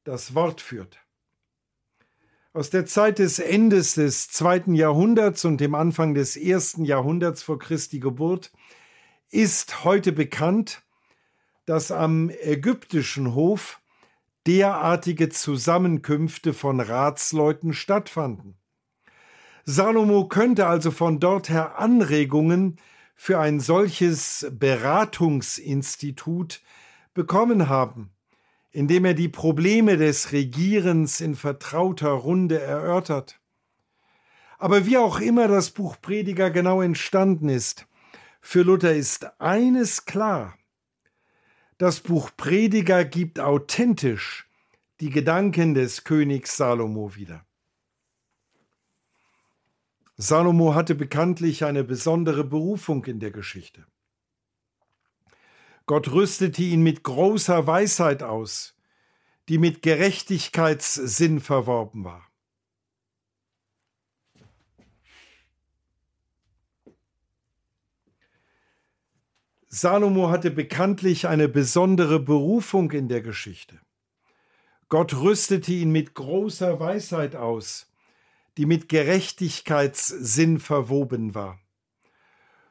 das 0.03 0.35
Wort 0.35 0.61
führt. 0.61 0.99
Aus 2.53 2.71
der 2.71 2.87
Zeit 2.87 3.21
des 3.21 3.39
Endes 3.39 3.95
des 3.95 4.27
zweiten 4.27 4.75
Jahrhunderts 4.75 5.45
und 5.45 5.61
dem 5.61 5.77
Anfang 5.77 6.15
des 6.15 6.37
ersten 6.37 6.85
Jahrhunderts 6.85 7.45
vor 7.45 7.61
Christi 7.61 8.01
Geburt 8.01 8.51
ist 9.31 9.85
heute 9.85 10.13
bekannt, 10.13 10.83
dass 11.67 11.91
am 11.91 12.31
ägyptischen 12.31 13.35
Hof 13.35 13.83
derartige 14.47 15.29
Zusammenkünfte 15.29 16.55
von 16.55 16.81
Ratsleuten 16.81 17.75
stattfanden. 17.75 18.57
Salomo 19.65 20.29
könnte 20.29 20.67
also 20.67 20.91
von 20.91 21.21
dort 21.21 21.51
her 21.51 21.79
Anregungen 21.79 22.79
für 23.15 23.39
ein 23.39 23.61
solches 23.61 24.47
Beratungsinstitut 24.51 26.63
bekommen 27.13 27.69
haben, 27.69 28.11
indem 28.71 29.05
er 29.05 29.13
die 29.13 29.29
Probleme 29.29 29.99
des 29.99 30.33
Regierens 30.33 31.21
in 31.21 31.35
vertrauter 31.35 32.11
Runde 32.11 32.61
erörtert. 32.61 33.39
Aber 34.59 34.87
wie 34.87 34.97
auch 34.97 35.21
immer 35.21 35.49
das 35.49 35.71
Buch 35.71 35.97
Prediger 36.01 36.51
genau 36.51 36.81
entstanden 36.81 37.49
ist, 37.49 37.88
für 38.41 38.63
Luther 38.63 38.95
ist 38.95 39.41
eines 39.41 40.05
klar. 40.05 40.59
Das 41.79 42.01
Buch 42.01 42.31
Prediger 42.37 43.05
gibt 43.05 43.39
authentisch 43.41 44.49
die 45.01 45.11
Gedanken 45.11 45.75
des 45.75 46.05
Königs 46.05 46.57
Salomo 46.57 47.15
wieder. 47.15 47.47
Salomo 50.17 50.75
hatte 50.75 50.97
bekanntlich 50.97 51.65
eine 51.65 51.85
besondere 51.85 52.43
Berufung 52.43 53.05
in 53.05 53.21
der 53.21 53.31
Geschichte. 53.31 53.87
Gott 55.87 56.11
rüstete 56.11 56.63
ihn 56.63 56.83
mit 56.83 57.05
großer 57.05 57.67
Weisheit 57.67 58.25
aus, 58.25 58.75
die 59.49 59.59
mit 59.59 59.83
Gerechtigkeitssinn 59.83 61.41
verworben 61.41 62.05
war. 62.05 62.28
Salomo 69.71 70.31
hatte 70.31 70.51
bekanntlich 70.51 71.29
eine 71.29 71.47
besondere 71.47 72.19
Berufung 72.21 72.91
in 72.93 73.09
der 73.09 73.21
Geschichte. 73.21 73.79
Gott 74.89 75.15
rüstete 75.15 75.73
ihn 75.73 75.93
mit 75.93 76.15
großer 76.15 76.81
Weisheit 76.81 77.37
aus, 77.37 77.93
die 78.57 78.65
mit 78.65 78.89
Gerechtigkeitssinn 78.89 80.59
verwoben 80.59 81.35
war. 81.35 81.61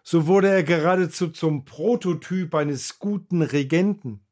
So 0.01 0.25
wurde 0.25 0.49
er 0.49 0.63
geradezu 0.63 1.27
zum 1.27 1.65
Prototyp 1.65 2.55
eines 2.55 2.97
guten 2.97 3.43
Regenten. 3.43 4.25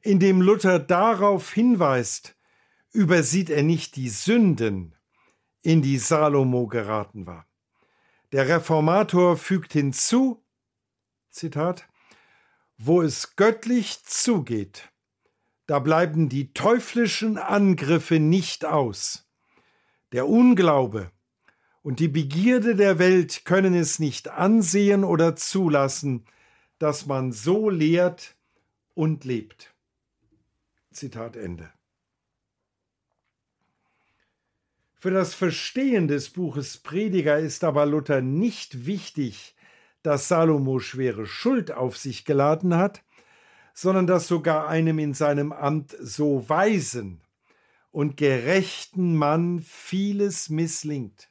Indem 0.00 0.40
Luther 0.40 0.80
darauf 0.80 1.52
hinweist, 1.52 2.36
übersieht 2.90 3.50
er 3.50 3.62
nicht 3.62 3.94
die 3.94 4.08
Sünden, 4.08 4.96
in 5.62 5.80
die 5.80 5.98
Salomo 5.98 6.66
geraten 6.66 7.26
war. 7.26 7.46
Der 8.32 8.48
Reformator 8.48 9.36
fügt 9.36 9.74
hinzu, 9.74 10.41
Zitat, 11.32 11.88
wo 12.76 13.00
es 13.00 13.36
göttlich 13.36 14.04
zugeht, 14.04 14.90
da 15.66 15.78
bleiben 15.78 16.28
die 16.28 16.52
teuflischen 16.52 17.38
Angriffe 17.38 18.20
nicht 18.20 18.66
aus. 18.66 19.26
Der 20.12 20.28
Unglaube 20.28 21.10
und 21.80 22.00
die 22.00 22.08
Begierde 22.08 22.76
der 22.76 22.98
Welt 22.98 23.46
können 23.46 23.74
es 23.74 23.98
nicht 23.98 24.28
ansehen 24.28 25.04
oder 25.04 25.34
zulassen, 25.34 26.26
dass 26.78 27.06
man 27.06 27.32
so 27.32 27.70
lehrt 27.70 28.36
und 28.94 29.24
lebt. 29.24 29.74
Zitat 30.92 31.36
Ende. 31.36 31.72
Für 34.98 35.10
das 35.10 35.34
Verstehen 35.34 36.08
des 36.08 36.28
Buches 36.28 36.76
Prediger 36.76 37.38
ist 37.38 37.64
aber 37.64 37.86
Luther 37.86 38.20
nicht 38.20 38.84
wichtig, 38.84 39.54
dass 40.02 40.28
Salomo 40.28 40.78
schwere 40.78 41.26
Schuld 41.26 41.72
auf 41.72 41.96
sich 41.96 42.24
geladen 42.24 42.76
hat, 42.76 43.02
sondern 43.74 44.06
dass 44.06 44.28
sogar 44.28 44.68
einem 44.68 44.98
in 44.98 45.14
seinem 45.14 45.52
Amt 45.52 45.96
so 46.00 46.48
weisen 46.48 47.22
und 47.90 48.16
gerechten 48.16 49.16
Mann 49.16 49.60
vieles 49.60 50.48
misslingt. 50.48 51.30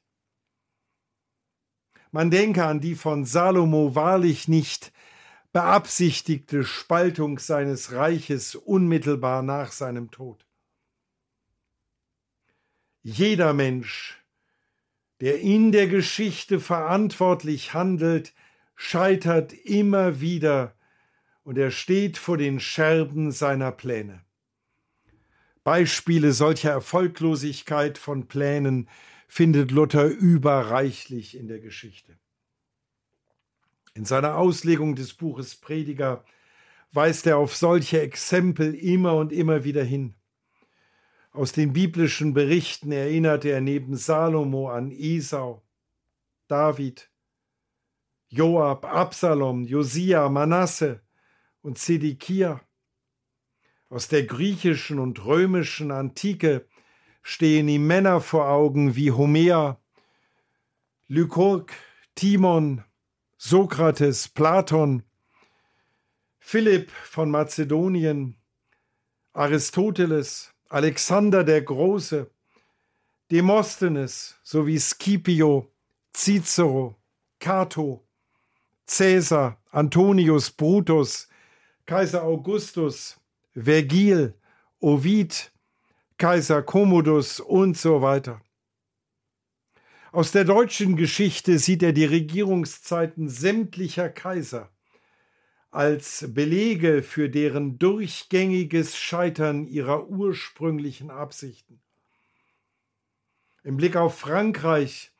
Man 2.11 2.29
denke 2.29 2.65
an 2.65 2.81
die 2.81 2.95
von 2.95 3.25
Salomo 3.25 3.95
wahrlich 3.95 4.47
nicht 4.47 4.91
beabsichtigte 5.53 6.63
Spaltung 6.63 7.39
seines 7.39 7.91
Reiches 7.93 8.55
unmittelbar 8.55 9.41
nach 9.43 9.71
seinem 9.71 10.11
Tod. 10.11 10.45
Jeder 13.03 13.53
Mensch, 13.53 14.21
der 15.21 15.39
in 15.39 15.71
der 15.71 15.87
Geschichte 15.87 16.59
verantwortlich 16.59 17.73
handelt, 17.73 18.33
scheitert 18.81 19.53
immer 19.53 20.21
wieder 20.21 20.73
und 21.43 21.59
er 21.59 21.69
steht 21.69 22.17
vor 22.17 22.37
den 22.37 22.59
Scherben 22.59 23.31
seiner 23.31 23.71
Pläne. 23.71 24.25
Beispiele 25.63 26.31
solcher 26.31 26.71
Erfolglosigkeit 26.71 27.99
von 27.99 28.27
Plänen 28.27 28.89
findet 29.27 29.69
Luther 29.69 30.07
überreichlich 30.07 31.37
in 31.37 31.47
der 31.47 31.59
Geschichte. 31.59 32.17
In 33.93 34.05
seiner 34.05 34.35
Auslegung 34.35 34.95
des 34.95 35.13
Buches 35.13 35.55
Prediger 35.55 36.25
weist 36.91 37.27
er 37.27 37.37
auf 37.37 37.55
solche 37.55 38.01
Exempel 38.01 38.73
immer 38.73 39.15
und 39.15 39.31
immer 39.31 39.63
wieder 39.63 39.83
hin. 39.83 40.15
Aus 41.33 41.51
den 41.51 41.71
biblischen 41.71 42.33
Berichten 42.33 42.91
erinnerte 42.91 43.49
er 43.49 43.61
neben 43.61 43.95
Salomo 43.95 44.71
an 44.71 44.89
Esau, 44.89 45.61
David, 46.47 47.10
Joab, 48.33 48.85
Absalom, 48.85 49.65
Josia, 49.65 50.29
Manasse 50.29 51.01
und 51.61 51.77
Zedekia. 51.77 52.61
Aus 53.89 54.07
der 54.07 54.23
griechischen 54.23 54.99
und 54.99 55.25
römischen 55.25 55.91
Antike 55.91 56.65
stehen 57.21 57.67
ihm 57.67 57.85
Männer 57.85 58.21
vor 58.21 58.47
Augen 58.47 58.95
wie 58.95 59.11
Homer, 59.11 59.81
Lykurg, 61.09 61.73
Timon, 62.15 62.85
Sokrates, 63.37 64.29
Platon, 64.29 65.03
Philipp 66.39 66.89
von 66.89 67.29
Mazedonien, 67.31 68.37
Aristoteles, 69.33 70.53
Alexander 70.69 71.43
der 71.43 71.63
Große, 71.63 72.31
Demosthenes 73.29 74.39
sowie 74.41 74.79
Scipio, 74.79 75.69
Cicero, 76.13 76.95
Cato, 77.37 78.07
Caesar, 78.97 79.57
Antonius, 79.71 80.51
Brutus, 80.51 81.29
Kaiser 81.85 82.23
Augustus, 82.23 83.17
Vergil, 83.53 84.33
Ovid, 84.81 85.51
Kaiser 86.17 86.61
Commodus 86.61 87.39
und 87.39 87.77
so 87.77 88.01
weiter. 88.01 88.41
Aus 90.11 90.33
der 90.33 90.43
deutschen 90.43 90.97
Geschichte 90.97 91.57
sieht 91.57 91.83
er 91.83 91.93
die 91.93 92.03
Regierungszeiten 92.03 93.29
sämtlicher 93.29 94.09
Kaiser 94.09 94.69
als 95.69 96.25
Belege 96.27 97.01
für 97.01 97.29
deren 97.29 97.79
durchgängiges 97.79 98.97
Scheitern 98.97 99.67
ihrer 99.67 100.09
ursprünglichen 100.09 101.11
Absichten. 101.11 101.79
Im 103.63 103.77
Blick 103.77 103.95
auf 103.95 104.19
Frankreich 104.19 105.13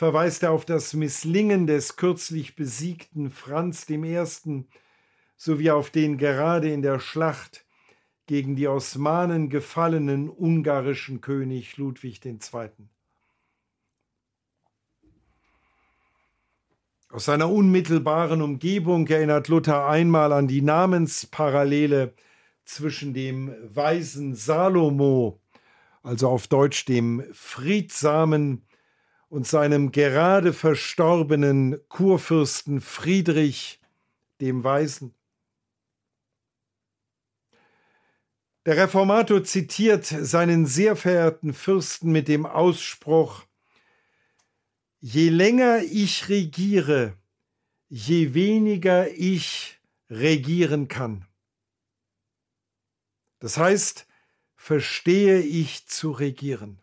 verweist 0.00 0.44
er 0.44 0.52
auf 0.52 0.64
das 0.64 0.94
Misslingen 0.94 1.66
des 1.66 1.96
kürzlich 1.96 2.56
besiegten 2.56 3.30
Franz 3.30 3.86
I. 3.90 4.64
sowie 5.36 5.70
auf 5.70 5.90
den 5.90 6.16
gerade 6.16 6.72
in 6.72 6.80
der 6.80 7.00
Schlacht 7.00 7.66
gegen 8.24 8.56
die 8.56 8.66
Osmanen 8.66 9.50
gefallenen 9.50 10.30
ungarischen 10.30 11.20
König 11.20 11.76
Ludwig 11.76 12.24
II. 12.24 12.38
Aus 17.10 17.26
seiner 17.26 17.50
unmittelbaren 17.50 18.40
Umgebung 18.40 19.06
erinnert 19.06 19.48
Luther 19.48 19.86
einmal 19.86 20.32
an 20.32 20.48
die 20.48 20.62
Namensparallele 20.62 22.14
zwischen 22.64 23.12
dem 23.12 23.54
weisen 23.64 24.34
Salomo, 24.34 25.42
also 26.02 26.30
auf 26.30 26.46
Deutsch 26.46 26.86
dem 26.86 27.22
Friedsamen, 27.34 28.64
und 29.30 29.46
seinem 29.46 29.92
gerade 29.92 30.52
verstorbenen 30.52 31.80
Kurfürsten 31.88 32.82
Friedrich, 32.82 33.80
dem 34.40 34.64
Weisen. 34.64 35.14
Der 38.66 38.76
Reformator 38.76 39.42
zitiert 39.44 40.04
seinen 40.04 40.66
sehr 40.66 40.96
verehrten 40.96 41.54
Fürsten 41.54 42.12
mit 42.12 42.28
dem 42.28 42.44
Ausspruch 42.44 43.44
Je 45.02 45.30
länger 45.30 45.82
ich 45.82 46.28
regiere, 46.28 47.16
je 47.88 48.34
weniger 48.34 49.10
ich 49.10 49.80
regieren 50.10 50.88
kann. 50.88 51.24
Das 53.38 53.56
heißt, 53.56 54.06
verstehe 54.56 55.40
ich 55.40 55.86
zu 55.86 56.10
regieren. 56.10 56.82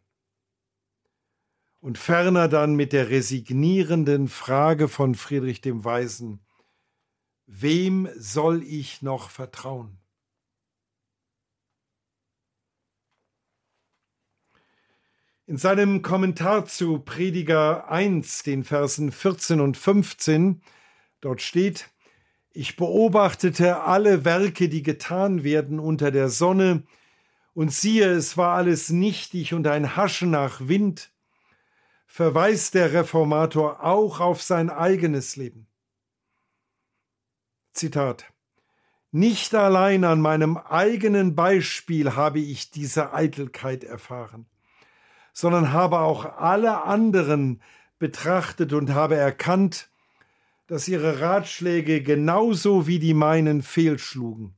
Und 1.88 1.98
ferner 1.98 2.50
dann 2.50 2.76
mit 2.76 2.92
der 2.92 3.10
resignierenden 3.10 4.28
Frage 4.28 4.90
von 4.90 5.16
Friedrich 5.16 5.62
dem 5.62 5.86
Weisen, 5.86 6.42
wem 7.46 8.10
soll 8.18 8.62
ich 8.62 9.02
noch 9.02 9.30
vertrauen? 9.30 9.98
In 15.46 15.56
seinem 15.56 16.02
Kommentar 16.02 16.66
zu 16.66 17.00
Prediger 17.00 17.90
1, 17.90 18.44
den 18.44 18.66
Versen 18.66 19.14
14 19.14 19.62
und 19.62 19.78
15, 19.78 20.62
dort 21.22 21.42
steht, 21.42 21.90
ich 22.52 22.76
beobachtete 22.76 23.84
alle 23.84 24.26
Werke, 24.26 24.68
die 24.68 24.84
getan 24.84 25.46
werden 25.46 25.80
unter 25.80 26.12
der 26.12 26.28
Sonne, 26.28 26.84
und 27.54 27.72
siehe, 27.72 28.12
es 28.12 28.36
war 28.36 28.58
alles 28.58 28.90
nichtig 28.90 29.54
und 29.54 29.68
ein 29.68 29.96
Haschen 29.96 30.32
nach 30.32 30.68
Wind, 30.68 31.14
verweist 32.08 32.74
der 32.74 32.93
Reformator 32.93 33.84
auch 33.84 34.20
auf 34.20 34.41
sein 34.41 34.72
eigenes 34.72 35.36
Leben. 35.36 35.68
Zitat 37.74 38.26
Nicht 39.12 39.53
allein 39.53 40.03
an 40.03 40.20
meinem 40.20 40.58
eigenen 40.58 41.36
Beispiel 41.36 42.16
habe 42.16 42.39
ich 42.39 42.72
diese 42.72 43.14
Eitelkeit 43.14 43.84
erfahren 43.84 44.47
sondern 45.38 45.72
habe 45.72 45.99
auch 45.99 46.26
alle 46.39 46.84
anderen 46.86 47.62
betrachtet 47.99 48.74
und 48.74 48.95
habe 48.95 49.18
erkannt, 49.18 49.88
dass 50.66 50.88
ihre 50.88 51.22
Ratschläge 51.22 52.01
genauso 52.01 52.88
wie 52.88 52.97
die 52.97 53.14
meinen 53.14 53.62
fehlschlugen. 53.62 54.55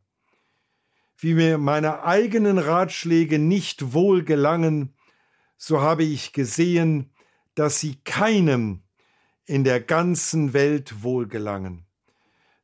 Wie 1.18 1.34
mir 1.34 1.58
meine 1.58 2.04
eigenen 2.04 2.58
Ratschläge 2.58 3.40
nicht 3.40 3.92
wohl 3.92 4.24
gelangen, 4.24 4.94
so 5.58 5.82
habe 5.82 6.06
ich 6.06 6.32
gesehen, 6.32 7.12
dass 7.56 7.80
sie 7.80 7.96
keinem 8.04 8.84
in 9.46 9.64
der 9.64 9.82
ganzen 9.82 10.54
Welt 10.54 11.04
wohlgelangen. 11.04 11.86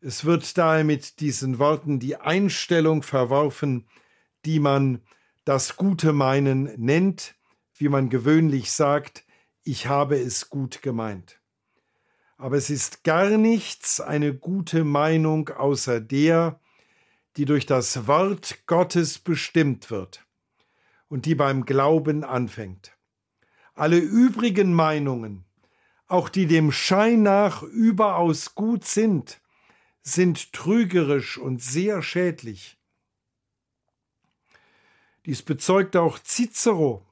Es 0.02 0.24
wird 0.24 0.58
daher 0.58 0.84
mit 0.84 1.20
diesen 1.20 1.58
Worten 1.58 2.00
die 2.00 2.16
Einstellung 2.16 3.02
verworfen, 3.02 3.88
die 4.46 4.60
man 4.60 5.02
das 5.46 5.78
gute 5.78 6.14
Meinen 6.14 6.64
nennt, 6.78 7.36
wie 7.74 7.90
man 7.90 8.10
gewöhnlich 8.10 8.72
sagt, 8.72 9.26
ich 9.64 9.88
habe 9.88 10.18
es 10.18 10.50
gut 10.50 10.82
gemeint. 10.82 11.42
Aber 12.38 12.58
es 12.58 12.70
ist 12.70 13.04
gar 13.04 13.30
nichts 13.38 14.00
eine 14.00 14.36
gute 14.36 14.84
Meinung 14.84 15.50
außer 15.50 16.00
der, 16.00 16.60
die 17.38 17.46
durch 17.46 17.66
das 17.66 18.08
Wort 18.08 18.60
Gottes 18.68 19.20
bestimmt 19.20 19.90
wird 19.90 20.26
und 21.08 21.26
die 21.26 21.36
beim 21.36 21.66
Glauben 21.66 22.24
anfängt. 22.24 22.95
Alle 23.76 23.98
übrigen 23.98 24.74
Meinungen, 24.74 25.46
auch 26.08 26.30
die 26.30 26.48
dem 26.48 26.72
Schein 26.72 27.24
nach 27.24 27.62
überaus 27.64 28.56
gut 28.56 28.86
sind, 28.86 29.40
sind 30.02 30.54
trügerisch 30.54 31.38
und 31.38 31.62
sehr 31.62 32.02
schädlich. 32.02 32.78
Dies 35.26 35.42
bezeugt 35.42 35.96
auch 35.96 36.20
Cicero 36.20 37.06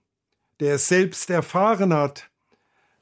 der 0.59 0.75
es 0.75 0.87
selbst 0.87 1.29
erfahren 1.29 1.93
hat, 1.93 2.29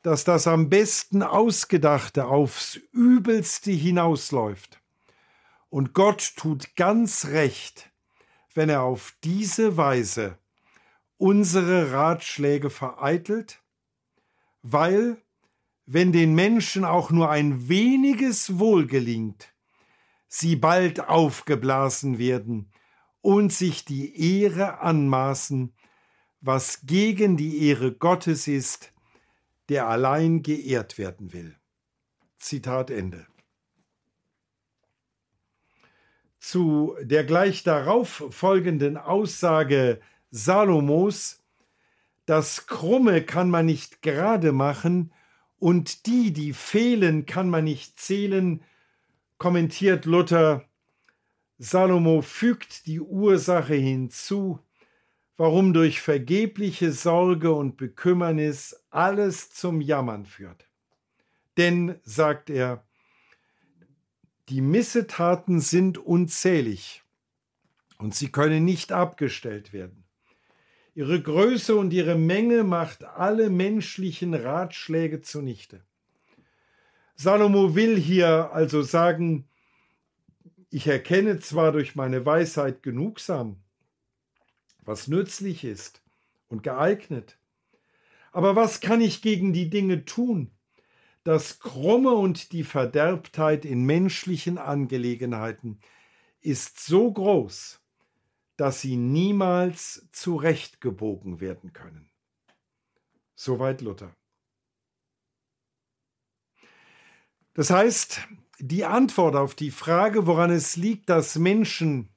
dass 0.01 0.23
das 0.23 0.47
am 0.47 0.69
besten 0.69 1.21
Ausgedachte 1.21 2.25
aufs 2.25 2.79
Übelste 2.91 3.71
hinausläuft. 3.71 4.81
Und 5.69 5.93
Gott 5.93 6.33
tut 6.37 6.75
ganz 6.75 7.25
recht, 7.25 7.91
wenn 8.55 8.69
er 8.69 8.81
auf 8.81 9.13
diese 9.23 9.77
Weise 9.77 10.37
unsere 11.21 11.91
Ratschläge 11.91 12.69
vereitelt 12.69 13.61
weil, 14.63 15.21
wenn 15.85 16.11
den 16.11 16.35
Menschen 16.35 16.85
auch 16.85 17.11
nur 17.11 17.29
ein 17.29 17.67
weniges 17.67 18.59
Wohl 18.59 18.87
gelingt, 18.87 19.53
sie 20.27 20.55
bald 20.55 20.99
aufgeblasen 20.99 22.17
werden 22.19 22.71
und 23.21 23.51
sich 23.51 23.85
die 23.85 24.41
Ehre 24.41 24.79
anmaßen, 24.79 25.73
was 26.39 26.85
gegen 26.85 27.37
die 27.37 27.67
Ehre 27.67 27.91
Gottes 27.93 28.47
ist, 28.47 28.93
der 29.69 29.87
allein 29.87 30.43
geehrt 30.43 30.97
werden 30.97 31.33
will. 31.33 31.55
Zitat 32.39 32.89
Ende. 32.89 33.27
Zu 36.39 36.95
der 37.01 37.23
gleich 37.23 37.63
darauf 37.63 38.23
folgenden 38.31 38.97
Aussage 38.97 40.01
Salomos, 40.31 41.43
das 42.25 42.65
Krumme 42.65 43.21
kann 43.21 43.49
man 43.49 43.65
nicht 43.65 44.01
gerade 44.01 44.53
machen 44.53 45.13
und 45.59 46.05
die, 46.05 46.31
die 46.31 46.53
fehlen, 46.53 47.25
kann 47.25 47.49
man 47.49 47.65
nicht 47.65 47.99
zählen, 47.99 48.63
kommentiert 49.37 50.05
Luther, 50.05 50.65
Salomo 51.57 52.21
fügt 52.21 52.87
die 52.87 52.99
Ursache 52.99 53.75
hinzu, 53.75 54.59
warum 55.37 55.73
durch 55.73 56.01
vergebliche 56.01 56.91
Sorge 56.91 57.53
und 57.53 57.77
Bekümmernis 57.77 58.75
alles 58.89 59.51
zum 59.51 59.81
Jammern 59.81 60.25
führt. 60.25 60.67
Denn, 61.57 61.99
sagt 62.03 62.49
er, 62.49 62.83
die 64.49 64.61
Missetaten 64.61 65.59
sind 65.59 65.97
unzählig 65.97 67.03
und 67.97 68.15
sie 68.15 68.31
können 68.31 68.65
nicht 68.65 68.91
abgestellt 68.91 69.71
werden. 69.73 70.00
Ihre 70.93 71.21
Größe 71.21 71.75
und 71.75 71.93
ihre 71.93 72.15
Menge 72.15 72.63
macht 72.63 73.03
alle 73.03 73.49
menschlichen 73.49 74.33
Ratschläge 74.33 75.21
zunichte. 75.21 75.81
Salomo 77.15 77.75
will 77.75 77.97
hier 77.97 78.51
also 78.51 78.81
sagen, 78.81 79.47
ich 80.69 80.87
erkenne 80.87 81.39
zwar 81.39 81.71
durch 81.71 81.95
meine 81.95 82.25
Weisheit 82.25 82.83
genugsam, 82.83 83.57
was 84.83 85.07
nützlich 85.07 85.63
ist 85.63 86.01
und 86.49 86.63
geeignet, 86.63 87.37
aber 88.31 88.55
was 88.55 88.79
kann 88.79 89.01
ich 89.01 89.21
gegen 89.21 89.53
die 89.53 89.69
Dinge 89.69 90.03
tun? 90.05 90.51
Das 91.23 91.59
Krumme 91.59 92.13
und 92.13 92.51
die 92.51 92.63
Verderbtheit 92.63 93.63
in 93.63 93.85
menschlichen 93.85 94.57
Angelegenheiten 94.57 95.79
ist 96.39 96.79
so 96.79 97.11
groß, 97.11 97.80
dass 98.61 98.79
sie 98.79 98.95
niemals 98.95 100.07
zurechtgebogen 100.11 101.39
werden 101.39 101.73
können. 101.73 102.11
Soweit 103.33 103.81
Luther. 103.81 104.15
Das 107.55 107.71
heißt, 107.71 108.21
die 108.59 108.85
Antwort 108.85 109.35
auf 109.35 109.55
die 109.55 109.71
Frage, 109.71 110.27
woran 110.27 110.51
es 110.51 110.75
liegt, 110.75 111.09
dass 111.09 111.39
Menschen 111.39 112.09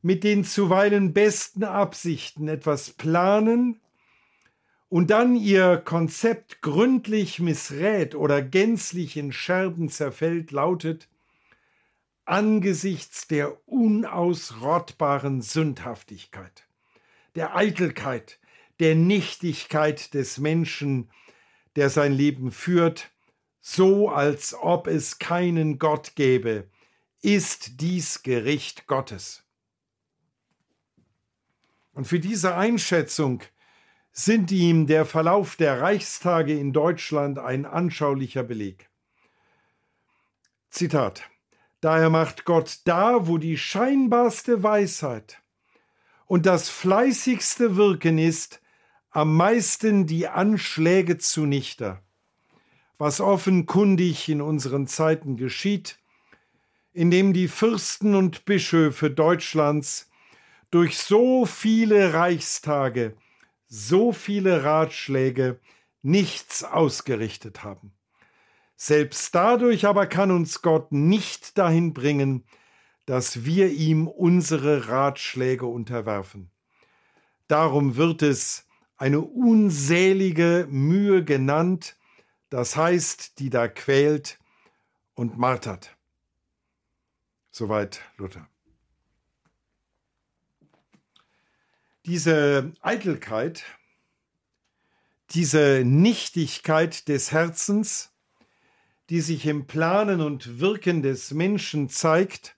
mit 0.00 0.24
den 0.24 0.44
zuweilen 0.44 1.12
besten 1.12 1.62
Absichten 1.62 2.48
etwas 2.48 2.92
planen, 2.92 3.82
und 4.88 5.10
dann 5.10 5.36
ihr 5.36 5.76
Konzept 5.76 6.62
gründlich 6.62 7.38
missrät 7.38 8.14
oder 8.14 8.40
gänzlich 8.40 9.18
in 9.18 9.30
Scherben 9.30 9.90
zerfällt, 9.90 10.52
lautet 10.52 11.10
angesichts 12.26 13.26
der 13.28 13.68
unausrottbaren 13.68 15.42
Sündhaftigkeit, 15.42 16.66
der 17.34 17.56
Eitelkeit, 17.56 18.38
der 18.80 18.94
Nichtigkeit 18.94 20.12
des 20.12 20.38
Menschen, 20.38 21.10
der 21.76 21.88
sein 21.88 22.12
Leben 22.12 22.50
führt, 22.50 23.10
so 23.60 24.10
als 24.10 24.54
ob 24.54 24.86
es 24.86 25.18
keinen 25.18 25.78
Gott 25.78 26.14
gäbe, 26.14 26.68
ist 27.22 27.80
dies 27.80 28.22
Gericht 28.22 28.86
Gottes. 28.86 29.44
Und 31.92 32.06
für 32.06 32.20
diese 32.20 32.54
Einschätzung 32.54 33.42
sind 34.12 34.50
ihm 34.50 34.86
der 34.86 35.06
Verlauf 35.06 35.56
der 35.56 35.80
Reichstage 35.80 36.58
in 36.58 36.72
Deutschland 36.72 37.38
ein 37.38 37.66
anschaulicher 37.66 38.42
Beleg. 38.42 38.88
Zitat 40.70 41.22
Daher 41.80 42.10
macht 42.10 42.44
Gott 42.44 42.80
da, 42.84 43.26
wo 43.26 43.38
die 43.38 43.58
scheinbarste 43.58 44.62
Weisheit 44.62 45.42
und 46.26 46.46
das 46.46 46.68
fleißigste 46.68 47.76
Wirken 47.76 48.18
ist, 48.18 48.60
am 49.10 49.36
meisten 49.36 50.06
die 50.06 50.28
Anschläge 50.28 51.18
zunichte, 51.18 52.00
was 52.98 53.20
offenkundig 53.20 54.28
in 54.28 54.40
unseren 54.40 54.86
Zeiten 54.86 55.36
geschieht, 55.36 55.98
indem 56.92 57.32
die 57.32 57.48
Fürsten 57.48 58.14
und 58.14 58.44
Bischöfe 58.44 59.10
Deutschlands 59.10 60.10
durch 60.70 60.98
so 60.98 61.46
viele 61.46 62.14
Reichstage 62.14 63.16
so 63.68 64.12
viele 64.12 64.64
Ratschläge 64.64 65.60
nichts 66.02 66.62
ausgerichtet 66.64 67.64
haben. 67.64 67.95
Selbst 68.76 69.34
dadurch 69.34 69.86
aber 69.86 70.06
kann 70.06 70.30
uns 70.30 70.60
Gott 70.60 70.92
nicht 70.92 71.56
dahin 71.56 71.94
bringen, 71.94 72.44
dass 73.06 73.44
wir 73.44 73.70
ihm 73.70 74.06
unsere 74.06 74.88
Ratschläge 74.88 75.66
unterwerfen. 75.66 76.50
Darum 77.48 77.96
wird 77.96 78.22
es 78.22 78.66
eine 78.96 79.20
unzählige 79.20 80.66
Mühe 80.68 81.24
genannt, 81.24 81.96
das 82.50 82.76
heißt, 82.76 83.38
die 83.38 83.50
da 83.50 83.68
quält 83.68 84.38
und 85.14 85.38
martert. 85.38 85.96
Soweit 87.50 88.02
Luther. 88.18 88.48
Diese 92.04 92.72
Eitelkeit, 92.82 93.64
diese 95.30 95.82
Nichtigkeit 95.84 97.08
des 97.08 97.32
Herzens, 97.32 98.12
die 99.10 99.20
sich 99.20 99.46
im 99.46 99.66
Planen 99.66 100.20
und 100.20 100.60
Wirken 100.60 101.02
des 101.02 101.32
Menschen 101.32 101.88
zeigt, 101.88 102.56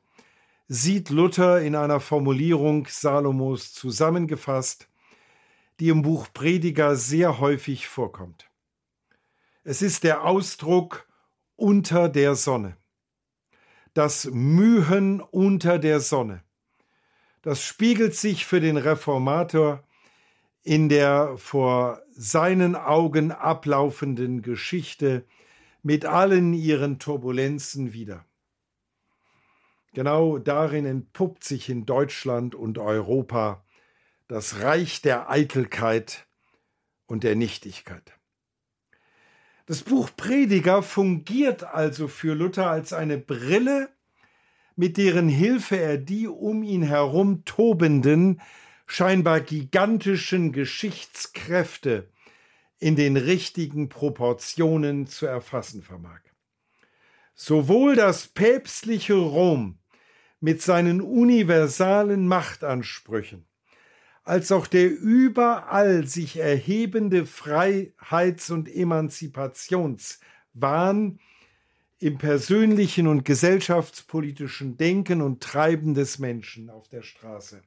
sieht 0.67 1.11
Luther 1.11 1.61
in 1.61 1.75
einer 1.75 2.01
Formulierung 2.01 2.87
Salomos 2.89 3.73
zusammengefasst, 3.73 4.89
die 5.81 5.89
im 5.89 6.03
Buch 6.03 6.29
Prediger 6.33 6.97
sehr 6.97 7.39
häufig 7.39 7.87
vorkommt. 7.89 8.51
Es 9.65 9.83
ist 9.83 10.05
der 10.05 10.25
Ausdruck 10.25 11.07
unter 11.57 12.09
der 12.09 12.35
Sonne. 12.35 12.77
Das 13.95 14.27
Mühen 14.31 15.21
unter 15.21 15.79
der 15.79 16.01
Sonne. 16.01 16.43
Das 17.43 17.63
spiegelt 17.63 18.15
sich 18.15 18.47
für 18.47 18.61
den 18.61 18.77
Reformator 18.77 19.83
in 20.63 20.89
der 20.89 21.37
vor 21.37 22.03
seinen 22.11 22.77
Augen 22.77 23.33
ablaufenden 23.33 24.43
Geschichte 24.43 25.25
mit 25.83 26.05
allen 26.05 26.53
ihren 26.55 26.99
Turbulenzen 26.99 27.93
wider. 27.93 28.25
Genau 29.95 30.39
darin 30.39 30.85
entpuppt 30.85 31.45
sich 31.45 31.69
in 31.69 31.87
Deutschland 31.87 32.55
und 32.55 32.79
Europa 32.79 33.65
das 34.29 34.61
Reich 34.61 35.01
der 35.03 35.31
Eitelkeit 35.31 36.27
und 37.07 37.25
der 37.25 37.35
Nichtigkeit. 37.35 38.13
Das 39.67 39.83
Buch 39.83 40.11
Prediger 40.17 40.83
fungiert 40.83 41.65
also 41.65 42.09
für 42.09 42.35
Luther 42.35 42.71
als 42.71 42.93
eine 42.93 43.19
Brille, 43.19 43.91
mit 44.77 44.97
deren 44.97 45.29
Hilfe 45.29 45.77
er 45.77 45.99
die 45.99 46.29
um 46.29 46.63
ihn 46.63 46.83
herum 46.83 47.45
tobenden, 47.45 48.41
scheinbar 48.87 49.41
gigantischen 49.41 50.53
Geschichtskräfte 50.53 52.09
in 52.79 52.97
den 52.97 53.17
richtigen 53.17 53.89
Proportionen 53.89 55.07
zu 55.07 55.25
erfassen 55.27 55.83
vermag. 55.83 56.21
Sowohl 57.35 57.97
das 57.97 58.29
päpstliche 58.29 59.15
Rom 59.15 59.79
mit 60.41 60.63
seinen 60.63 61.01
universalen 61.01 62.29
Machtansprüchen, 62.29 63.47
als 64.25 64.53
auch 64.53 64.67
der 64.67 64.91
überall 64.91 66.07
sich 66.07 66.37
erhebende 66.37 67.25
Freiheits- 67.27 68.51
und 68.51 68.69
Emanzipationswahn 68.69 71.19
im 72.01 72.19
persönlichen 72.19 73.09
und 73.09 73.25
gesellschaftspolitischen 73.25 74.77
Denken 74.77 75.23
und 75.23 75.43
Treiben 75.43 75.95
des 75.95 76.19
Menschen 76.19 76.69
auf 76.71 76.89
der 76.89 77.03
Straße. 77.03 77.63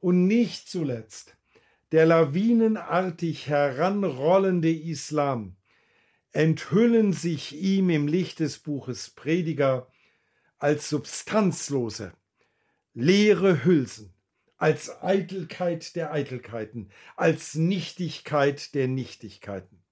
Und 0.00 0.26
nicht 0.26 0.68
zuletzt 0.68 1.37
der 1.92 2.06
lawinenartig 2.06 3.48
heranrollende 3.48 4.72
Islam 4.72 5.56
enthüllen 6.32 7.12
sich 7.12 7.56
ihm 7.56 7.90
im 7.90 8.06
Licht 8.06 8.40
des 8.40 8.58
Buches 8.58 9.10
Prediger 9.10 9.90
als 10.58 10.88
substanzlose, 10.88 12.12
leere 12.92 13.64
Hülsen, 13.64 14.12
als 14.56 15.02
Eitelkeit 15.02 15.96
der 15.96 16.12
Eitelkeiten, 16.12 16.90
als 17.16 17.54
Nichtigkeit 17.54 18.74
der 18.74 18.88
Nichtigkeiten. 18.88 19.82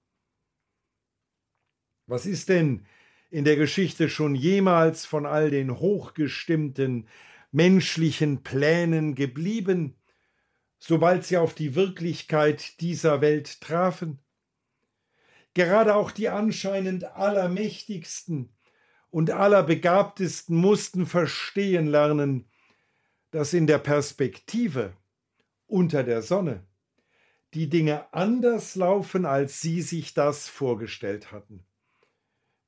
Was 2.07 2.27
ist 2.27 2.49
denn 2.49 2.87
in 3.31 3.45
der 3.45 3.57
Geschichte 3.57 4.09
schon 4.09 4.35
jemals 4.35 5.07
von 5.07 5.27
all 5.27 5.51
den 5.51 5.79
hochgestimmten 5.79 7.09
menschlichen 7.51 8.43
Plänen 8.43 9.15
geblieben, 9.15 9.95
sobald 10.79 11.25
sie 11.25 11.37
auf 11.37 11.55
die 11.55 11.75
Wirklichkeit 11.75 12.81
dieser 12.81 13.21
Welt 13.21 13.61
trafen? 13.61 14.19
Gerade 15.55 15.95
auch 15.95 16.11
die 16.11 16.29
anscheinend 16.29 17.05
allermächtigsten 17.05 18.51
und 19.11 19.31
allerbegabtesten 19.31 20.55
mussten 20.55 21.07
verstehen 21.07 21.87
lernen, 21.87 22.51
dass 23.31 23.55
in 23.55 23.67
der 23.67 23.79
Perspektive 23.79 24.95
unter 25.67 26.05
der 26.05 26.23
Sonne 26.23 26.63
die 27.55 27.71
Dinge 27.71 28.13
anders 28.13 28.75
laufen, 28.75 29.25
als 29.25 29.61
sie 29.61 29.81
sich 29.81 30.13
das 30.13 30.49
vorgestellt 30.49 31.33
hatten. 31.33 31.65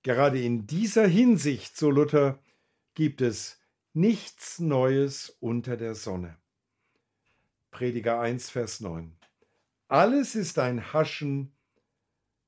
Gerade 0.03 0.41
in 0.41 0.67
dieser 0.67 1.07
Hinsicht, 1.07 1.77
so 1.77 1.91
Luther, 1.91 2.39
gibt 2.95 3.21
es 3.21 3.61
nichts 3.93 4.59
Neues 4.59 5.37
unter 5.41 5.77
der 5.77 5.95
Sonne. 5.95 6.39
Prediger 7.79 8.19
1, 8.19 8.51
Vers 8.51 8.81
9. 8.81 9.17
Alles 9.87 10.35
ist 10.35 10.59
ein 10.59 10.93
Haschen 10.93 11.57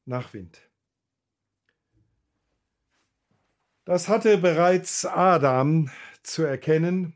nach 0.04 0.34
Wind. 0.34 0.68
Das 3.84 4.08
hatte 4.08 4.38
bereits 4.38 5.06
Adam 5.06 5.88
zu 6.24 6.42
erkennen, 6.42 7.14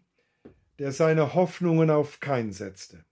der 0.79 0.93
seine 0.93 1.35
Hoffnungen 1.35 1.91
auf 1.91 2.21
Kain 2.21 2.53
setzte. 2.53 3.05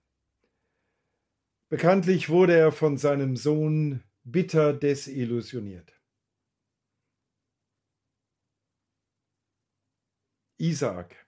Bekanntlich 1.67 2.29
wurde 2.29 2.55
er 2.55 2.71
von 2.71 2.97
seinem 2.97 3.35
Sohn 3.35 4.01
bitter 4.23 4.71
desillusioniert. 4.71 5.99
Isaak. 10.57 11.27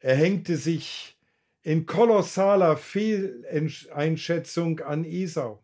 Er 0.00 0.16
hängte 0.16 0.58
sich 0.58 1.17
in 1.62 1.86
kolossaler 1.86 2.76
Fehleinschätzung 2.76 4.80
an 4.80 5.04
Esau. 5.04 5.62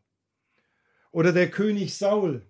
Oder 1.10 1.32
der 1.32 1.50
König 1.50 1.96
Saul. 1.96 2.42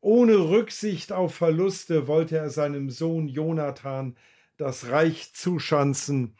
Ohne 0.00 0.36
Rücksicht 0.36 1.12
auf 1.12 1.34
Verluste 1.34 2.06
wollte 2.06 2.36
er 2.36 2.50
seinem 2.50 2.90
Sohn 2.90 3.28
Jonathan 3.28 4.16
das 4.56 4.90
Reich 4.90 5.34
zuschanzen 5.34 6.36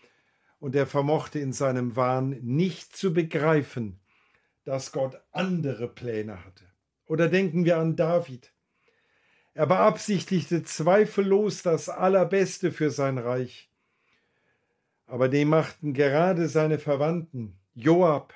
und 0.58 0.74
er 0.74 0.86
vermochte 0.86 1.38
in 1.38 1.52
seinem 1.52 1.96
Wahn 1.96 2.30
nicht 2.42 2.96
zu 2.96 3.12
begreifen, 3.12 4.00
dass 4.64 4.92
Gott 4.92 5.20
andere 5.32 5.88
Pläne 5.88 6.44
hatte. 6.44 6.64
Oder 7.06 7.28
denken 7.28 7.64
wir 7.64 7.78
an 7.78 7.96
David. 7.96 8.52
Er 9.54 9.66
beabsichtigte 9.66 10.64
zweifellos 10.64 11.62
das 11.62 11.88
Allerbeste 11.88 12.72
für 12.72 12.90
sein 12.90 13.16
Reich. 13.16 13.70
Aber 15.06 15.28
dem 15.28 15.48
machten 15.48 15.94
gerade 15.94 16.48
seine 16.48 16.78
Verwandten, 16.78 17.58
Joab 17.74 18.34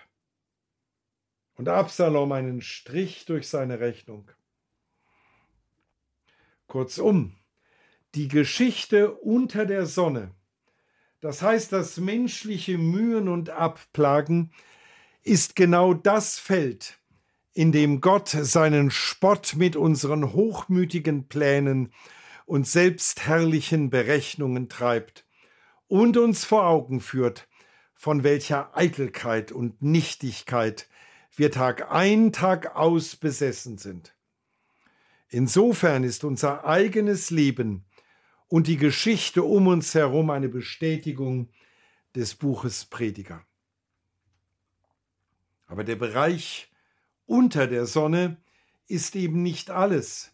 und 1.56 1.68
Absalom, 1.68 2.32
einen 2.32 2.62
Strich 2.62 3.24
durch 3.24 3.48
seine 3.48 3.80
Rechnung. 3.80 4.30
Kurzum, 6.66 7.36
die 8.14 8.28
Geschichte 8.28 9.12
unter 9.12 9.66
der 9.66 9.86
Sonne 9.86 10.32
das 11.20 11.42
heißt, 11.42 11.72
das 11.72 11.98
menschliche 11.98 12.78
Mühen 12.78 13.28
und 13.28 13.50
Abplagen 13.50 14.52
ist 15.22 15.54
genau 15.54 15.92
das 15.92 16.38
Feld, 16.38 16.98
in 17.52 17.72
dem 17.72 18.00
Gott 18.00 18.28
seinen 18.28 18.90
Spott 18.90 19.54
mit 19.56 19.76
unseren 19.76 20.32
hochmütigen 20.32 21.28
Plänen 21.28 21.92
und 22.46 22.66
selbstherrlichen 22.66 23.90
Berechnungen 23.90 24.70
treibt 24.70 25.26
und 25.90 26.16
uns 26.16 26.44
vor 26.44 26.66
Augen 26.66 27.00
führt, 27.00 27.48
von 27.94 28.22
welcher 28.22 28.76
Eitelkeit 28.76 29.50
und 29.50 29.82
Nichtigkeit 29.82 30.88
wir 31.34 31.50
Tag 31.50 31.90
ein, 31.90 32.32
Tag 32.32 32.76
aus 32.76 33.16
besessen 33.16 33.76
sind. 33.76 34.14
Insofern 35.28 36.04
ist 36.04 36.22
unser 36.22 36.64
eigenes 36.64 37.30
Leben 37.30 37.84
und 38.46 38.68
die 38.68 38.76
Geschichte 38.76 39.42
um 39.42 39.66
uns 39.66 39.92
herum 39.94 40.30
eine 40.30 40.48
Bestätigung 40.48 41.48
des 42.14 42.36
Buches 42.36 42.84
Prediger. 42.84 43.44
Aber 45.66 45.82
der 45.82 45.96
Bereich 45.96 46.70
unter 47.26 47.66
der 47.66 47.86
Sonne 47.86 48.36
ist 48.86 49.16
eben 49.16 49.42
nicht 49.42 49.70
alles. 49.70 50.30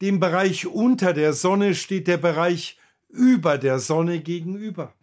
Dem 0.00 0.18
Bereich 0.18 0.66
unter 0.66 1.12
der 1.12 1.34
Sonne 1.34 1.76
steht 1.76 2.08
der 2.08 2.18
Bereich 2.18 2.78
über 3.08 3.58
der 3.58 3.78
Sonne 3.78 4.20
gegenüber. 4.20 4.94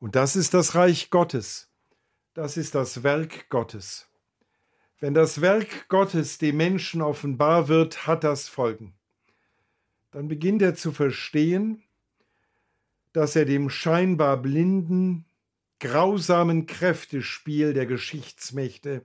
Und 0.00 0.16
das 0.16 0.36
ist 0.36 0.54
das 0.54 0.74
Reich 0.74 1.10
Gottes. 1.10 1.70
Das 2.34 2.56
ist 2.56 2.74
das 2.74 3.02
Werk 3.02 3.48
Gottes. 3.48 4.08
Wenn 5.00 5.14
das 5.14 5.40
Werk 5.40 5.88
Gottes 5.88 6.38
dem 6.38 6.56
Menschen 6.56 7.02
offenbar 7.02 7.68
wird, 7.68 8.06
hat 8.06 8.24
das 8.24 8.48
Folgen 8.48 8.94
dann 10.14 10.28
beginnt 10.28 10.62
er 10.62 10.76
zu 10.76 10.92
verstehen, 10.92 11.82
dass 13.12 13.34
er 13.34 13.46
dem 13.46 13.68
scheinbar 13.68 14.36
blinden, 14.36 15.24
grausamen 15.80 16.66
Kräftespiel 16.66 17.74
der 17.74 17.86
Geschichtsmächte 17.86 19.04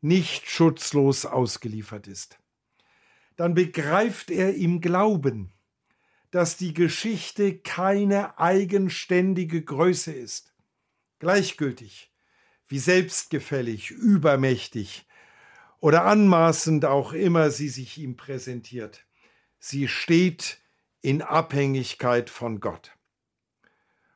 nicht 0.00 0.50
schutzlos 0.50 1.24
ausgeliefert 1.24 2.08
ist. 2.08 2.40
Dann 3.36 3.54
begreift 3.54 4.32
er 4.32 4.56
im 4.56 4.80
Glauben, 4.80 5.52
dass 6.30 6.56
die 6.56 6.74
Geschichte 6.74 7.58
keine 7.58 8.38
eigenständige 8.38 9.62
Größe 9.62 10.12
ist, 10.12 10.54
gleichgültig, 11.18 12.12
wie 12.68 12.78
selbstgefällig, 12.78 13.90
übermächtig 13.90 15.06
oder 15.80 16.04
anmaßend 16.04 16.84
auch 16.84 17.12
immer 17.12 17.50
sie 17.50 17.68
sich 17.68 17.98
ihm 17.98 18.16
präsentiert. 18.16 19.06
Sie 19.58 19.88
steht 19.88 20.58
in 21.02 21.22
Abhängigkeit 21.22 22.30
von 22.30 22.60
Gott. 22.60 22.92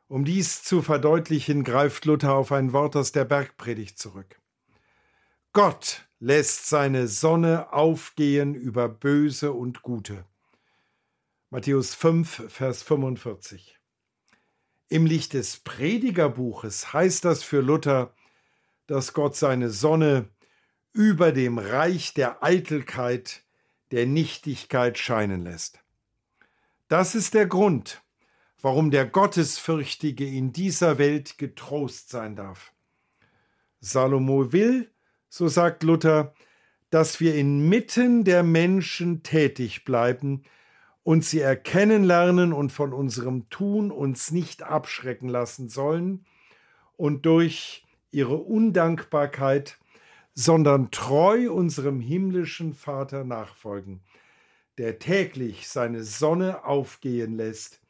Um 0.06 0.24
dies 0.24 0.62
zu 0.62 0.82
verdeutlichen, 0.82 1.64
greift 1.64 2.04
Luther 2.04 2.34
auf 2.34 2.52
ein 2.52 2.72
Wort 2.72 2.94
aus 2.94 3.12
der 3.12 3.24
Bergpredigt 3.24 3.98
zurück. 3.98 4.40
Gott 5.52 6.06
lässt 6.18 6.68
seine 6.68 7.08
Sonne 7.08 7.72
aufgehen 7.72 8.54
über 8.54 8.88
Böse 8.88 9.52
und 9.52 9.82
Gute. 9.82 10.24
Matthäus 11.54 11.94
5, 11.94 12.46
Vers 12.48 12.82
45. 12.82 13.78
Im 14.88 15.06
Licht 15.06 15.34
des 15.34 15.58
Predigerbuches 15.58 16.92
heißt 16.92 17.24
das 17.24 17.44
für 17.44 17.60
Luther, 17.60 18.12
dass 18.88 19.12
Gott 19.12 19.36
seine 19.36 19.70
Sonne 19.70 20.30
über 20.92 21.30
dem 21.30 21.58
Reich 21.58 22.12
der 22.12 22.42
Eitelkeit 22.42 23.44
der 23.92 24.04
Nichtigkeit 24.06 24.98
scheinen 24.98 25.44
lässt. 25.44 25.78
Das 26.88 27.14
ist 27.14 27.34
der 27.34 27.46
Grund, 27.46 28.02
warum 28.60 28.90
der 28.90 29.06
Gottesfürchtige 29.06 30.26
in 30.26 30.52
dieser 30.52 30.98
Welt 30.98 31.38
getrost 31.38 32.08
sein 32.08 32.34
darf. 32.34 32.72
Salomo 33.78 34.52
will, 34.52 34.90
so 35.28 35.46
sagt 35.46 35.84
Luther, 35.84 36.34
dass 36.90 37.20
wir 37.20 37.36
inmitten 37.36 38.24
der 38.24 38.42
Menschen 38.42 39.22
tätig 39.22 39.84
bleiben 39.84 40.42
und 41.04 41.24
sie 41.24 41.40
erkennen 41.40 42.02
lernen 42.02 42.52
und 42.52 42.72
von 42.72 42.92
unserem 42.92 43.48
Tun 43.50 43.92
uns 43.92 44.32
nicht 44.32 44.64
abschrecken 44.64 45.28
lassen 45.28 45.68
sollen 45.68 46.26
und 46.96 47.24
durch 47.26 47.84
ihre 48.10 48.36
Undankbarkeit 48.36 49.78
sondern 50.34 50.90
treu 50.90 51.52
unserem 51.52 52.00
himmlischen 52.00 52.74
Vater 52.74 53.24
nachfolgen, 53.24 54.02
der 54.78 54.98
täglich 54.98 55.68
seine 55.68 56.02
Sonne 56.02 56.64
aufgehen 56.64 57.36
lässt 57.36 57.80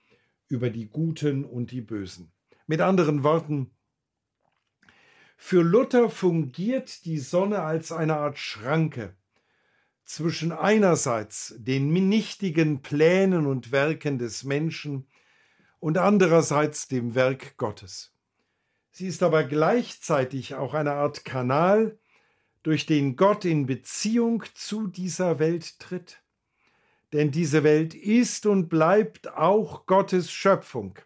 über 0.49 0.69
die 0.69 0.89
Guten 0.89 1.45
und 1.45 1.71
die 1.71 1.81
Bösen. 1.81 2.33
Mit 2.67 2.83
anderen 2.83 3.23
Worten, 3.25 3.71
für 5.37 5.63
Luther 5.63 6.11
fungiert 6.11 7.05
die 7.07 7.19
Sonne 7.19 7.63
als 7.63 7.93
eine 7.93 8.17
Art 8.17 8.39
Schranke 8.39 9.15
zwischen 10.05 10.53
einerseits 10.53 11.55
den 11.59 11.93
nichtigen 11.93 12.83
Plänen 12.83 13.47
und 13.47 13.73
Werken 13.73 14.19
des 14.19 14.45
Menschen 14.45 15.07
und 15.81 15.99
andererseits 15.99 16.89
dem 16.89 17.15
Werk 17.15 17.57
Gottes. 17.57 18.13
Sie 18.91 19.09
ist 19.09 19.23
aber 19.23 19.45
gleichzeitig 19.45 20.55
auch 20.55 20.73
eine 20.73 20.93
Art 20.93 21.25
Kanal 21.25 21.99
durch 22.63 22.87
den 22.87 23.17
Gott 23.17 23.45
in 23.45 23.67
Beziehung 23.67 24.45
zu 24.55 24.87
dieser 24.87 25.39
Welt 25.39 25.81
tritt. 25.81 26.23
Denn 27.13 27.31
diese 27.31 27.65
Welt 27.65 27.95
ist 27.95 28.47
und 28.47 28.69
bleibt 28.69 29.33
auch 29.33 29.87
Gottes 29.87 30.31
Schöpfung, 30.31 30.99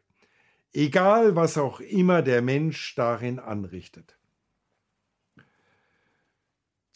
egal 0.72 1.34
was 1.34 1.56
auch 1.58 1.80
immer 1.80 2.22
der 2.22 2.42
Mensch 2.42 2.94
darin 2.94 3.38
anrichtet. 3.38 4.17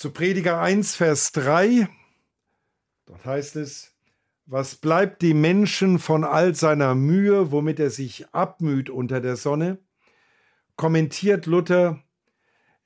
Zu 0.03 0.11
Prediger 0.11 0.61
1, 0.61 0.97
Vers 0.97 1.31
3, 1.31 1.89
Dort 3.07 3.25
heißt 3.25 3.55
es, 3.55 3.95
was 4.47 4.75
bleibt 4.75 5.23
dem 5.23 5.41
Menschen 5.41 6.01
von 6.01 6.25
all 6.25 6.57
seiner 6.57 6.97
Mühe, 6.97 7.53
womit 7.53 7.79
er 7.79 7.91
sich 7.91 8.27
abmüht 8.35 8.91
unter 8.91 9.21
der 9.21 9.37
Sonne? 9.37 9.79
Kommentiert 10.75 11.47
Luther, 11.47 12.03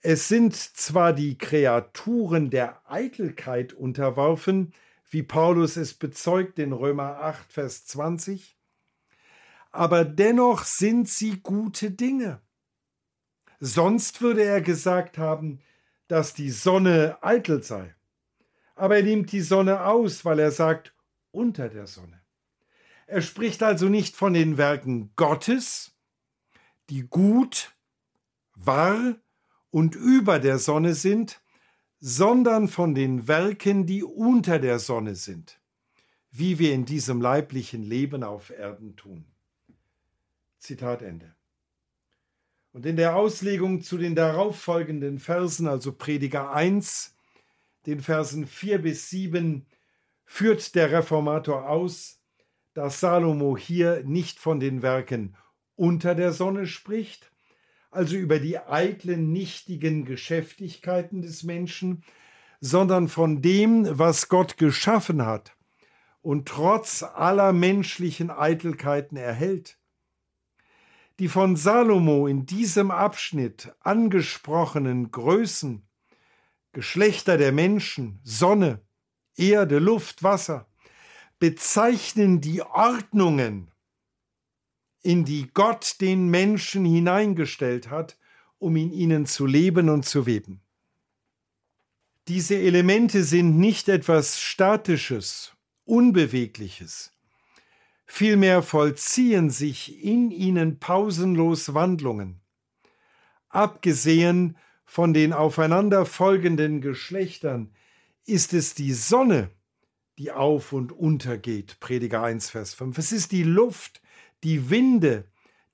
es 0.02 0.28
sind 0.28 0.54
zwar 0.54 1.14
die 1.14 1.38
Kreaturen 1.38 2.50
der 2.50 2.82
Eitelkeit 2.84 3.72
unterworfen, 3.72 4.74
wie 5.08 5.22
Paulus 5.22 5.78
es 5.78 5.94
bezeugt 5.94 6.58
in 6.58 6.74
Römer 6.74 7.22
8, 7.22 7.50
Vers 7.50 7.86
20, 7.86 8.58
aber 9.72 10.04
dennoch 10.04 10.64
sind 10.64 11.08
sie 11.08 11.40
gute 11.40 11.92
Dinge. 11.92 12.42
Sonst 13.58 14.20
würde 14.20 14.44
er 14.44 14.60
gesagt 14.60 15.16
haben, 15.16 15.62
dass 16.08 16.34
die 16.34 16.50
Sonne 16.50 17.18
eitel 17.22 17.62
sei. 17.62 17.94
Aber 18.74 18.96
er 18.96 19.02
nimmt 19.02 19.32
die 19.32 19.40
Sonne 19.40 19.84
aus, 19.84 20.24
weil 20.24 20.38
er 20.38 20.50
sagt, 20.50 20.94
unter 21.30 21.68
der 21.68 21.86
Sonne. 21.86 22.20
Er 23.06 23.22
spricht 23.22 23.62
also 23.62 23.88
nicht 23.88 24.16
von 24.16 24.34
den 24.34 24.58
Werken 24.58 25.12
Gottes, 25.14 25.94
die 26.90 27.02
gut, 27.02 27.74
wahr 28.54 29.16
und 29.70 29.94
über 29.94 30.38
der 30.38 30.58
Sonne 30.58 30.94
sind, 30.94 31.40
sondern 32.00 32.68
von 32.68 32.94
den 32.94 33.28
Werken, 33.28 33.86
die 33.86 34.02
unter 34.02 34.58
der 34.58 34.78
Sonne 34.78 35.14
sind, 35.14 35.60
wie 36.30 36.58
wir 36.58 36.72
in 36.72 36.84
diesem 36.84 37.20
leiblichen 37.20 37.82
Leben 37.82 38.22
auf 38.22 38.50
Erden 38.50 38.96
tun. 38.96 39.24
Zitat 40.58 41.02
Ende. 41.02 41.35
Und 42.76 42.84
in 42.84 42.96
der 42.96 43.16
Auslegung 43.16 43.80
zu 43.80 43.96
den 43.96 44.14
darauffolgenden 44.14 45.18
Versen, 45.18 45.66
also 45.66 45.92
Prediger 45.92 46.52
1, 46.52 47.16
den 47.86 48.00
Versen 48.00 48.46
4 48.46 48.82
bis 48.82 49.08
7, 49.08 49.64
führt 50.26 50.74
der 50.74 50.92
Reformator 50.92 51.70
aus, 51.70 52.20
dass 52.74 53.00
Salomo 53.00 53.56
hier 53.56 54.02
nicht 54.04 54.38
von 54.38 54.60
den 54.60 54.82
Werken 54.82 55.38
unter 55.74 56.14
der 56.14 56.34
Sonne 56.34 56.66
spricht, 56.66 57.32
also 57.90 58.14
über 58.14 58.38
die 58.40 58.58
eitlen, 58.58 59.32
nichtigen 59.32 60.04
Geschäftigkeiten 60.04 61.22
des 61.22 61.44
Menschen, 61.44 62.04
sondern 62.60 63.08
von 63.08 63.40
dem, 63.40 63.86
was 63.98 64.28
Gott 64.28 64.58
geschaffen 64.58 65.24
hat 65.24 65.56
und 66.20 66.46
trotz 66.46 67.02
aller 67.02 67.54
menschlichen 67.54 68.30
Eitelkeiten 68.30 69.16
erhält. 69.16 69.78
Die 71.18 71.28
von 71.28 71.56
Salomo 71.56 72.26
in 72.26 72.44
diesem 72.44 72.90
Abschnitt 72.90 73.72
angesprochenen 73.80 75.10
Größen, 75.10 75.86
Geschlechter 76.72 77.38
der 77.38 77.52
Menschen, 77.52 78.20
Sonne, 78.22 78.82
Erde, 79.36 79.78
Luft, 79.78 80.22
Wasser, 80.22 80.68
bezeichnen 81.38 82.40
die 82.40 82.62
Ordnungen, 82.62 83.70
in 85.02 85.24
die 85.24 85.48
Gott 85.54 86.00
den 86.00 86.28
Menschen 86.28 86.84
hineingestellt 86.84 87.88
hat, 87.90 88.18
um 88.58 88.76
in 88.76 88.92
ihnen 88.92 89.24
zu 89.24 89.46
leben 89.46 89.88
und 89.88 90.04
zu 90.04 90.26
weben. 90.26 90.60
Diese 92.28 92.56
Elemente 92.56 93.22
sind 93.22 93.56
nicht 93.56 93.88
etwas 93.88 94.40
Statisches, 94.40 95.52
Unbewegliches. 95.84 97.15
Vielmehr 98.06 98.62
vollziehen 98.62 99.50
sich 99.50 100.02
in 100.02 100.30
ihnen 100.30 100.78
pausenlos 100.78 101.74
Wandlungen. 101.74 102.40
Abgesehen 103.48 104.56
von 104.84 105.12
den 105.12 105.32
aufeinanderfolgenden 105.32 106.80
Geschlechtern 106.80 107.74
ist 108.24 108.54
es 108.54 108.74
die 108.74 108.92
Sonne, 108.92 109.50
die 110.18 110.32
auf 110.32 110.72
und 110.72 110.92
untergeht, 110.92 111.78
Prediger 111.80 112.22
1, 112.22 112.50
Vers 112.50 112.74
5. 112.74 112.96
Es 112.96 113.12
ist 113.12 113.32
die 113.32 113.42
Luft, 113.42 114.00
die 114.44 114.70
Winde, 114.70 115.24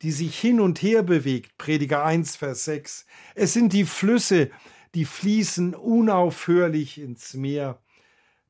die 0.01 0.11
sich 0.11 0.39
hin 0.39 0.61
und 0.61 0.83
her 0.83 1.03
bewegt, 1.03 1.57
Prediger 1.59 2.05
1, 2.05 2.37
Vers 2.37 2.65
6. 2.65 3.07
Es 3.35 3.53
sind 3.53 3.73
die 3.73 3.85
Flüsse, 3.85 4.51
die 4.95 5.05
fließen 5.05 5.75
unaufhörlich 5.75 6.99
ins 6.99 7.35
Meer, 7.35 7.81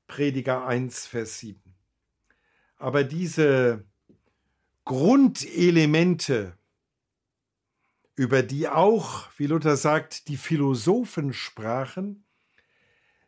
Prediger 0.06 0.66
1, 0.66 1.06
Vers 1.06 1.40
7. 1.40 1.61
Aber 2.82 3.04
diese 3.04 3.84
Grundelemente, 4.84 6.56
über 8.16 8.42
die 8.42 8.68
auch, 8.68 9.28
wie 9.36 9.46
Luther 9.46 9.76
sagt, 9.76 10.28
die 10.28 10.36
Philosophen 10.36 11.32
sprachen, 11.32 12.24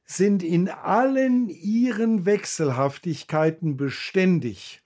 sind 0.05 0.43
in 0.43 0.68
allen 0.68 1.48
ihren 1.48 2.26
Wechselhaftigkeiten 2.26 3.76
beständig 3.76 4.85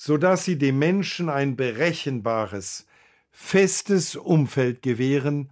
so 0.00 0.16
dass 0.16 0.44
sie 0.44 0.56
dem 0.56 0.78
Menschen 0.78 1.28
ein 1.28 1.56
berechenbares, 1.56 2.86
festes 3.32 4.14
Umfeld 4.14 4.80
gewähren, 4.80 5.50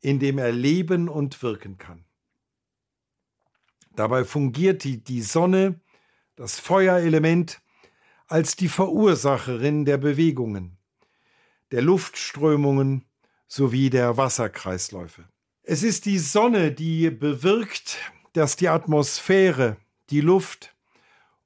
in 0.00 0.18
dem 0.18 0.36
er 0.36 0.50
leben 0.50 1.08
und 1.08 1.40
wirken 1.42 1.78
kann. 1.78 2.04
Dabei 3.94 4.24
fungiert 4.24 4.82
die 4.82 5.22
Sonne, 5.22 5.80
das 6.34 6.58
Feuerelement, 6.58 7.62
als 8.26 8.56
die 8.56 8.68
Verursacherin 8.68 9.84
der 9.84 9.98
Bewegungen, 9.98 10.78
der 11.70 11.82
Luftströmungen 11.82 13.04
sowie 13.46 13.90
der 13.90 14.16
Wasserkreisläufe. 14.16 15.24
Es 15.62 15.82
ist 15.82 16.06
die 16.06 16.18
Sonne, 16.18 16.72
die 16.72 17.10
bewirkt, 17.10 17.98
dass 18.32 18.56
die 18.56 18.68
Atmosphäre, 18.68 19.76
die 20.10 20.20
Luft 20.20 20.74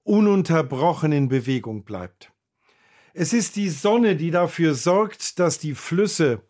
ununterbrochen 0.03 1.13
in 1.13 1.29
Bewegung 1.29 1.85
bleibt. 1.85 2.33
Es 3.13 3.33
ist 3.33 3.57
die 3.57 3.69
Sonne, 3.69 4.17
die 4.17 4.31
dafür 4.31 4.75
sorgt, 4.75 5.39
dass 5.39 5.59
die 5.59 5.75
Flüsse, 5.75 6.43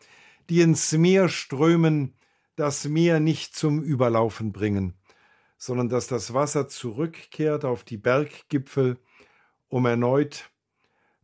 die 0.49 0.61
ins 0.61 0.93
Meer 0.93 1.29
strömen, 1.29 2.15
das 2.57 2.85
Meer 2.85 3.21
nicht 3.21 3.57
zum 3.57 3.83
Überlaufen 3.83 4.53
bringen, 4.53 4.95
sondern 5.57 5.89
dass 5.89 6.07
das 6.07 6.35
Wasser 6.35 6.69
zurückkehrt 6.69 7.65
auf 7.65 7.85
die 7.85 7.97
Berggipfel, 7.97 8.99
um 9.69 9.87
erneut 9.87 10.51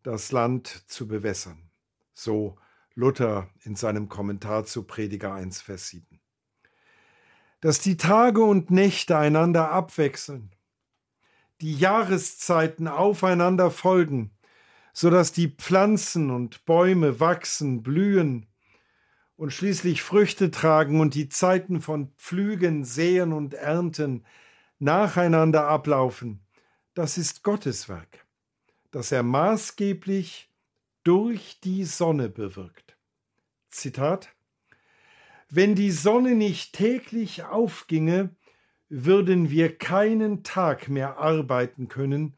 das 0.03 0.33
Land 0.33 0.85
zu 0.87 1.09
bewässern. 1.09 1.71
So 2.13 2.57
Luther 2.95 3.49
in 3.63 3.75
seinem 3.75 4.09
Kommentar 4.09 4.65
zu 4.65 4.85
Prediger 4.85 5.35
1, 5.35 5.63
Vers 5.63 5.89
7. 5.89 6.21
Dass 7.61 7.81
die 7.81 7.97
Tage 7.97 8.43
und 8.45 8.71
Nächte 8.71 9.17
einander 9.17 9.71
abwechseln, 9.71 10.55
die 11.61 11.77
Jahreszeiten 11.77 12.89
aufeinander 12.89 13.71
folgen, 13.71 14.31
so 14.93 15.11
dass 15.11 15.33
die 15.33 15.49
Pflanzen 15.49 16.31
und 16.31 16.65
Bäume 16.67 17.19
wachsen, 17.21 17.83
blühen 17.83 18.47
und 19.37 19.53
schließlich 19.53 20.03
Früchte 20.03 20.51
tragen 20.51 21.01
und 21.01 21.15
die 21.15 21.29
Zeiten 21.29 21.81
von 21.81 22.13
Pflügen, 22.17 22.85
Säen 22.85 23.33
und 23.33 23.55
Ernten 23.55 24.25
nacheinander 24.79 25.67
ablaufen, 25.67 26.45
das 26.95 27.19
ist 27.19 27.43
Gottes 27.43 27.89
Werk, 27.89 28.24
das 28.95 29.11
er 29.11 29.25
maßgeblich 29.25 30.49
durch 31.03 31.59
die 31.65 31.83
Sonne 31.83 32.29
bewirkt. 32.29 32.97
Zitat 33.69 34.33
Wenn 35.51 35.75
die 35.75 35.91
Sonne 35.91 36.37
nicht 36.37 36.75
täglich 36.75 37.43
aufginge, 37.43 38.31
würden 38.89 39.51
wir 39.51 39.77
keinen 39.77 40.45
Tag 40.45 40.89
mehr 40.89 41.19
arbeiten 41.19 41.89
können, 41.89 42.37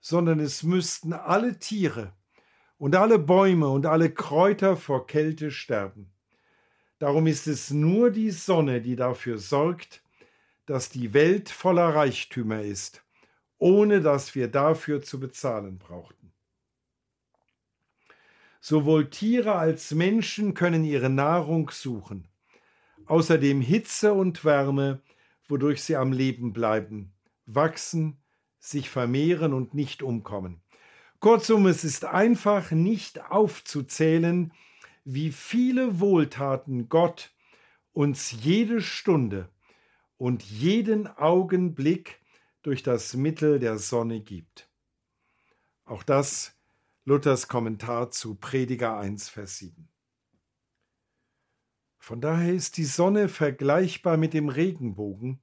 sondern 0.00 0.40
es 0.40 0.64
müssten 0.64 1.12
alle 1.12 1.60
Tiere 1.60 2.12
und 2.76 2.96
alle 2.96 3.20
Bäume 3.20 3.68
und 3.68 3.86
alle 3.86 4.10
Kräuter 4.10 4.76
vor 4.76 5.06
Kälte 5.06 5.52
sterben. 5.52 6.10
Darum 6.98 7.28
ist 7.28 7.46
es 7.46 7.70
nur 7.70 8.10
die 8.10 8.32
Sonne, 8.32 8.80
die 8.80 8.96
dafür 8.96 9.38
sorgt, 9.38 10.02
dass 10.66 10.88
die 10.88 11.14
Welt 11.14 11.50
voller 11.50 11.94
Reichtümer 11.94 12.62
ist, 12.62 13.03
ohne 13.58 14.00
dass 14.00 14.34
wir 14.34 14.48
dafür 14.48 15.02
zu 15.02 15.20
bezahlen 15.20 15.78
brauchten. 15.78 16.32
Sowohl 18.60 19.10
Tiere 19.10 19.56
als 19.56 19.92
Menschen 19.92 20.54
können 20.54 20.84
ihre 20.84 21.10
Nahrung 21.10 21.70
suchen, 21.70 22.28
außerdem 23.06 23.60
Hitze 23.60 24.14
und 24.14 24.44
Wärme, 24.44 25.02
wodurch 25.48 25.82
sie 25.82 25.96
am 25.96 26.12
Leben 26.12 26.52
bleiben, 26.52 27.12
wachsen 27.46 28.16
sich 28.58 28.88
vermehren 28.88 29.52
und 29.52 29.74
nicht 29.74 30.02
umkommen. 30.02 30.62
Kurzum, 31.20 31.66
es 31.66 31.84
ist 31.84 32.04
einfach 32.04 32.70
nicht 32.70 33.30
aufzuzählen, 33.30 34.52
wie 35.04 35.32
viele 35.32 36.00
Wohltaten 36.00 36.88
Gott 36.88 37.32
uns 37.92 38.32
jede 38.42 38.80
Stunde 38.80 39.48
und 40.16 40.42
jeden 40.42 41.06
Augenblick 41.06 42.20
durch 42.64 42.82
das 42.82 43.14
Mittel 43.14 43.60
der 43.60 43.78
Sonne 43.78 44.20
gibt. 44.20 44.70
Auch 45.84 46.02
das 46.02 46.58
Luthers 47.04 47.46
Kommentar 47.46 48.10
zu 48.10 48.36
Prediger 48.36 48.96
1, 48.96 49.28
Vers 49.28 49.58
7. 49.58 49.88
Von 51.98 52.22
daher 52.22 52.54
ist 52.54 52.78
die 52.78 52.84
Sonne 52.84 53.28
vergleichbar 53.28 54.16
mit 54.16 54.32
dem 54.32 54.48
Regenbogen, 54.48 55.42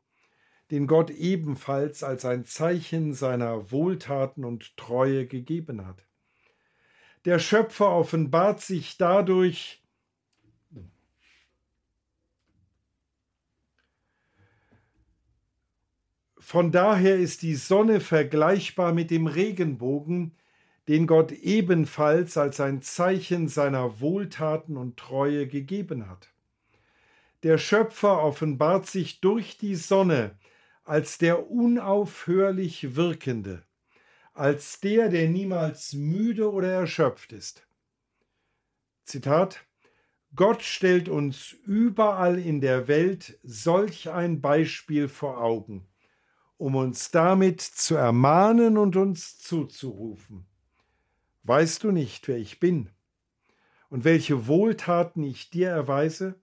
den 0.72 0.88
Gott 0.88 1.12
ebenfalls 1.12 2.04
als 2.04 2.26
ein 2.26 2.44
Zeichen 2.44 3.14
seiner 3.14 3.72
Wohltaten 3.72 4.44
und 4.44 4.76
Treue 4.76 5.28
gegeben 5.28 5.86
hat. 5.86 6.08
Der 7.26 7.38
Schöpfer 7.38 7.92
offenbart 7.92 8.62
sich 8.62 8.98
dadurch 8.98 9.81
Von 16.42 16.72
daher 16.72 17.18
ist 17.18 17.44
die 17.44 17.54
Sonne 17.54 18.00
vergleichbar 18.00 18.94
mit 18.94 19.12
dem 19.12 19.28
Regenbogen, 19.28 20.32
den 20.88 21.06
Gott 21.06 21.32
ebenfalls 21.32 22.36
als 22.36 22.60
ein 22.60 22.82
Zeichen 22.82 23.48
seiner 23.48 24.02
Wohltaten 24.02 24.76
und 24.76 24.98
Treue 24.98 25.48
gegeben 25.48 26.10
hat. 26.10 26.30
Der 27.44 27.60
Schöpfer 27.60 28.24
offenbart 28.24 28.88
sich 28.88 29.22
durch 29.22 29.60
die 29.60 29.76
Sonne 29.76 30.36
als 30.84 31.20
der 31.20 31.52
unaufhörlich 31.52 32.96
Wirkende, 32.96 33.62
als 34.34 34.80
der, 34.80 35.10
der 35.10 35.30
niemals 35.30 35.94
müde 35.94 36.52
oder 36.52 36.72
erschöpft 36.72 37.34
ist. 37.34 37.68
Zitat 39.06 39.64
Gott 40.36 40.64
stellt 40.64 41.08
uns 41.08 41.56
überall 41.66 42.40
in 42.40 42.62
der 42.62 42.88
Welt 42.88 43.38
solch 43.44 44.10
ein 44.10 44.42
Beispiel 44.42 45.08
vor 45.08 45.44
Augen, 45.44 45.86
um 46.62 46.76
uns 46.76 47.10
damit 47.10 47.60
zu 47.60 47.96
ermahnen 47.96 48.78
und 48.78 48.96
uns 48.96 49.40
zuzurufen. 49.40 50.46
Weißt 51.42 51.84
du 51.84 51.92
nicht, 51.92 52.28
wer 52.28 52.38
ich 52.38 52.60
bin 52.60 52.92
und 53.90 54.04
welche 54.04 54.46
Wohltaten 54.46 55.24
ich 55.24 55.50
dir 55.50 55.70
erweise? 55.70 56.40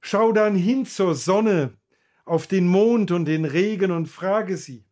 Schau 0.00 0.32
dann 0.32 0.56
hin 0.56 0.86
zur 0.86 1.14
Sonne, 1.14 1.76
auf 2.24 2.46
den 2.46 2.66
Mond 2.66 3.10
und 3.10 3.26
den 3.26 3.44
Regen 3.44 3.90
und 3.90 4.06
frage 4.06 4.56
sie. 4.56 4.86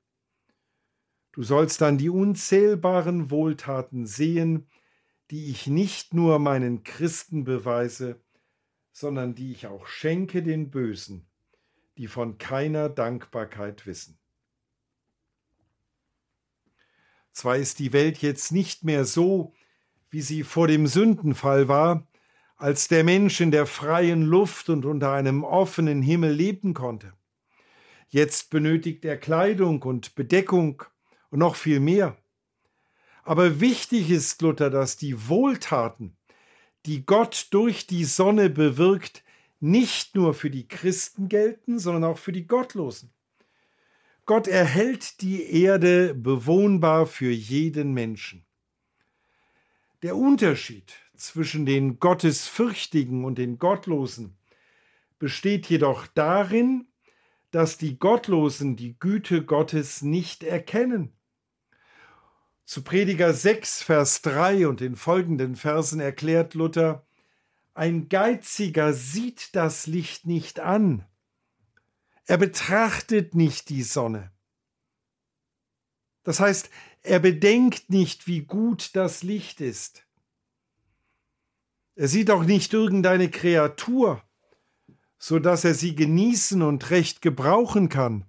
Du 1.32 1.42
sollst 1.42 1.80
dann 1.80 1.96
die 1.96 2.10
unzählbaren 2.10 3.30
Wohltaten 3.30 4.04
sehen, 4.06 4.66
die 5.30 5.50
ich 5.50 5.66
nicht 5.66 6.12
nur 6.12 6.38
meinen 6.38 6.82
Christen 6.82 7.44
beweise, 7.44 8.20
sondern 8.92 9.34
die 9.34 9.50
ich 9.50 9.66
auch 9.66 9.86
schenke 9.86 10.42
den 10.42 10.70
Bösen, 10.70 11.26
die 11.96 12.06
von 12.06 12.38
keiner 12.38 12.88
Dankbarkeit 12.88 13.86
wissen. 13.86 14.18
Zwar 17.32 17.56
ist 17.56 17.78
die 17.80 17.92
Welt 17.92 18.18
jetzt 18.18 18.52
nicht 18.52 18.84
mehr 18.84 19.04
so, 19.04 19.54
wie 20.08 20.22
sie 20.22 20.44
vor 20.44 20.68
dem 20.68 20.86
Sündenfall 20.86 21.66
war, 21.66 22.06
als 22.56 22.86
der 22.86 23.02
Mensch 23.02 23.40
in 23.40 23.50
der 23.50 23.66
freien 23.66 24.22
Luft 24.22 24.68
und 24.68 24.84
unter 24.84 25.12
einem 25.12 25.42
offenen 25.42 26.02
Himmel 26.02 26.32
leben 26.32 26.72
konnte. 26.74 27.12
Jetzt 28.08 28.50
benötigt 28.50 29.04
er 29.04 29.16
Kleidung 29.16 29.82
und 29.82 30.14
Bedeckung 30.14 30.84
und 31.30 31.40
noch 31.40 31.56
viel 31.56 31.80
mehr. 31.80 32.16
Aber 33.24 33.58
wichtig 33.58 34.10
ist, 34.10 34.40
Luther, 34.42 34.70
dass 34.70 34.96
die 34.96 35.28
Wohltaten, 35.28 36.16
die 36.86 37.04
Gott 37.04 37.48
durch 37.50 37.88
die 37.88 38.04
Sonne 38.04 38.50
bewirkt, 38.50 39.23
nicht 39.64 40.14
nur 40.14 40.34
für 40.34 40.50
die 40.50 40.68
Christen 40.68 41.30
gelten, 41.30 41.78
sondern 41.78 42.04
auch 42.04 42.18
für 42.18 42.32
die 42.32 42.46
Gottlosen. 42.46 43.10
Gott 44.26 44.46
erhält 44.46 45.22
die 45.22 45.42
Erde 45.62 46.12
bewohnbar 46.12 47.06
für 47.06 47.30
jeden 47.30 47.94
Menschen. 47.94 48.44
Der 50.02 50.16
Unterschied 50.16 50.92
zwischen 51.16 51.64
den 51.64 51.98
Gottesfürchtigen 51.98 53.24
und 53.24 53.38
den 53.38 53.58
Gottlosen 53.58 54.36
besteht 55.18 55.66
jedoch 55.70 56.06
darin, 56.08 56.86
dass 57.50 57.78
die 57.78 57.98
Gottlosen 57.98 58.76
die 58.76 58.98
Güte 58.98 59.46
Gottes 59.46 60.02
nicht 60.02 60.44
erkennen. 60.44 61.14
Zu 62.66 62.82
Prediger 62.82 63.32
6, 63.32 63.82
Vers 63.82 64.20
3 64.20 64.68
und 64.68 64.80
den 64.80 64.94
folgenden 64.94 65.56
Versen 65.56 66.00
erklärt 66.00 66.52
Luther, 66.52 67.06
ein 67.74 68.08
Geiziger 68.08 68.92
sieht 68.94 69.54
das 69.56 69.86
Licht 69.86 70.26
nicht 70.26 70.60
an. 70.60 71.04
Er 72.24 72.38
betrachtet 72.38 73.34
nicht 73.34 73.68
die 73.68 73.82
Sonne. 73.82 74.32
Das 76.22 76.40
heißt, 76.40 76.70
er 77.02 77.18
bedenkt 77.18 77.90
nicht, 77.90 78.26
wie 78.26 78.42
gut 78.42 78.96
das 78.96 79.22
Licht 79.22 79.60
ist. 79.60 80.06
Er 81.96 82.08
sieht 82.08 82.30
auch 82.30 82.44
nicht 82.44 82.72
irgendeine 82.72 83.30
Kreatur, 83.30 84.22
so 85.18 85.38
dass 85.38 85.64
er 85.64 85.74
sie 85.74 85.94
genießen 85.94 86.62
und 86.62 86.90
recht 86.90 87.22
gebrauchen 87.22 87.88
kann. 87.88 88.24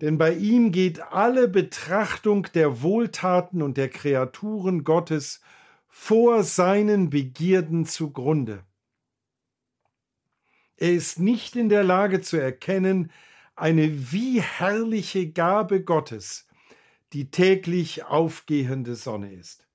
Denn 0.00 0.18
bei 0.18 0.34
ihm 0.34 0.70
geht 0.70 1.00
alle 1.00 1.48
Betrachtung 1.48 2.48
der 2.54 2.82
Wohltaten 2.82 3.62
und 3.62 3.76
der 3.76 3.88
Kreaturen 3.88 4.84
Gottes 4.84 5.40
vor 5.94 6.42
seinen 6.42 7.10
Begierden 7.10 7.84
zugrunde. 7.84 8.64
Er 10.76 10.92
ist 10.92 11.18
nicht 11.18 11.54
in 11.54 11.68
der 11.68 11.84
Lage 11.84 12.22
zu 12.22 12.38
erkennen, 12.38 13.12
eine 13.54 14.10
wie 14.10 14.40
herrliche 14.40 15.30
Gabe 15.30 15.84
Gottes 15.84 16.48
die 17.12 17.30
täglich 17.30 18.04
aufgehende 18.04 18.96
Sonne 18.96 19.34
ist. 19.34 19.68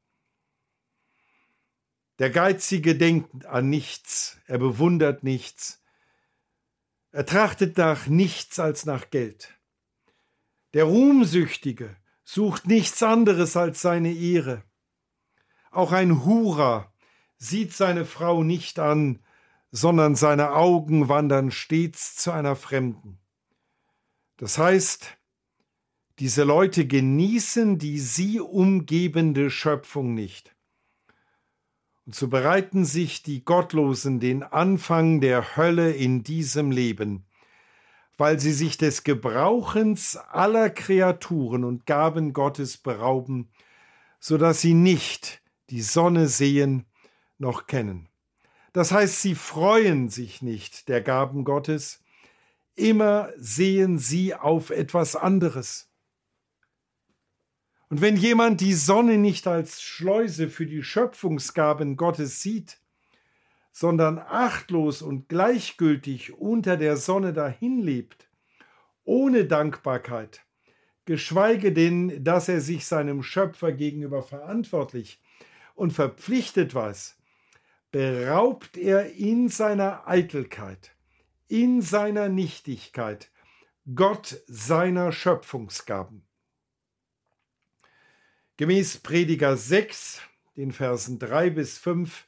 Der 2.18 2.31
Geizige 2.31 2.95
denkt 2.95 3.45
an 3.45 3.69
nichts, 3.69 4.39
er 4.48 4.57
bewundert 4.57 5.23
nichts, 5.23 5.84
er 7.11 7.27
trachtet 7.27 7.77
nach 7.77 8.07
nichts 8.07 8.57
als 8.60 8.85
nach 8.85 9.11
Geld. 9.11 9.56
Der 10.73 10.85
Ruhmsüchtige 10.85 11.95
sucht 12.23 12.65
nichts 12.65 13.03
anderes 13.03 13.56
als 13.56 13.81
seine 13.81 14.14
Ehre. 14.14 14.64
Auch 15.72 15.91
ein 15.91 16.26
Hura 16.26 16.91
sieht 17.38 17.73
seine 17.73 18.06
Frau 18.06 18.44
nicht 18.44 18.80
an, 18.80 19.19
sondern 19.72 20.15
seine 20.15 20.53
Augen 20.53 21.10
wandern 21.10 21.52
stets 21.52 22.15
zu 22.15 22.31
einer 22.31 22.56
Fremden. 22.56 23.19
Das 24.38 24.57
heißt, 24.57 25.18
diese 26.19 26.44
Leute 26.44 26.88
genießen 26.88 27.77
die 27.77 27.99
sie 27.99 28.39
umgebende 28.39 29.52
Schöpfung 29.52 30.14
nicht. 30.14 30.56
Und 32.06 32.15
so 32.15 32.27
bereiten 32.30 32.85
sich 32.85 33.22
die 33.22 33.44
Gottlosen 33.44 34.19
den 34.19 34.41
Anfang 34.41 35.19
der 35.19 35.57
Hölle 35.57 35.91
in 35.91 36.23
diesem 36.23 36.72
Leben, 36.72 37.26
weil 38.18 38.39
sie 38.39 38.53
sich 38.53 38.77
des 38.77 39.03
Gebrauchens 39.03 40.15
aller 40.15 40.69
Kreaturen 40.69 41.64
und 41.64 41.85
Gaben 41.85 42.34
Gottes 42.34 42.77
berauben, 42.77 43.49
so 44.19 44.38
dass 44.38 44.61
sie 44.61 44.73
nicht 44.73 45.41
die 45.69 45.81
Sonne 45.81 46.27
sehen 46.27 46.85
noch 47.38 47.68
kennen. 47.68 48.10
Das 48.73 48.91
heißt, 48.91 49.22
sie 49.22 49.35
freuen 49.35 50.10
sich 50.10 50.41
nicht 50.41 50.88
der 50.88 51.02
Gaben 51.02 51.44
Gottes, 51.44 52.03
immer 52.76 53.31
sehen 53.38 53.98
sie 53.98 54.35
auf 54.35 54.69
etwas 54.69 55.15
anderes. 55.15 55.89
Und 57.89 58.02
wenn 58.02 58.18
jemand 58.18 58.61
die 58.61 58.73
Sonne 58.73 59.18
nicht 59.18 59.48
als 59.48 59.81
Schleuse 59.81 60.49
für 60.49 60.65
die 60.65 60.84
Schöpfungsgaben 60.84 61.95
Gottes 61.95 62.41
sieht, 62.41 62.80
sondern 63.72 64.19
achtlos 64.19 65.02
und 65.02 65.30
gleichgültig 65.30 66.34
unter 66.34 66.77
der 66.77 66.98
Sonne 66.98 67.31
dahinlebt, 67.31 68.30
ohne 69.06 69.45
Dankbarkeit, 69.45 70.41
geschweige 71.06 71.72
denn, 71.72 72.23
dass 72.23 72.49
er 72.49 72.60
sich 72.60 72.85
seinem 72.85 73.23
Schöpfer 73.23 73.72
gegenüber 73.72 74.22
verantwortlich 74.22 75.22
und 75.78 75.91
verpflichtet 75.91 76.74
weiß, 76.74 77.18
beraubt 77.91 78.78
er 78.78 79.14
in 79.14 79.48
seiner 79.48 80.08
Eitelkeit, 80.08 80.95
in 81.48 81.82
seiner 81.82 82.30
Nichtigkeit 82.30 83.32
Gott 83.95 84.41
seiner 84.48 85.12
Schöpfungsgaben. 85.12 86.28
Gemäß 88.58 88.98
Prediger 88.98 89.56
6, 89.56 90.22
den 90.58 90.72
Versen 90.72 91.20
3 91.20 91.52
bis 91.52 91.78
5, 91.78 92.28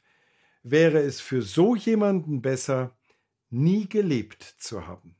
wäre 0.62 1.00
es 1.00 1.20
für 1.20 1.42
so 1.42 1.74
jemanden 1.74 2.40
besser, 2.40 2.96
nie 3.50 3.88
gelebt 3.88 4.44
zu 4.58 4.86
haben. 4.86 5.16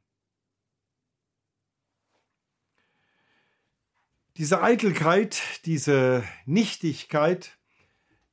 Diese 4.36 4.62
Eitelkeit, 4.62 5.42
diese 5.66 6.24
Nichtigkeit 6.46 7.59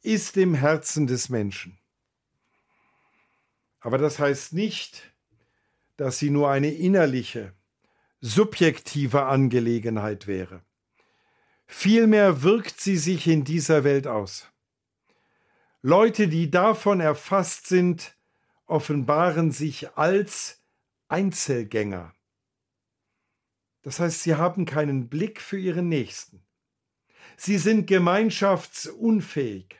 ist 0.07 0.37
im 0.37 0.53
Herzen 0.53 1.05
des 1.05 1.27
Menschen. 1.27 1.77
Aber 3.81 3.97
das 3.97 4.19
heißt 4.19 4.53
nicht, 4.53 5.13
dass 5.97 6.17
sie 6.17 6.29
nur 6.29 6.49
eine 6.49 6.71
innerliche, 6.73 7.53
subjektive 8.21 9.25
Angelegenheit 9.25 10.25
wäre. 10.25 10.63
Vielmehr 11.65 12.41
wirkt 12.41 12.79
sie 12.79 12.97
sich 12.97 13.27
in 13.27 13.43
dieser 13.43 13.83
Welt 13.83 14.07
aus. 14.07 14.47
Leute, 15.81 16.29
die 16.29 16.49
davon 16.49 17.01
erfasst 17.01 17.67
sind, 17.67 18.15
offenbaren 18.65 19.51
sich 19.51 19.97
als 19.97 20.61
Einzelgänger, 21.09 22.13
Das 23.83 23.99
heißt, 23.99 24.23
sie 24.23 24.35
haben 24.35 24.65
keinen 24.65 25.07
Blick 25.07 25.39
für 25.39 25.57
ihren 25.57 25.87
Nächsten. 25.87 26.45
Sie 27.37 27.57
sind 27.57 27.87
gemeinschaftsunfähig. 27.87 29.77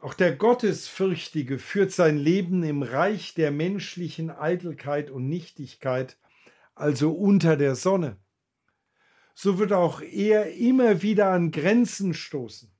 Auch 0.00 0.14
der 0.14 0.34
Gottesfürchtige 0.34 1.58
führt 1.58 1.92
sein 1.92 2.16
Leben 2.16 2.62
im 2.62 2.82
Reich 2.82 3.34
der 3.34 3.50
menschlichen 3.50 4.30
Eitelkeit 4.30 5.10
und 5.10 5.28
Nichtigkeit, 5.28 6.16
also 6.74 7.12
unter 7.12 7.58
der 7.58 7.74
Sonne. 7.74 8.16
So 9.34 9.58
wird 9.58 9.74
auch 9.74 10.00
er 10.00 10.54
immer 10.54 11.02
wieder 11.02 11.28
an 11.28 11.50
Grenzen 11.50 12.14
stoßen. 12.14 12.72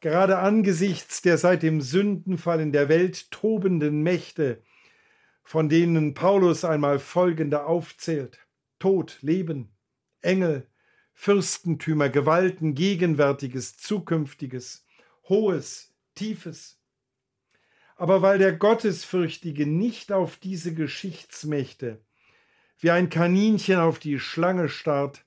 Gerade 0.00 0.36
angesichts 0.36 1.22
der 1.22 1.38
seit 1.38 1.62
dem 1.62 1.80
Sündenfall 1.80 2.60
in 2.60 2.70
der 2.70 2.90
Welt 2.90 3.30
tobenden 3.30 4.02
Mächte, 4.02 4.62
von 5.42 5.70
denen 5.70 6.12
Paulus 6.12 6.66
einmal 6.66 6.98
folgende 6.98 7.64
aufzählt. 7.64 8.46
Tod, 8.78 9.16
Leben, 9.22 9.74
Engel, 10.20 10.68
Fürstentümer, 11.14 12.10
Gewalten, 12.10 12.74
Gegenwärtiges, 12.74 13.78
Zukünftiges, 13.78 14.84
Hohes, 15.30 15.95
Tiefes. 16.16 16.80
Aber 17.94 18.20
weil 18.20 18.38
der 18.38 18.52
Gottesfürchtige 18.52 19.66
nicht 19.66 20.10
auf 20.10 20.36
diese 20.36 20.74
Geschichtsmächte 20.74 22.00
wie 22.78 22.90
ein 22.90 23.08
Kaninchen 23.08 23.78
auf 23.78 23.98
die 23.98 24.18
Schlange 24.18 24.68
starrt, 24.68 25.24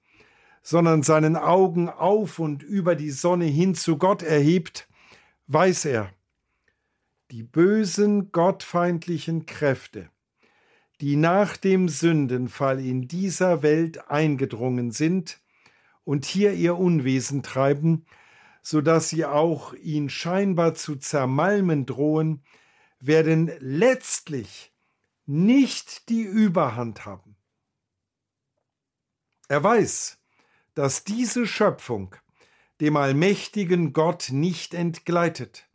sondern 0.61 1.03
seinen 1.03 1.35
Augen 1.35 1.89
auf 1.89 2.39
und 2.39 2.61
über 2.61 2.95
die 2.95 3.11
Sonne 3.11 3.45
hin 3.45 3.73
zu 3.73 3.97
Gott 3.97 4.21
erhebt, 4.21 4.87
weiß 5.47 5.85
er, 5.85 6.13
die 7.31 7.43
bösen 7.43 8.31
gottfeindlichen 8.31 9.45
Kräfte, 9.45 10.09
die 11.01 11.15
nach 11.15 11.57
dem 11.57 11.89
Sündenfall 11.89 12.79
in 12.79 13.07
dieser 13.07 13.63
Welt 13.63 14.09
eingedrungen 14.09 14.91
sind 14.91 15.39
und 16.03 16.25
hier 16.25 16.53
ihr 16.53 16.77
Unwesen 16.77 17.41
treiben, 17.41 18.05
so 18.61 18.81
dass 18.81 19.09
sie 19.09 19.25
auch 19.25 19.73
ihn 19.73 20.09
scheinbar 20.09 20.75
zu 20.75 20.95
zermalmen 20.95 21.85
drohen, 21.85 22.43
werden 22.99 23.51
letztlich 23.59 24.73
nicht 25.25 26.09
die 26.09 26.23
Überhand 26.23 27.05
haben. 27.05 27.35
Er 29.47 29.63
weiß, 29.63 30.19
dass 30.73 31.03
diese 31.03 31.47
Schöpfung 31.47 32.15
dem 32.81 32.95
allmächtigen 32.95 33.93
Gott 33.93 34.29
nicht 34.31 34.73
entgleitet. 34.73 35.67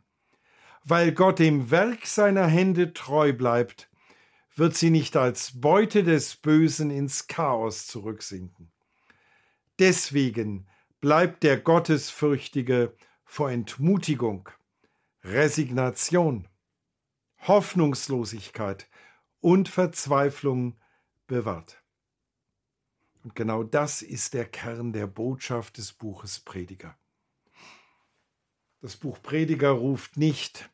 Weil 0.83 1.11
Gott 1.13 1.39
dem 1.39 1.71
Werk 1.71 2.05
seiner 2.05 2.47
Hände 2.47 2.93
treu 2.93 3.33
bleibt, 3.33 3.89
wird 4.55 4.75
sie 4.75 4.89
nicht 4.89 5.17
als 5.17 5.59
Beute 5.59 6.03
des 6.03 6.35
Bösen 6.35 6.89
ins 6.89 7.27
Chaos 7.27 7.87
zurücksinken. 7.87 8.71
Deswegen 9.79 10.67
bleibt 11.05 11.43
der 11.43 11.59
Gottesfürchtige 11.59 12.91
vor 13.25 13.51
Entmutigung, 13.51 14.49
Resignation, 15.23 16.47
Hoffnungslosigkeit 17.41 18.89
und 19.39 19.69
Verzweiflung 19.69 20.79
bewahrt. 21.27 21.83
Und 23.23 23.35
genau 23.35 23.61
das 23.61 24.01
ist 24.01 24.33
der 24.33 24.45
Kern 24.45 24.93
der 24.93 25.05
Botschaft 25.05 25.77
des 25.77 25.93
Buches 25.93 26.39
Prediger. 26.39 26.97
Das 28.81 28.97
Buch 28.97 29.21
Prediger 29.21 29.69
ruft 29.69 30.17
nicht 30.17 30.71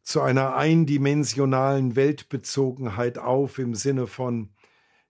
zu 0.00 0.22
einer 0.22 0.56
eindimensionalen 0.56 1.96
Weltbezogenheit 1.96 3.18
auf 3.18 3.58
im 3.58 3.74
Sinne 3.74 4.06
von 4.06 4.54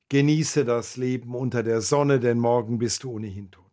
genieße 0.09 0.65
das 0.65 0.97
Leben 0.97 1.37
unter 1.37 1.63
der 1.63 1.81
Sonne, 1.81 2.19
denn 2.19 2.41
morgen 2.41 2.79
bist 2.79 3.05
du 3.05 3.13
ohnehin 3.13 3.53
tot. 3.53 3.68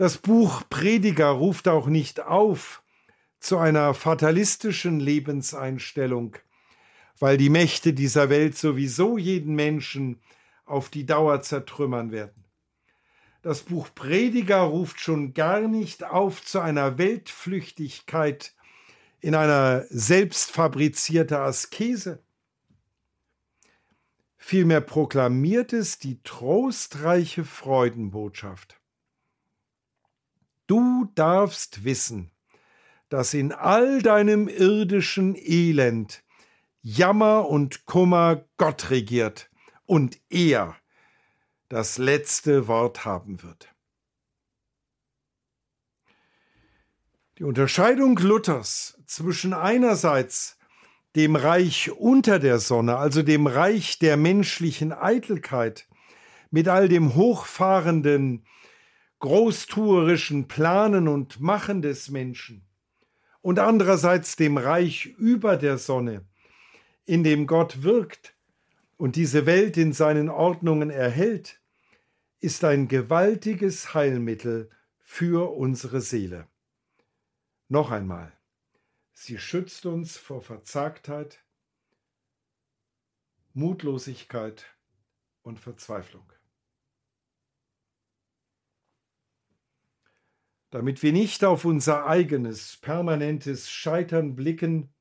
Das 0.00 0.16
Buch 0.16 0.62
Prediger 0.70 1.28
ruft 1.28 1.68
auch 1.68 1.86
nicht 1.86 2.20
auf 2.20 2.82
zu 3.38 3.58
einer 3.58 3.92
fatalistischen 3.92 4.98
Lebenseinstellung, 4.98 6.38
weil 7.18 7.36
die 7.36 7.50
Mächte 7.50 7.92
dieser 7.92 8.30
Welt 8.30 8.56
sowieso 8.56 9.18
jeden 9.18 9.54
Menschen 9.54 10.22
auf 10.64 10.88
die 10.88 11.04
Dauer 11.04 11.42
zertrümmern 11.42 12.12
werden. 12.12 12.46
Das 13.42 13.60
Buch 13.60 13.90
Prediger 13.94 14.60
ruft 14.60 15.00
schon 15.00 15.34
gar 15.34 15.68
nicht 15.68 16.02
auf 16.02 16.42
zu 16.46 16.60
einer 16.60 16.96
Weltflüchtigkeit 16.96 18.54
in 19.20 19.34
einer 19.34 19.84
selbstfabrizierten 19.90 21.36
Askese. 21.36 22.22
Vielmehr 24.38 24.80
proklamiert 24.80 25.74
es 25.74 25.98
die 25.98 26.22
trostreiche 26.22 27.44
Freudenbotschaft. 27.44 28.79
Du 30.70 31.10
darfst 31.16 31.82
wissen, 31.82 32.30
dass 33.08 33.34
in 33.34 33.50
all 33.50 34.02
deinem 34.02 34.46
irdischen 34.46 35.34
Elend 35.34 36.22
Jammer 36.80 37.48
und 37.48 37.86
Kummer 37.86 38.44
Gott 38.56 38.90
regiert 38.90 39.50
und 39.84 40.20
er 40.30 40.76
das 41.68 41.98
letzte 41.98 42.68
Wort 42.68 43.04
haben 43.04 43.42
wird. 43.42 43.74
Die 47.38 47.42
Unterscheidung 47.42 48.16
Luthers 48.18 48.96
zwischen 49.06 49.52
einerseits 49.52 50.56
dem 51.16 51.34
Reich 51.34 51.90
unter 51.90 52.38
der 52.38 52.60
Sonne, 52.60 52.96
also 52.96 53.24
dem 53.24 53.48
Reich 53.48 53.98
der 53.98 54.16
menschlichen 54.16 54.92
Eitelkeit, 54.92 55.88
mit 56.52 56.68
all 56.68 56.88
dem 56.88 57.16
hochfahrenden 57.16 58.46
großtuerischen 59.20 60.48
Planen 60.48 61.06
und 61.06 61.40
Machen 61.40 61.82
des 61.82 62.08
Menschen 62.08 62.66
und 63.42 63.58
andererseits 63.58 64.36
dem 64.36 64.56
Reich 64.56 65.06
über 65.18 65.56
der 65.56 65.78
Sonne, 65.78 66.26
in 67.04 67.22
dem 67.22 67.46
Gott 67.46 67.82
wirkt 67.82 68.34
und 68.96 69.16
diese 69.16 69.46
Welt 69.46 69.76
in 69.76 69.92
seinen 69.92 70.28
Ordnungen 70.30 70.90
erhält, 70.90 71.60
ist 72.40 72.64
ein 72.64 72.88
gewaltiges 72.88 73.92
Heilmittel 73.92 74.70
für 75.00 75.54
unsere 75.54 76.00
Seele. 76.00 76.48
Noch 77.68 77.90
einmal, 77.90 78.32
sie 79.12 79.38
schützt 79.38 79.84
uns 79.84 80.16
vor 80.16 80.40
Verzagtheit, 80.40 81.44
Mutlosigkeit 83.52 84.64
und 85.42 85.60
Verzweiflung. 85.60 86.32
Damit 90.70 91.02
wir 91.02 91.12
nicht 91.12 91.44
auf 91.44 91.64
unser 91.64 92.06
eigenes 92.06 92.76
permanentes 92.76 93.68
Scheitern 93.70 94.36
blicken, 94.36 94.92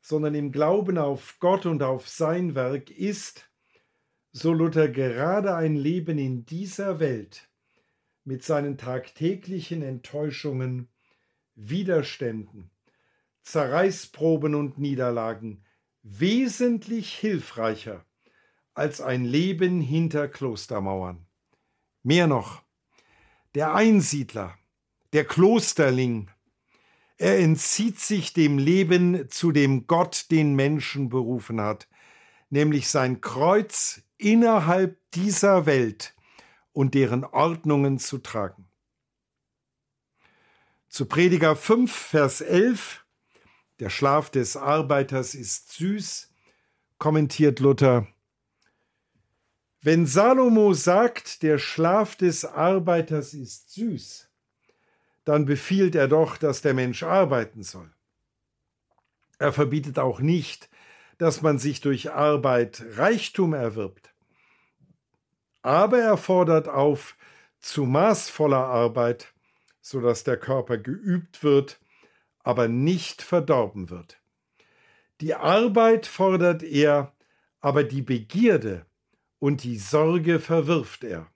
sondern 0.00 0.34
im 0.34 0.52
Glauben 0.52 0.96
auf 0.96 1.36
Gott 1.40 1.66
und 1.66 1.82
auf 1.82 2.08
sein 2.08 2.54
Werk 2.54 2.90
ist, 2.90 3.50
so 4.32 4.52
Luther 4.52 4.88
gerade 4.88 5.54
ein 5.54 5.76
Leben 5.76 6.18
in 6.18 6.46
dieser 6.46 7.00
Welt 7.00 7.50
mit 8.24 8.42
seinen 8.42 8.78
tagtäglichen 8.78 9.82
Enttäuschungen, 9.82 10.88
Widerständen, 11.54 12.70
Zerreißproben 13.42 14.54
und 14.54 14.78
Niederlagen 14.78 15.64
wesentlich 16.02 17.14
hilfreicher 17.14 18.04
als 18.74 19.00
ein 19.00 19.24
Leben 19.24 19.80
hinter 19.80 20.28
Klostermauern. 20.28 21.26
Mehr 22.02 22.26
noch, 22.26 22.62
der 23.54 23.74
Einsiedler, 23.74 24.56
der 25.12 25.24
Klosterling. 25.24 26.30
Er 27.16 27.38
entzieht 27.38 27.98
sich 27.98 28.32
dem 28.32 28.58
Leben, 28.58 29.28
zu 29.30 29.52
dem 29.52 29.86
Gott 29.86 30.26
den 30.30 30.54
Menschen 30.54 31.08
berufen 31.08 31.60
hat, 31.60 31.88
nämlich 32.50 32.88
sein 32.88 33.20
Kreuz 33.20 34.02
innerhalb 34.18 34.98
dieser 35.12 35.66
Welt 35.66 36.14
und 36.72 36.94
deren 36.94 37.24
Ordnungen 37.24 37.98
zu 37.98 38.18
tragen. 38.18 38.68
Zu 40.88 41.06
Prediger 41.06 41.56
5, 41.56 41.92
Vers 41.92 42.40
11, 42.40 43.04
der 43.80 43.90
Schlaf 43.90 44.30
des 44.30 44.56
Arbeiters 44.56 45.34
ist 45.34 45.72
süß, 45.72 46.32
kommentiert 46.98 47.60
Luther, 47.60 48.06
wenn 49.80 50.06
Salomo 50.06 50.74
sagt, 50.74 51.42
der 51.42 51.58
Schlaf 51.58 52.16
des 52.16 52.44
Arbeiters 52.44 53.32
ist 53.32 53.72
süß, 53.72 54.27
dann 55.28 55.44
befiehlt 55.44 55.94
er 55.94 56.08
doch, 56.08 56.38
dass 56.38 56.62
der 56.62 56.72
Mensch 56.72 57.02
arbeiten 57.02 57.62
soll. 57.62 57.92
Er 59.38 59.52
verbietet 59.52 59.98
auch 59.98 60.20
nicht, 60.20 60.70
dass 61.18 61.42
man 61.42 61.58
sich 61.58 61.82
durch 61.82 62.10
Arbeit 62.12 62.82
Reichtum 62.92 63.52
erwirbt. 63.52 64.14
Aber 65.60 65.98
er 65.98 66.16
fordert 66.16 66.68
auf 66.68 67.18
zu 67.60 67.84
maßvoller 67.84 68.64
Arbeit, 68.64 69.34
so 69.82 70.00
dass 70.00 70.24
der 70.24 70.38
Körper 70.38 70.78
geübt 70.78 71.42
wird, 71.42 71.78
aber 72.42 72.66
nicht 72.66 73.20
verdorben 73.20 73.90
wird. 73.90 74.18
Die 75.20 75.34
Arbeit 75.34 76.06
fordert 76.06 76.62
er, 76.62 77.12
aber 77.60 77.84
die 77.84 78.02
Begierde 78.02 78.86
und 79.40 79.62
die 79.62 79.76
Sorge 79.76 80.40
verwirft 80.40 81.04
er, 81.04 81.26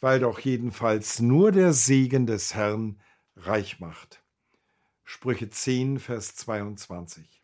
weil 0.00 0.20
doch 0.20 0.38
jedenfalls 0.38 1.18
nur 1.18 1.50
der 1.50 1.72
Segen 1.72 2.24
des 2.24 2.54
Herrn 2.54 3.00
reich 3.46 3.80
macht. 3.80 4.22
Sprüche 5.04 5.48
10, 5.50 5.98
Vers 5.98 6.36
22. 6.36 7.42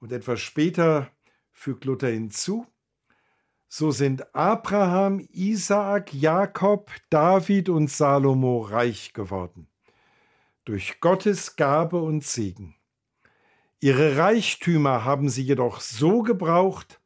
Und 0.00 0.12
etwas 0.12 0.40
später 0.40 1.10
fügt 1.52 1.84
Luther 1.84 2.08
hinzu, 2.08 2.66
so 3.68 3.90
sind 3.90 4.34
Abraham, 4.34 5.26
Isaak, 5.32 6.14
Jakob, 6.14 6.92
David 7.10 7.68
und 7.68 7.90
Salomo 7.90 8.60
reich 8.60 9.12
geworden. 9.12 9.66
Durch 10.64 11.00
Gottes 11.00 11.56
Gabe 11.56 12.00
und 12.00 12.22
Segen. 12.22 12.76
Ihre 13.80 14.16
Reichtümer 14.16 15.04
haben 15.04 15.28
sie 15.28 15.42
jedoch 15.42 15.80
so 15.80 16.22
gebraucht, 16.22 17.00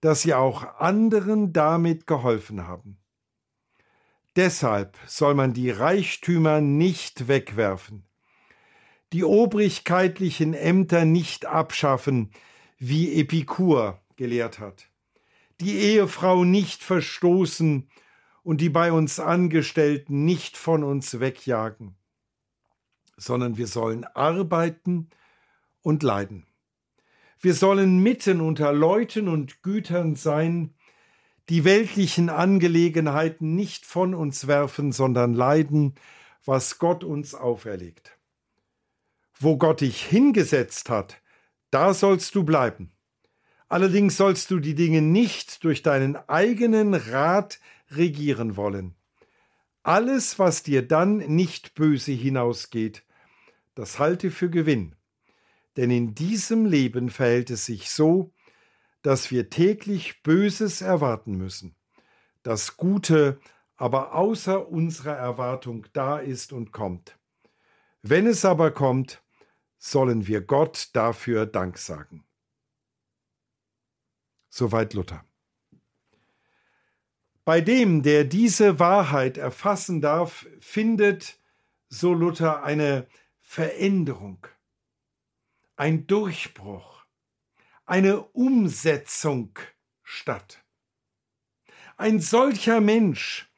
dass 0.00 0.20
sie 0.20 0.34
auch 0.34 0.78
anderen 0.78 1.54
damit 1.54 2.06
geholfen 2.06 2.68
haben. 2.68 2.98
Deshalb 4.36 4.96
soll 5.06 5.34
man 5.34 5.52
die 5.52 5.70
Reichtümer 5.70 6.60
nicht 6.60 7.28
wegwerfen, 7.28 8.04
die 9.12 9.24
obrigkeitlichen 9.24 10.54
Ämter 10.54 11.04
nicht 11.04 11.46
abschaffen, 11.46 12.32
wie 12.78 13.20
Epikur 13.20 14.00
gelehrt 14.16 14.58
hat 14.58 14.88
die 15.60 15.76
Ehefrau 15.76 16.44
nicht 16.44 16.82
verstoßen 16.82 17.88
und 18.42 18.60
die 18.60 18.68
bei 18.68 18.92
uns 18.92 19.20
Angestellten 19.20 20.24
nicht 20.24 20.56
von 20.56 20.84
uns 20.84 21.20
wegjagen, 21.20 21.94
sondern 23.16 23.56
wir 23.56 23.66
sollen 23.66 24.04
arbeiten 24.04 25.08
und 25.82 26.02
leiden. 26.02 26.46
Wir 27.40 27.54
sollen 27.54 28.02
mitten 28.02 28.40
unter 28.40 28.72
Leuten 28.72 29.28
und 29.28 29.62
Gütern 29.62 30.16
sein, 30.16 30.73
die 31.48 31.64
weltlichen 31.64 32.30
Angelegenheiten 32.30 33.54
nicht 33.54 33.84
von 33.84 34.14
uns 34.14 34.46
werfen, 34.46 34.92
sondern 34.92 35.34
leiden, 35.34 35.94
was 36.44 36.78
Gott 36.78 37.04
uns 37.04 37.34
auferlegt. 37.34 38.18
Wo 39.38 39.56
Gott 39.56 39.80
dich 39.80 40.04
hingesetzt 40.04 40.88
hat, 40.90 41.20
da 41.70 41.92
sollst 41.92 42.34
du 42.34 42.44
bleiben. 42.44 42.92
Allerdings 43.68 44.16
sollst 44.16 44.50
du 44.50 44.60
die 44.60 44.74
Dinge 44.74 45.02
nicht 45.02 45.64
durch 45.64 45.82
deinen 45.82 46.16
eigenen 46.28 46.94
Rat 46.94 47.58
regieren 47.90 48.56
wollen. 48.56 48.94
Alles, 49.82 50.38
was 50.38 50.62
dir 50.62 50.86
dann 50.86 51.18
nicht 51.18 51.74
böse 51.74 52.12
hinausgeht, 52.12 53.02
das 53.74 53.98
halte 53.98 54.30
für 54.30 54.48
Gewinn. 54.48 54.94
Denn 55.76 55.90
in 55.90 56.14
diesem 56.14 56.66
Leben 56.66 57.10
verhält 57.10 57.50
es 57.50 57.66
sich 57.66 57.90
so, 57.90 58.32
dass 59.04 59.30
wir 59.30 59.50
täglich 59.50 60.22
Böses 60.22 60.80
erwarten 60.80 61.36
müssen, 61.36 61.76
das 62.42 62.78
Gute 62.78 63.38
aber 63.76 64.14
außer 64.14 64.68
unserer 64.68 65.14
Erwartung 65.14 65.86
da 65.92 66.18
ist 66.18 66.54
und 66.54 66.72
kommt. 66.72 67.18
Wenn 68.00 68.26
es 68.26 68.46
aber 68.46 68.70
kommt, 68.70 69.22
sollen 69.76 70.26
wir 70.26 70.40
Gott 70.40 70.88
dafür 70.94 71.44
Dank 71.44 71.76
sagen. 71.76 72.24
Soweit 74.48 74.94
Luther. 74.94 75.22
Bei 77.44 77.60
dem, 77.60 78.02
der 78.02 78.24
diese 78.24 78.78
Wahrheit 78.78 79.36
erfassen 79.36 80.00
darf, 80.00 80.46
findet, 80.60 81.38
so 81.90 82.14
Luther, 82.14 82.62
eine 82.62 83.06
Veränderung, 83.38 84.46
ein 85.76 86.06
Durchbruch, 86.06 86.93
eine 87.84 88.22
Umsetzung 88.22 89.58
statt. 90.02 90.62
Ein 91.96 92.20
solcher 92.20 92.80
Mensch 92.80 93.50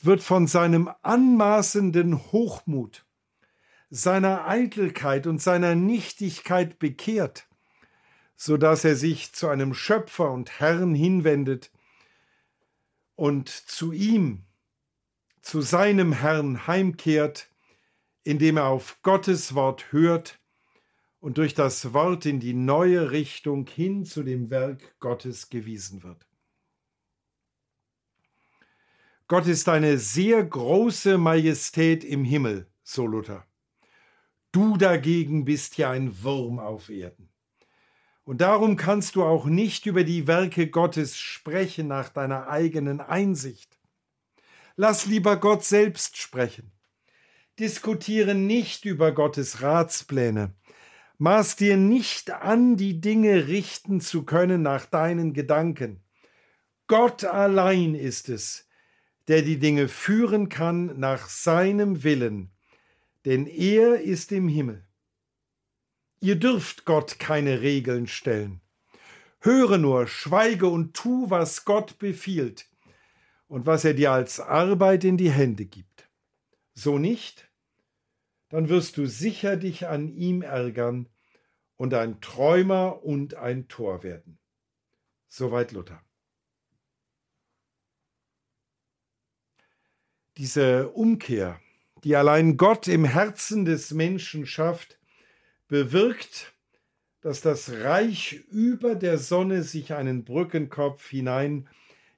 wird 0.00 0.22
von 0.22 0.46
seinem 0.46 0.90
anmaßenden 1.02 2.32
Hochmut, 2.32 3.04
seiner 3.90 4.46
Eitelkeit 4.46 5.26
und 5.26 5.40
seiner 5.40 5.74
Nichtigkeit 5.74 6.78
bekehrt 6.78 7.46
so 8.42 8.56
dass 8.56 8.84
er 8.84 8.96
sich 8.96 9.32
zu 9.32 9.46
einem 9.46 9.72
Schöpfer 9.72 10.32
und 10.32 10.58
Herrn 10.58 10.96
hinwendet 10.96 11.70
und 13.14 13.48
zu 13.48 13.92
ihm, 13.92 14.46
zu 15.42 15.60
seinem 15.60 16.12
Herrn 16.12 16.66
heimkehrt, 16.66 17.48
indem 18.24 18.56
er 18.56 18.66
auf 18.66 19.00
Gottes 19.02 19.54
Wort 19.54 19.92
hört 19.92 20.40
und 21.22 21.38
durch 21.38 21.54
das 21.54 21.92
Wort 21.92 22.26
in 22.26 22.40
die 22.40 22.52
neue 22.52 23.12
Richtung 23.12 23.64
hin 23.68 24.04
zu 24.04 24.24
dem 24.24 24.50
Werk 24.50 24.98
Gottes 24.98 25.50
gewiesen 25.50 26.02
wird. 26.02 26.26
Gott 29.28 29.46
ist 29.46 29.68
eine 29.68 29.98
sehr 29.98 30.42
große 30.42 31.18
Majestät 31.18 32.02
im 32.02 32.24
Himmel, 32.24 32.66
so 32.82 33.06
Luther. 33.06 33.46
Du 34.50 34.76
dagegen 34.76 35.44
bist 35.44 35.78
ja 35.78 35.92
ein 35.92 36.24
Wurm 36.24 36.58
auf 36.58 36.90
Erden. 36.90 37.30
Und 38.24 38.40
darum 38.40 38.76
kannst 38.76 39.14
du 39.14 39.22
auch 39.22 39.46
nicht 39.46 39.86
über 39.86 40.02
die 40.02 40.26
Werke 40.26 40.70
Gottes 40.70 41.16
sprechen 41.16 41.86
nach 41.86 42.08
deiner 42.08 42.48
eigenen 42.48 43.00
Einsicht. 43.00 43.78
Lass 44.74 45.06
lieber 45.06 45.36
Gott 45.36 45.64
selbst 45.64 46.16
sprechen. 46.16 46.72
Diskutiere 47.60 48.34
nicht 48.34 48.84
über 48.84 49.12
Gottes 49.12 49.62
Ratspläne. 49.62 50.56
Maß 51.18 51.56
dir 51.56 51.76
nicht 51.76 52.30
an, 52.30 52.76
die 52.76 53.00
Dinge 53.00 53.46
richten 53.46 54.00
zu 54.00 54.24
können 54.24 54.62
nach 54.62 54.86
deinen 54.86 55.32
Gedanken. 55.34 56.02
Gott 56.86 57.24
allein 57.24 57.94
ist 57.94 58.28
es, 58.28 58.68
der 59.28 59.42
die 59.42 59.58
Dinge 59.58 59.88
führen 59.88 60.48
kann 60.48 60.98
nach 60.98 61.28
seinem 61.28 62.02
Willen, 62.02 62.50
denn 63.24 63.46
er 63.46 64.00
ist 64.00 64.32
im 64.32 64.48
Himmel. 64.48 64.84
Ihr 66.20 66.36
dürft 66.36 66.84
Gott 66.84 67.18
keine 67.18 67.62
Regeln 67.62 68.06
stellen. 68.06 68.60
Höre 69.40 69.78
nur, 69.78 70.06
schweige 70.06 70.68
und 70.68 70.94
tu, 70.94 71.30
was 71.30 71.64
Gott 71.64 71.98
befiehlt 71.98 72.68
und 73.48 73.66
was 73.66 73.84
er 73.84 73.94
dir 73.94 74.12
als 74.12 74.38
Arbeit 74.38 75.04
in 75.04 75.16
die 75.16 75.30
Hände 75.30 75.64
gibt. 75.64 76.08
So 76.74 76.98
nicht, 76.98 77.50
dann 78.52 78.68
wirst 78.68 78.98
du 78.98 79.06
sicher 79.06 79.56
dich 79.56 79.88
an 79.88 80.08
ihm 80.08 80.42
ärgern 80.42 81.08
und 81.76 81.94
ein 81.94 82.20
Träumer 82.20 83.02
und 83.02 83.34
ein 83.34 83.66
Tor 83.66 84.02
werden. 84.02 84.38
Soweit 85.28 85.72
Luther. 85.72 86.04
Diese 90.36 90.90
Umkehr, 90.90 91.60
die 92.04 92.14
allein 92.14 92.58
Gott 92.58 92.88
im 92.88 93.06
Herzen 93.06 93.64
des 93.64 93.92
Menschen 93.92 94.44
schafft, 94.44 94.98
bewirkt, 95.68 96.52
dass 97.22 97.40
das 97.40 97.70
Reich 97.70 98.34
über 98.50 98.96
der 98.96 99.16
Sonne 99.16 99.62
sich 99.62 99.94
einen 99.94 100.24
Brückenkopf 100.24 101.08
hinein 101.08 101.70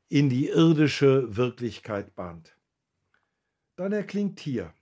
in 0.09 0.31
die 0.31 0.48
irdische 0.48 1.36
Wirklichkeit 1.36 2.16
bahnt. 2.16 2.56
Dann 3.77 3.93
erklingt 3.93 4.40
hier, 4.40 4.74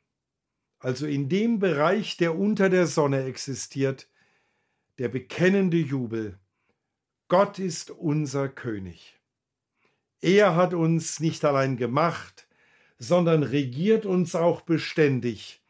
also 0.82 1.06
in 1.06 1.28
dem 1.28 1.58
Bereich, 1.58 2.16
der 2.16 2.38
unter 2.38 2.68
der 2.68 2.86
Sonne 2.86 3.24
existiert, 3.24 4.08
der 4.98 5.08
bekennende 5.08 5.78
Jubel. 5.78 6.38
Gott 7.28 7.58
ist 7.58 7.90
unser 7.90 8.48
König. 8.48 9.18
Er 10.20 10.54
hat 10.54 10.74
uns 10.74 11.18
nicht 11.20 11.44
allein 11.44 11.76
gemacht, 11.76 12.46
sondern 12.98 13.42
regiert 13.42 14.06
uns 14.06 14.34
auch 14.34 14.60
beständig 14.60 15.62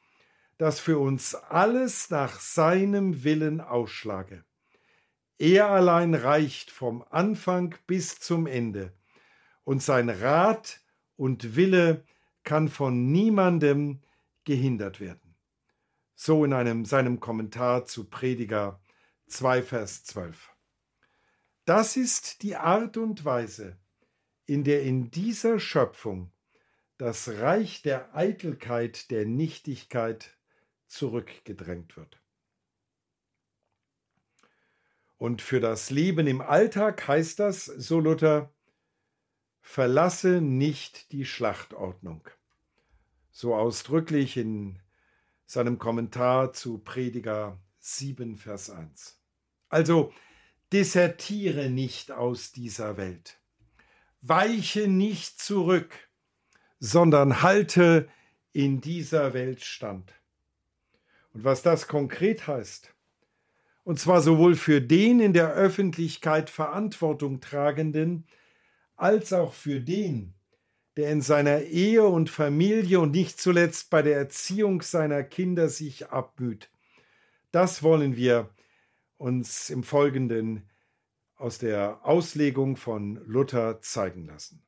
dass 0.63 0.79
für 0.79 0.99
uns 0.99 1.35
alles 1.35 2.11
nach 2.11 2.39
seinem 2.39 3.25
Willen 3.25 3.61
ausschlage. 3.61 4.45
Er 5.37 5.71
allein 5.71 6.15
reicht 6.15 6.71
vom 6.71 7.05
Anfang 7.11 7.75
bis 7.89 8.21
zum 8.21 8.47
Ende, 8.47 8.93
und 9.65 9.83
sein 9.83 10.09
Rat 10.09 10.81
und 11.17 11.57
Wille 11.57 12.05
kann 12.45 12.69
von 12.69 13.11
niemandem 13.11 14.03
gehindert 14.45 15.01
werden. 15.01 15.37
So 16.15 16.45
in 16.45 16.53
einem 16.53 16.85
seinem 16.85 17.21
Kommentar 17.21 17.85
zu 17.85 18.09
Prediger 18.09 18.81
2 19.27 19.63
Vers 19.63 20.05
12. 20.05 20.51
Das 21.65 21.97
ist 21.97 22.43
die 22.43 22.57
Art 22.57 22.97
und 22.97 23.25
Weise, 23.25 23.79
in 24.47 24.65
der 24.65 24.83
in 24.83 25.11
dieser 25.11 25.59
Schöpfung 25.59 26.33
das 26.99 27.29
Reich 27.29 27.83
der 27.83 28.15
Eitelkeit, 28.15 29.11
der 29.11 29.27
Nichtigkeit 29.27 30.37
zurückgedrängt 30.87 31.97
wird. 31.97 32.21
Und 35.17 35.41
für 35.41 35.61
das 35.61 35.91
Leben 35.91 36.27
im 36.27 36.41
Alltag 36.41 37.07
heißt 37.07 37.39
das, 37.39 37.65
so 37.65 38.01
Luther, 38.01 38.53
verlasse 39.61 40.41
nicht 40.41 41.13
die 41.13 41.25
Schlachtordnung. 41.25 42.29
So 43.33 43.55
ausdrücklich 43.55 44.37
in 44.37 44.79
seinem 45.47 45.79
Kommentar 45.79 46.53
zu 46.53 46.79
Prediger 46.79 47.59
7, 47.81 48.37
Vers 48.37 48.71
1. 48.71 49.19
Also, 49.69 50.13
desertiere 50.73 51.69
nicht 51.71 52.13
aus 52.13 52.53
dieser 52.53 52.97
Welt. 52.97 53.41
Weiche 54.21 54.87
nicht 54.87 55.41
zurück, 55.41 55.95
sondern 56.79 57.43
halte 57.43 58.09
in 58.53 58.81
dieser 58.81 59.35
Welt 59.35 59.65
stand. 59.65 60.13
Und 61.33 61.45
was 61.45 61.63
das 61.63 61.89
konkret 61.89 62.47
heißt, 62.47 62.95
und 63.85 63.99
zwar 63.99 64.21
sowohl 64.21 64.55
für 64.55 64.81
den 64.81 65.21
in 65.21 65.33
der 65.33 65.53
Öffentlichkeit 65.55 66.51
Verantwortung 66.51 67.41
tragenden, 67.41 68.27
als 68.95 69.33
auch 69.33 69.55
für 69.55 69.81
den, 69.81 70.35
der 70.97 71.11
in 71.11 71.23
seiner 71.23 71.63
Ehe 71.63 72.05
und 72.05 72.29
Familie 72.29 73.01
und 73.01 73.13
nicht 73.13 73.41
zuletzt 73.41 73.91
bei 73.91 74.03
der 74.03 74.17
Erziehung 74.17 74.83
seiner 74.83 75.23
Kinder 75.23 75.69
sich 75.69 76.09
abmüht. 76.11 76.71
Das 77.51 77.83
wollen 77.83 78.17
wir 78.17 78.51
uns 79.17 79.71
im 79.71 79.85
Folgenden 79.85 80.69
aus 81.37 81.59
der 81.59 82.01
Auslegung 82.07 82.77
von 82.77 83.21
Luther 83.27 83.81
zeigen 83.81 84.27
lassen. 84.27 84.63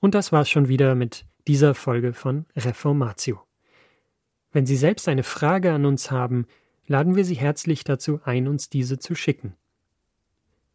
Und 0.00 0.14
das 0.14 0.32
war's 0.32 0.50
schon 0.50 0.68
wieder 0.68 0.94
mit 0.94 1.24
dieser 1.46 1.74
Folge 1.74 2.12
von 2.12 2.46
Reformatio. 2.56 3.40
Wenn 4.52 4.66
Sie 4.66 4.76
selbst 4.76 5.08
eine 5.08 5.22
Frage 5.22 5.72
an 5.72 5.86
uns 5.86 6.10
haben, 6.10 6.46
laden 6.86 7.16
wir 7.16 7.24
Sie 7.24 7.36
herzlich 7.36 7.84
dazu 7.84 8.20
ein, 8.24 8.46
uns 8.46 8.68
diese 8.68 8.98
zu 8.98 9.14
schicken. 9.14 9.56